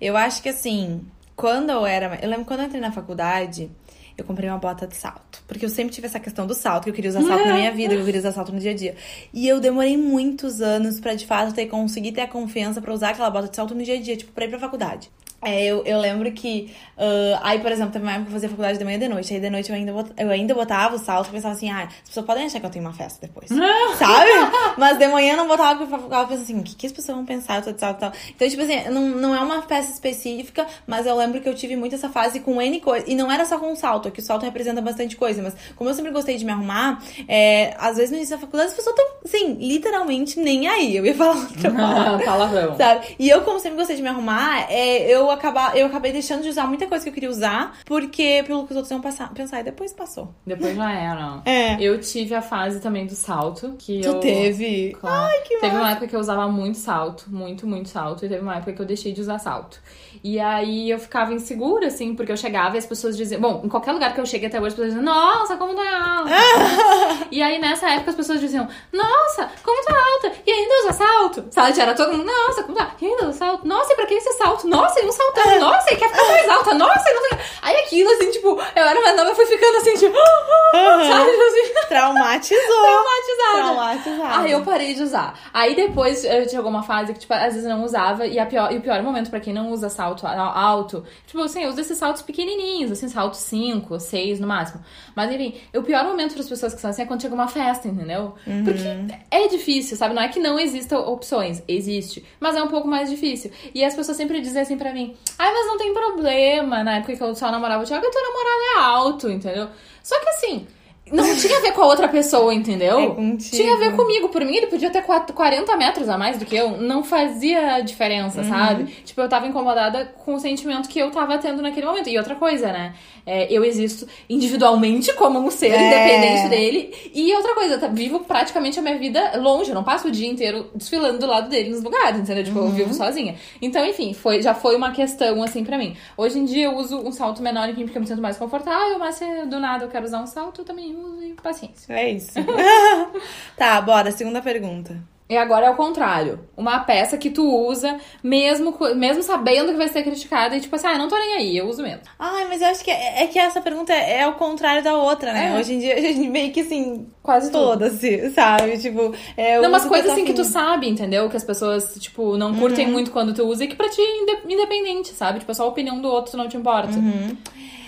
Eu 0.00 0.16
acho 0.16 0.40
que 0.40 0.48
assim, 0.48 1.00
quando 1.34 1.70
eu 1.70 1.84
era. 1.84 2.20
Eu 2.22 2.28
lembro 2.28 2.44
quando 2.44 2.60
eu 2.60 2.66
entrei 2.66 2.80
na 2.80 2.92
faculdade, 2.92 3.68
eu 4.16 4.24
comprei 4.24 4.48
uma 4.48 4.58
bota 4.58 4.86
de 4.86 4.94
salto. 4.94 5.42
Porque 5.48 5.64
eu 5.64 5.68
sempre 5.68 5.92
tive 5.92 6.06
essa 6.06 6.20
questão 6.20 6.46
do 6.46 6.54
salto, 6.54 6.84
que 6.84 6.90
eu 6.90 6.94
queria 6.94 7.10
usar 7.10 7.22
salto 7.22 7.46
na 7.48 7.54
minha 7.54 7.72
vida, 7.72 7.94
que 7.96 8.00
eu 8.00 8.04
queria 8.04 8.20
usar 8.20 8.30
salto 8.30 8.52
no 8.52 8.60
dia 8.60 8.70
a 8.70 8.74
dia. 8.74 8.94
E 9.34 9.48
eu 9.48 9.58
demorei 9.58 9.96
muitos 9.96 10.60
anos 10.60 11.00
pra 11.00 11.14
de 11.14 11.26
fato 11.26 11.52
ter 11.52 11.66
conseguir 11.66 12.12
ter 12.12 12.20
a 12.20 12.28
confiança 12.28 12.80
pra 12.80 12.94
usar 12.94 13.10
aquela 13.10 13.28
bota 13.28 13.48
de 13.48 13.56
salto 13.56 13.74
no 13.74 13.82
dia 13.82 13.96
a 13.96 14.00
dia, 14.00 14.16
tipo, 14.16 14.30
pra 14.30 14.44
ir 14.44 14.48
pra 14.48 14.58
faculdade. 14.60 15.10
É, 15.42 15.64
eu, 15.64 15.82
eu 15.84 15.98
lembro 15.98 16.30
que. 16.32 16.70
ah, 16.98 17.40
aí, 17.42 17.58
por 17.60 17.72
exemplo, 17.72 17.92
teve 17.92 18.04
uma 18.04 18.12
época 18.12 18.24
que 18.26 18.30
eu 18.30 18.34
fazia 18.34 18.48
faculdade 18.50 18.78
de 18.78 18.84
manhã 18.84 18.96
e 18.96 19.00
de 19.00 19.08
noite. 19.08 19.32
Aí 19.32 19.40
de 19.40 19.48
noite 19.50 19.70
eu 19.70 19.74
ainda, 19.76 19.92
bot- 19.92 20.12
eu 20.18 20.30
ainda 20.30 20.54
botava 20.54 20.96
o 20.96 20.98
salto 20.98 21.28
e 21.28 21.30
pensava 21.30 21.54
assim, 21.54 21.70
ah, 21.70 21.84
as 21.84 22.08
pessoas 22.08 22.26
podem 22.26 22.44
achar 22.44 22.60
que 22.60 22.66
eu 22.66 22.70
tenho 22.70 22.84
uma 22.84 22.92
festa 22.92 23.26
depois. 23.26 23.48
sabe? 23.98 24.30
Mas 24.76 24.98
de 24.98 25.08
manhã 25.08 25.32
eu 25.32 25.36
não 25.38 25.48
botava 25.48 25.78
porque 25.78 25.94
eu 25.94 25.98
ficava 26.02 26.26
pensando 26.28 26.42
assim, 26.44 26.58
o 26.60 26.62
que, 26.62 26.74
que 26.74 26.86
as 26.86 26.92
pessoas 26.92 27.16
vão 27.16 27.24
pensar? 27.24 27.56
Eu 27.56 27.62
tô 27.62 27.72
de 27.72 27.80
salto 27.80 27.96
e 27.96 28.00
tal. 28.00 28.12
Então, 28.36 28.48
tipo 28.48 28.62
assim, 28.62 28.88
não, 28.90 29.00
não 29.08 29.34
é 29.34 29.40
uma 29.40 29.62
festa 29.62 29.92
específica, 29.92 30.66
mas 30.86 31.06
eu 31.06 31.16
lembro 31.16 31.40
que 31.40 31.48
eu 31.48 31.54
tive 31.54 31.74
muito 31.76 31.94
essa 31.94 32.08
fase 32.10 32.40
com 32.40 32.60
N 32.60 32.80
coisa. 32.80 33.04
E 33.10 33.14
não 33.14 33.32
era 33.32 33.44
só 33.46 33.58
com 33.58 33.72
o 33.72 33.76
salto, 33.76 34.08
é 34.08 34.10
que 34.10 34.20
o 34.20 34.22
salto 34.22 34.42
representa 34.44 34.80
bastante 34.82 35.16
coisa. 35.16 35.42
Mas 35.42 35.54
como 35.76 35.88
eu 35.88 35.94
sempre 35.94 36.10
gostei 36.12 36.36
de 36.36 36.44
me 36.44 36.52
arrumar, 36.52 37.02
é, 37.26 37.74
às 37.78 37.96
vezes 37.96 38.10
no 38.10 38.16
início 38.18 38.36
da 38.36 38.40
faculdade 38.40 38.70
as 38.70 38.76
pessoas 38.76 38.94
estão, 38.96 39.14
assim, 39.24 39.54
literalmente 39.54 40.38
nem 40.38 40.68
aí. 40.68 40.96
Eu 40.96 41.06
ia 41.06 41.14
falar 41.14 41.36
outra 41.36 41.70
palavra. 41.72 42.24
Palavrão. 42.24 42.76
Sabe? 42.76 43.16
E 43.18 43.28
eu, 43.28 43.40
como 43.42 43.58
sempre 43.58 43.78
gostei 43.78 43.96
de 43.96 44.02
me 44.02 44.08
arrumar, 44.08 44.70
é, 44.70 45.02
eu, 45.10 45.29
acaba, 45.30 45.76
eu 45.76 45.86
acabei 45.86 46.12
deixando 46.12 46.42
de 46.42 46.48
usar 46.48 46.66
muita 46.66 46.86
coisa 46.86 47.04
que 47.04 47.10
eu 47.10 47.14
queria 47.14 47.30
usar, 47.30 47.78
porque 47.84 48.42
pelo 48.46 48.64
que 48.66 48.70
os 48.72 48.76
outros 48.76 48.90
iam 48.90 49.00
passar, 49.00 49.32
pensar, 49.32 49.60
e 49.60 49.64
depois 49.64 49.92
passou. 49.92 50.34
Depois 50.46 50.76
já 50.76 50.92
era. 50.92 51.42
É. 51.44 51.80
Eu 51.80 52.00
tive 52.00 52.34
a 52.34 52.42
fase 52.42 52.80
também 52.80 53.06
do 53.06 53.14
salto, 53.14 53.74
que 53.78 54.00
Tu 54.00 54.08
eu... 54.08 54.20
teve. 54.20 54.96
Claro. 55.00 55.16
Ai, 55.30 55.40
que 55.42 55.56
Teve 55.58 55.74
uma 55.74 55.80
massa. 55.82 55.92
época 55.92 56.06
que 56.08 56.16
eu 56.16 56.20
usava 56.20 56.48
muito 56.48 56.78
salto, 56.78 57.24
muito, 57.28 57.66
muito 57.66 57.88
salto, 57.88 58.24
e 58.24 58.28
teve 58.28 58.42
uma 58.42 58.56
época 58.56 58.72
que 58.72 58.80
eu 58.82 58.86
deixei 58.86 59.12
de 59.12 59.20
usar 59.20 59.38
salto. 59.38 59.80
E 60.22 60.38
aí 60.38 60.90
eu 60.90 60.98
ficava 60.98 61.32
insegura, 61.32 61.86
assim, 61.86 62.14
porque 62.14 62.30
eu 62.32 62.36
chegava 62.36 62.74
e 62.76 62.78
as 62.78 62.86
pessoas 62.86 63.16
diziam. 63.16 63.40
Bom, 63.40 63.62
em 63.64 63.68
qualquer 63.68 63.92
lugar 63.92 64.12
que 64.14 64.20
eu 64.20 64.26
cheguei 64.26 64.48
até 64.48 64.58
hoje, 64.58 64.68
as 64.68 64.74
pessoas 64.74 64.94
diziam, 64.94 65.04
nossa, 65.04 65.56
como 65.56 65.74
tu 65.74 65.80
é 65.80 65.94
alta! 65.94 66.30
e 67.30 67.42
aí 67.42 67.58
nessa 67.58 67.88
época 67.90 68.10
as 68.10 68.16
pessoas 68.16 68.40
diziam, 68.40 68.68
nossa, 68.92 69.48
como 69.62 69.82
tu 69.84 69.92
é 69.92 69.98
alta! 69.98 70.32
E 70.46 70.50
ainda 70.50 70.74
usa 70.84 70.92
salto! 70.92 71.44
Sabe? 71.50 71.80
Era 71.80 71.94
todo 71.94 72.12
mundo, 72.12 72.26
nossa, 72.26 72.62
como 72.62 72.76
tu 72.76 72.82
é? 72.82 72.88
E 73.00 73.06
ainda 73.06 73.28
usa 73.28 73.38
salto? 73.38 73.66
Nossa, 73.66 73.92
e 73.92 73.96
pra 73.96 74.06
que 74.06 74.14
esse 74.14 74.32
salto? 74.34 74.68
Nossa, 74.68 75.00
e 75.00 75.06
um 75.06 75.12
saltão! 75.20 75.60
Nossa, 75.60 75.92
e 75.92 75.96
quer 75.96 76.08
ficar 76.10 76.24
mais 76.24 76.48
alta? 76.48 76.74
Nossa, 76.74 77.10
e 77.10 77.14
não 77.14 77.28
quê. 77.28 77.36
Aí 77.62 77.76
aquilo, 77.76 78.10
assim, 78.12 78.30
tipo, 78.30 78.48
eu 78.48 78.82
era 78.84 79.00
mais 79.00 79.16
nova, 79.16 79.30
eu 79.30 79.34
fui 79.36 79.46
ficando 79.46 79.76
assim, 79.76 79.94
tipo, 79.94 80.16
sabe? 80.72 81.30
Tipo 81.30 81.42
assim, 81.42 81.88
Traumatizou. 81.88 82.82
traumatizada. 82.82 83.54
Traumatizada. 83.54 84.40
Aí 84.42 84.52
eu 84.52 84.62
parei 84.62 84.94
de 84.94 85.02
usar. 85.02 85.38
Aí 85.52 85.74
depois 85.74 86.24
eu 86.24 86.48
chegou 86.48 86.70
uma 86.70 86.82
fase 86.82 87.12
que, 87.12 87.18
tipo, 87.20 87.34
às 87.34 87.54
vezes 87.54 87.64
eu 87.64 87.70
não 87.76 87.84
usava. 87.84 88.26
E, 88.26 88.38
a 88.38 88.46
pior, 88.46 88.72
e 88.72 88.78
o 88.78 88.80
pior 88.80 89.02
momento 89.02 89.30
pra 89.30 89.40
quem 89.40 89.52
não 89.52 89.70
usa 89.70 89.88
salto 89.88 90.26
alto, 90.26 91.04
tipo 91.26 91.40
assim, 91.42 91.62
eu 91.64 91.70
uso 91.70 91.80
esses 91.80 91.98
saltos 91.98 92.22
pequenininhos, 92.22 92.92
assim, 92.92 93.08
salto 93.08 93.34
5, 93.36 93.98
6 94.00 94.40
no 94.40 94.46
máximo. 94.46 94.82
Mas 95.14 95.30
enfim, 95.32 95.60
o 95.74 95.82
pior 95.82 96.04
momento 96.04 96.32
para 96.32 96.42
as 96.42 96.48
pessoas 96.48 96.74
que 96.74 96.80
são 96.80 96.90
assim 96.90 97.02
é 97.02 97.06
quando 97.06 97.20
chega 97.22 97.34
uma 97.34 97.48
festa, 97.48 97.88
entendeu? 97.88 98.34
Porque 98.64 99.14
é 99.30 99.48
difícil, 99.48 99.96
sabe? 99.96 100.14
Não 100.14 100.22
é 100.22 100.28
que 100.28 100.38
não 100.38 100.58
exista 100.58 100.98
opções, 100.98 101.62
existe. 101.68 102.24
Mas 102.38 102.56
é 102.56 102.62
um 102.62 102.68
pouco 102.68 102.86
mais 102.88 103.10
difícil. 103.10 103.50
E 103.74 103.84
as 103.84 103.94
pessoas 103.94 104.16
sempre 104.16 104.40
dizem 104.40 104.62
assim 104.62 104.78
pra 104.78 104.92
mim: 104.92 105.09
ai, 105.38 105.52
mas 105.52 105.66
não 105.66 105.78
tem 105.78 105.92
problema. 105.92 106.82
Na 106.84 106.96
época 106.96 107.16
que 107.16 107.22
eu 107.22 107.34
só 107.34 107.50
namorava 107.50 107.82
o 107.82 107.86
Thiago, 107.86 108.10
teu 108.10 108.22
namorado 108.22 108.62
é 108.62 108.78
alto, 108.80 109.30
entendeu? 109.30 109.68
Só 110.02 110.18
que 110.20 110.28
assim. 110.28 110.66
Não 111.10 111.36
tinha 111.36 111.58
a 111.58 111.60
ver 111.60 111.72
com 111.72 111.82
a 111.82 111.86
outra 111.86 112.08
pessoa, 112.08 112.52
entendeu? 112.54 112.98
É 113.00 113.06
contigo. 113.08 113.56
Tinha 113.56 113.74
a 113.74 113.76
ver 113.78 113.96
comigo. 113.96 114.28
Por 114.28 114.44
mim, 114.44 114.56
ele 114.56 114.66
podia 114.68 114.90
ter 114.90 115.02
quatro- 115.02 115.34
40 115.34 115.76
metros 115.76 116.08
a 116.08 116.16
mais 116.16 116.38
do 116.38 116.44
que 116.46 116.54
eu. 116.56 116.76
Não 116.78 117.02
fazia 117.02 117.80
diferença, 117.80 118.44
sabe? 118.44 118.84
Tipo, 119.04 119.20
eu 119.20 119.28
tava 119.28 119.46
incomodada 119.46 120.04
com 120.24 120.34
o 120.34 120.40
sentimento 120.40 120.88
que 120.88 120.98
eu 120.98 121.10
tava 121.10 121.36
tendo 121.38 121.60
naquele 121.62 121.86
momento. 121.86 122.08
E 122.08 122.16
outra 122.18 122.34
coisa, 122.34 122.68
né? 122.72 122.94
É, 123.26 123.52
eu 123.52 123.64
existo 123.64 124.06
individualmente 124.28 125.12
como 125.14 125.38
um 125.38 125.50
ser 125.50 125.72
É. 125.72 125.86
independente 125.86 126.48
dele. 126.48 126.94
E 127.14 127.32
outra 127.34 127.54
coisa, 127.54 127.74
eu 127.74 127.80
tá- 127.80 127.88
vivo 127.88 128.20
praticamente 128.20 128.78
a 128.78 128.82
minha 128.82 128.98
vida 128.98 129.32
longe. 129.36 129.70
Eu 129.70 129.74
não 129.74 129.84
passo 129.84 130.08
o 130.08 130.10
dia 130.10 130.28
inteiro 130.28 130.70
desfilando 130.74 131.18
do 131.18 131.26
lado 131.26 131.48
dele 131.48 131.70
nos 131.70 131.82
lugares, 131.82 132.20
entendeu? 132.20 132.44
Tipo, 132.44 132.58
eu 132.60 132.68
vivo 132.70 132.94
sozinha. 132.94 133.34
Então, 133.60 133.84
enfim, 133.84 134.14
foi, 134.14 134.40
já 134.42 134.54
foi 134.54 134.74
uma 134.76 134.90
questão, 134.92 135.42
assim, 135.42 135.64
pra 135.64 135.76
mim. 135.76 135.96
Hoje 136.16 136.38
em 136.38 136.44
dia 136.44 136.66
eu 136.66 136.76
uso 136.76 136.98
um 136.98 137.12
salto 137.12 137.42
menor, 137.42 137.68
enfim, 137.68 137.82
porque 137.84 137.98
eu 137.98 138.02
me 138.02 138.08
sinto 138.08 138.22
mais 138.22 138.36
confortável. 138.36 138.98
Mas 138.98 139.16
se 139.16 139.24
do 139.46 139.60
nada 139.60 139.84
eu 139.84 139.88
quero 139.88 140.04
usar 140.06 140.22
um 140.22 140.26
salto, 140.26 140.64
também 140.64 140.92
uso 141.00 141.22
e 141.24 141.32
paciência. 141.34 141.92
É 141.92 142.10
isso. 142.10 142.32
tá, 143.56 143.80
bora. 143.80 144.10
Segunda 144.10 144.40
pergunta. 144.42 144.96
E 145.28 145.36
agora 145.36 145.66
é 145.66 145.70
o 145.70 145.76
contrário. 145.76 146.40
Uma 146.56 146.80
peça 146.80 147.16
que 147.16 147.30
tu 147.30 147.48
usa, 147.68 147.98
mesmo, 148.20 148.76
mesmo 148.96 149.22
sabendo 149.22 149.70
que 149.70 149.78
vai 149.78 149.86
ser 149.86 150.02
criticada, 150.02 150.56
e 150.56 150.60
tipo 150.60 150.74
assim, 150.74 150.88
ah, 150.88 150.98
não 150.98 151.06
tô 151.06 151.16
nem 151.16 151.34
aí, 151.34 151.56
eu 151.56 151.68
uso 151.68 151.84
mesmo. 151.84 152.00
Ai, 152.18 152.46
mas 152.48 152.60
eu 152.60 152.66
acho 152.66 152.82
que 152.82 152.90
é, 152.90 153.22
é 153.22 153.26
que 153.28 153.38
essa 153.38 153.60
pergunta 153.60 153.92
é, 153.92 154.22
é 154.22 154.26
o 154.26 154.32
contrário 154.32 154.82
da 154.82 154.96
outra, 154.96 155.32
né? 155.32 155.52
É. 155.54 155.56
Hoje 155.56 155.74
em 155.74 155.78
dia 155.78 155.94
a 155.94 156.00
gente 156.00 156.28
meio 156.28 156.50
que 156.52 156.62
assim. 156.62 157.06
Quase 157.22 157.52
todas, 157.52 157.94
assim, 157.94 158.28
sabe? 158.30 158.76
Tipo, 158.78 159.14
é, 159.36 159.60
Não, 159.60 159.68
umas 159.68 159.82
uso 159.82 159.88
coisas 159.88 160.06
tô 160.08 160.12
assim 160.14 160.24
que 160.24 160.32
tu 160.32 160.42
sabe, 160.42 160.88
entendeu? 160.88 161.30
Que 161.30 161.36
as 161.36 161.44
pessoas, 161.44 161.94
tipo, 162.00 162.36
não 162.36 162.52
curtem 162.56 162.88
muito 162.88 163.12
quando 163.12 163.32
tu 163.32 163.44
usa 163.46 163.62
e 163.62 163.68
que 163.68 163.76
pra 163.76 163.88
ti 163.88 164.00
é 164.00 164.22
inde- 164.22 164.52
independente, 164.52 165.10
sabe? 165.10 165.38
Tipo, 165.38 165.54
só 165.54 165.62
a 165.62 165.66
opinião 165.68 166.00
do 166.00 166.08
outro 166.08 166.36
não 166.36 166.48
te 166.48 166.56
importa. 166.56 166.90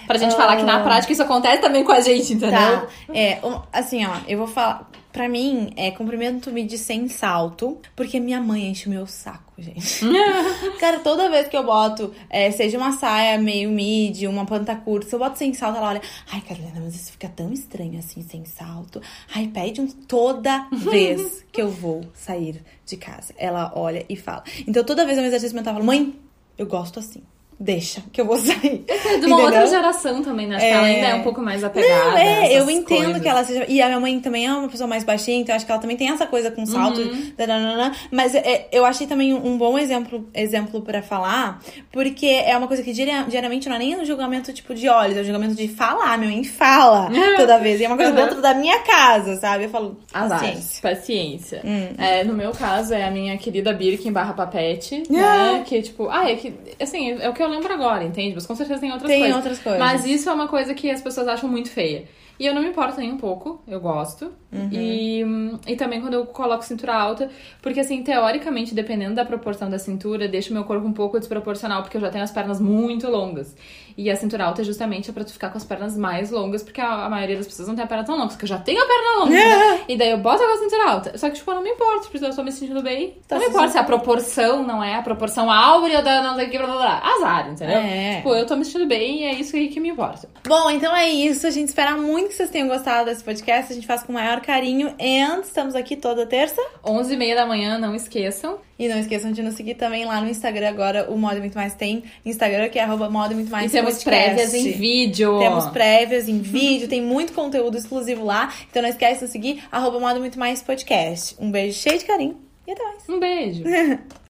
Pra 0.06 0.18
gente 0.18 0.34
falar 0.34 0.56
que 0.56 0.62
na 0.62 0.80
prática 0.82 1.12
isso 1.12 1.22
acontece 1.22 1.60
também 1.60 1.84
com 1.84 1.92
a 1.92 2.00
gente, 2.00 2.34
entendeu? 2.34 2.50
Tá. 2.50 2.88
É, 3.14 3.40
assim, 3.72 4.04
ó, 4.04 4.16
eu 4.26 4.38
vou 4.38 4.46
falar. 4.46 4.90
Pra 5.12 5.28
mim, 5.28 5.74
é 5.76 5.90
comprimento 5.90 6.50
midi 6.50 6.78
sem 6.78 7.06
salto, 7.06 7.78
porque 7.94 8.18
minha 8.18 8.40
mãe 8.40 8.68
enche 8.68 8.86
o 8.86 8.90
meu 8.90 9.06
saco, 9.06 9.52
gente. 9.58 10.00
Cara, 10.80 11.00
toda 11.00 11.28
vez 11.28 11.48
que 11.48 11.56
eu 11.56 11.62
boto, 11.62 12.14
é, 12.30 12.50
seja 12.50 12.78
uma 12.78 12.92
saia 12.92 13.36
meio 13.36 13.68
midi, 13.68 14.26
uma 14.26 14.46
panta 14.46 14.74
curta, 14.74 15.06
se 15.06 15.14
eu 15.14 15.18
boto 15.18 15.36
sem 15.36 15.52
salto, 15.52 15.76
ela 15.76 15.90
olha, 15.90 16.00
ai, 16.32 16.40
Carolina, 16.40 16.80
mas 16.82 16.94
isso 16.94 17.12
fica 17.12 17.28
tão 17.28 17.52
estranho 17.52 17.98
assim, 17.98 18.22
sem 18.22 18.46
salto. 18.46 19.02
Ai, 19.34 19.48
pede 19.48 19.82
um. 19.82 19.86
Toda 19.86 20.66
vez 20.72 21.44
que 21.52 21.60
eu 21.60 21.68
vou 21.68 22.06
sair 22.14 22.62
de 22.86 22.96
casa, 22.96 23.34
ela 23.36 23.70
olha 23.76 24.06
e 24.08 24.16
fala. 24.16 24.42
Então, 24.66 24.82
toda 24.82 25.04
vez 25.04 25.18
eu 25.18 25.22
me 25.22 25.28
exercício 25.28 25.54
mental, 25.54 25.74
eu 25.74 25.76
falo, 25.76 25.86
mãe, 25.86 26.18
eu 26.56 26.66
gosto 26.66 26.98
assim. 26.98 27.22
Deixa 27.64 28.02
que 28.12 28.20
eu 28.20 28.24
vou 28.26 28.36
sair. 28.38 28.84
É 28.88 28.96
de 29.18 29.26
uma 29.26 29.36
Entendeu? 29.36 29.38
outra 29.44 29.66
geração 29.66 30.20
também, 30.22 30.48
né? 30.48 30.56
Acho 30.56 30.64
que 30.66 30.70
ela 30.72 30.88
É. 30.88 30.94
ainda 30.96 31.06
é 31.08 31.14
um 31.14 31.22
pouco 31.22 31.40
mais 31.40 31.62
apegada. 31.62 32.10
Não, 32.10 32.16
é, 32.18 32.52
eu 32.58 32.68
entendo 32.68 33.04
coisas. 33.04 33.22
que 33.22 33.28
ela 33.28 33.44
seja. 33.44 33.64
E 33.68 33.80
a 33.80 33.86
minha 33.86 34.00
mãe 34.00 34.18
também 34.20 34.46
é 34.46 34.52
uma 34.52 34.68
pessoa 34.68 34.88
mais 34.88 35.04
baixinha, 35.04 35.38
então 35.40 35.54
acho 35.54 35.64
que 35.64 35.70
ela 35.70 35.80
também 35.80 35.96
tem 35.96 36.08
essa 36.10 36.26
coisa 36.26 36.50
com 36.50 36.66
salto. 36.66 37.00
Uhum. 37.00 37.32
dananana. 37.36 37.92
Mas 38.10 38.34
é, 38.34 38.66
eu 38.72 38.84
achei 38.84 39.06
também 39.06 39.32
um 39.32 39.56
bom 39.56 39.78
exemplo, 39.78 40.28
exemplo 40.34 40.82
para 40.82 41.02
falar, 41.02 41.60
porque 41.92 42.26
é 42.26 42.56
uma 42.56 42.66
coisa 42.66 42.82
que 42.82 42.92
diari- 42.92 43.30
diariamente 43.30 43.68
não 43.68 43.76
é 43.76 43.78
nem 43.78 43.96
um 44.00 44.04
julgamento 44.04 44.52
tipo 44.52 44.74
de 44.74 44.88
olhos, 44.88 45.16
é 45.16 45.20
um 45.20 45.24
julgamento 45.24 45.54
de 45.54 45.68
falar. 45.68 46.18
Minha 46.18 46.32
mãe 46.32 46.44
fala 46.44 47.08
toda 47.36 47.58
vez. 47.58 47.80
E 47.80 47.84
é 47.84 47.86
uma 47.88 47.96
coisa 47.96 48.10
Uhum. 48.10 48.16
dentro 48.16 48.42
da 48.42 48.54
minha 48.54 48.80
casa, 48.80 49.36
sabe? 49.36 49.64
Eu 49.64 49.70
falo, 49.70 49.96
Azar. 50.12 50.40
paciência. 50.40 50.82
Paciência. 50.82 51.60
Hum. 51.64 51.88
É, 51.98 52.24
no 52.24 52.34
meu 52.34 52.50
caso, 52.52 52.92
é 52.94 53.04
a 53.04 53.10
minha 53.10 53.36
querida 53.38 53.72
Birkin 53.72 54.10
barra 54.12 54.32
papete, 54.32 55.02
Ah. 55.10 55.12
né? 55.58 55.62
Que, 55.66 55.80
tipo, 55.82 56.08
ah, 56.10 56.28
é 56.30 56.34
que, 56.36 56.52
assim, 56.80 57.12
é 57.20 57.28
o 57.28 57.32
que 57.32 57.42
eu 57.42 57.48
lembro 57.52 57.72
agora, 57.72 58.02
entende? 58.04 58.34
Mas 58.34 58.46
com 58.46 58.54
certeza 58.56 58.80
tem 58.80 58.90
outras 58.92 59.08
Tem 59.08 59.20
coisas. 59.20 59.36
outras 59.36 59.58
coisas. 59.60 59.78
Mas 59.80 60.04
isso 60.04 60.28
é 60.28 60.32
uma 60.32 60.48
coisa 60.48 60.74
que 60.74 60.90
as 60.90 61.00
pessoas 61.00 61.28
acham 61.28 61.48
muito 61.48 61.70
feia. 61.70 62.04
E 62.38 62.46
eu 62.46 62.54
não 62.54 62.62
me 62.62 62.68
importo 62.68 62.98
nem 62.98 63.12
um 63.12 63.16
pouco, 63.18 63.62
eu 63.68 63.78
gosto. 63.80 64.32
Uhum. 64.52 64.68
E, 64.70 65.24
e 65.72 65.76
também 65.76 66.00
quando 66.00 66.14
eu 66.14 66.26
coloco 66.26 66.64
cintura 66.64 66.94
alta, 66.94 67.30
porque 67.60 67.80
assim, 67.80 68.02
teoricamente, 68.02 68.74
dependendo 68.74 69.14
da 69.14 69.24
proporção 69.24 69.68
da 69.70 69.78
cintura, 69.78 70.28
deixa 70.28 70.50
o 70.50 70.52
meu 70.52 70.64
corpo 70.64 70.86
um 70.86 70.92
pouco 70.92 71.18
desproporcional, 71.18 71.82
porque 71.82 71.96
eu 71.96 72.00
já 72.00 72.10
tenho 72.10 72.24
as 72.24 72.30
pernas 72.30 72.60
muito 72.60 73.08
longas. 73.08 73.54
E 73.96 74.10
a 74.10 74.16
cintura 74.16 74.46
alta 74.46 74.62
é 74.62 74.64
justamente 74.64 75.12
pra 75.12 75.22
tu 75.22 75.32
ficar 75.32 75.50
com 75.50 75.58
as 75.58 75.64
pernas 75.64 75.96
mais 75.96 76.30
longas, 76.30 76.62
porque 76.62 76.80
a, 76.80 77.04
a 77.04 77.10
maioria 77.10 77.36
das 77.36 77.46
pessoas 77.46 77.68
não 77.68 77.74
tem 77.74 77.84
a 77.84 77.86
perna 77.86 78.04
tão 78.04 78.16
longa, 78.16 78.28
porque 78.28 78.44
eu 78.44 78.48
já 78.48 78.58
tenho 78.58 78.82
a 78.82 78.86
perna 78.86 79.18
longa. 79.18 79.30
né? 79.30 79.80
E 79.86 79.96
daí 79.98 80.10
eu 80.10 80.18
boto 80.18 80.42
a 80.42 80.56
cintura 80.56 80.90
alta. 80.90 81.18
Só 81.18 81.28
que, 81.28 81.36
tipo, 81.36 81.50
eu 81.50 81.56
não 81.56 81.62
me 81.62 81.70
importo, 81.70 82.08
porque 82.08 82.24
eu 82.24 82.34
tô 82.34 82.42
me 82.42 82.52
sentindo 82.52 82.82
bem. 82.82 83.18
Tá 83.28 83.36
não 83.36 83.42
me 83.42 83.48
importa 83.48 83.72
se 83.72 83.78
a 83.78 83.84
proporção 83.84 84.62
não 84.62 84.82
é 84.82 84.94
a 84.94 85.02
proporção 85.02 85.50
áurea 85.50 86.00
da 86.00 86.22
não 86.22 86.36
sei 86.36 86.46
o 86.46 86.50
que, 86.50 86.58
blá 86.58 86.66
blá 86.66 86.76
blá. 86.76 87.02
Azar, 87.16 87.50
entendeu? 87.50 87.76
É. 87.76 88.16
Tipo, 88.16 88.34
eu 88.34 88.46
tô 88.46 88.56
me 88.56 88.64
sentindo 88.64 88.86
bem 88.86 89.22
e 89.22 89.24
é 89.24 89.34
isso 89.34 89.54
aí 89.56 89.68
que 89.68 89.78
me 89.80 89.90
importa. 89.90 90.26
Bom, 90.46 90.70
então 90.70 90.96
é 90.96 91.08
isso. 91.10 91.46
A 91.46 91.50
gente 91.50 91.68
espera 91.68 91.96
muito 91.96 92.12
muito 92.12 92.28
que 92.28 92.34
vocês 92.34 92.50
tenham 92.50 92.68
gostado 92.68 93.06
desse 93.06 93.24
podcast. 93.24 93.72
A 93.72 93.74
gente 93.74 93.86
faz 93.86 94.02
com 94.02 94.12
o 94.12 94.14
maior 94.14 94.40
carinho. 94.42 94.94
E 94.98 95.18
estamos 95.40 95.74
aqui 95.74 95.96
toda 95.96 96.26
terça. 96.26 96.60
11 96.84 97.14
e 97.14 97.16
meia 97.16 97.34
da 97.34 97.46
manhã, 97.46 97.78
não 97.78 97.94
esqueçam. 97.94 98.58
E 98.78 98.88
não 98.88 98.98
esqueçam 98.98 99.30
de 99.30 99.42
nos 99.42 99.54
seguir 99.54 99.74
também 99.74 100.04
lá 100.04 100.20
no 100.20 100.28
Instagram. 100.28 100.68
Agora 100.68 101.10
o 101.10 101.16
Modo 101.16 101.38
Muito 101.38 101.54
Mais 101.54 101.74
tem 101.74 102.02
Instagram, 102.26 102.68
que 102.68 102.78
é 102.78 102.82
arroba 102.82 103.08
Modo 103.08 103.34
Muito 103.34 103.50
Mais 103.50 103.70
E 103.70 103.74
temos 103.74 104.02
podcast. 104.02 104.34
prévias 104.34 104.54
em 104.54 104.72
vídeo. 104.72 105.38
Temos 105.38 105.66
prévias 105.68 106.28
em 106.28 106.40
vídeo, 106.40 106.88
tem 106.88 107.00
muito 107.00 107.32
conteúdo 107.32 107.78
exclusivo 107.78 108.24
lá. 108.24 108.52
Então 108.68 108.82
não 108.82 108.88
esquece 108.88 109.16
de 109.16 109.22
nos 109.22 109.30
seguir, 109.30 109.62
arroba 109.70 110.00
Modo 110.00 110.18
Muito 110.20 110.38
Mais 110.38 110.60
Podcast. 110.62 111.36
Um 111.38 111.50
beijo 111.50 111.78
cheio 111.78 111.98
de 111.98 112.04
carinho 112.04 112.36
e 112.66 112.72
até 112.72 112.82
mais. 112.82 113.08
Um 113.08 113.20
beijo. 113.20 113.62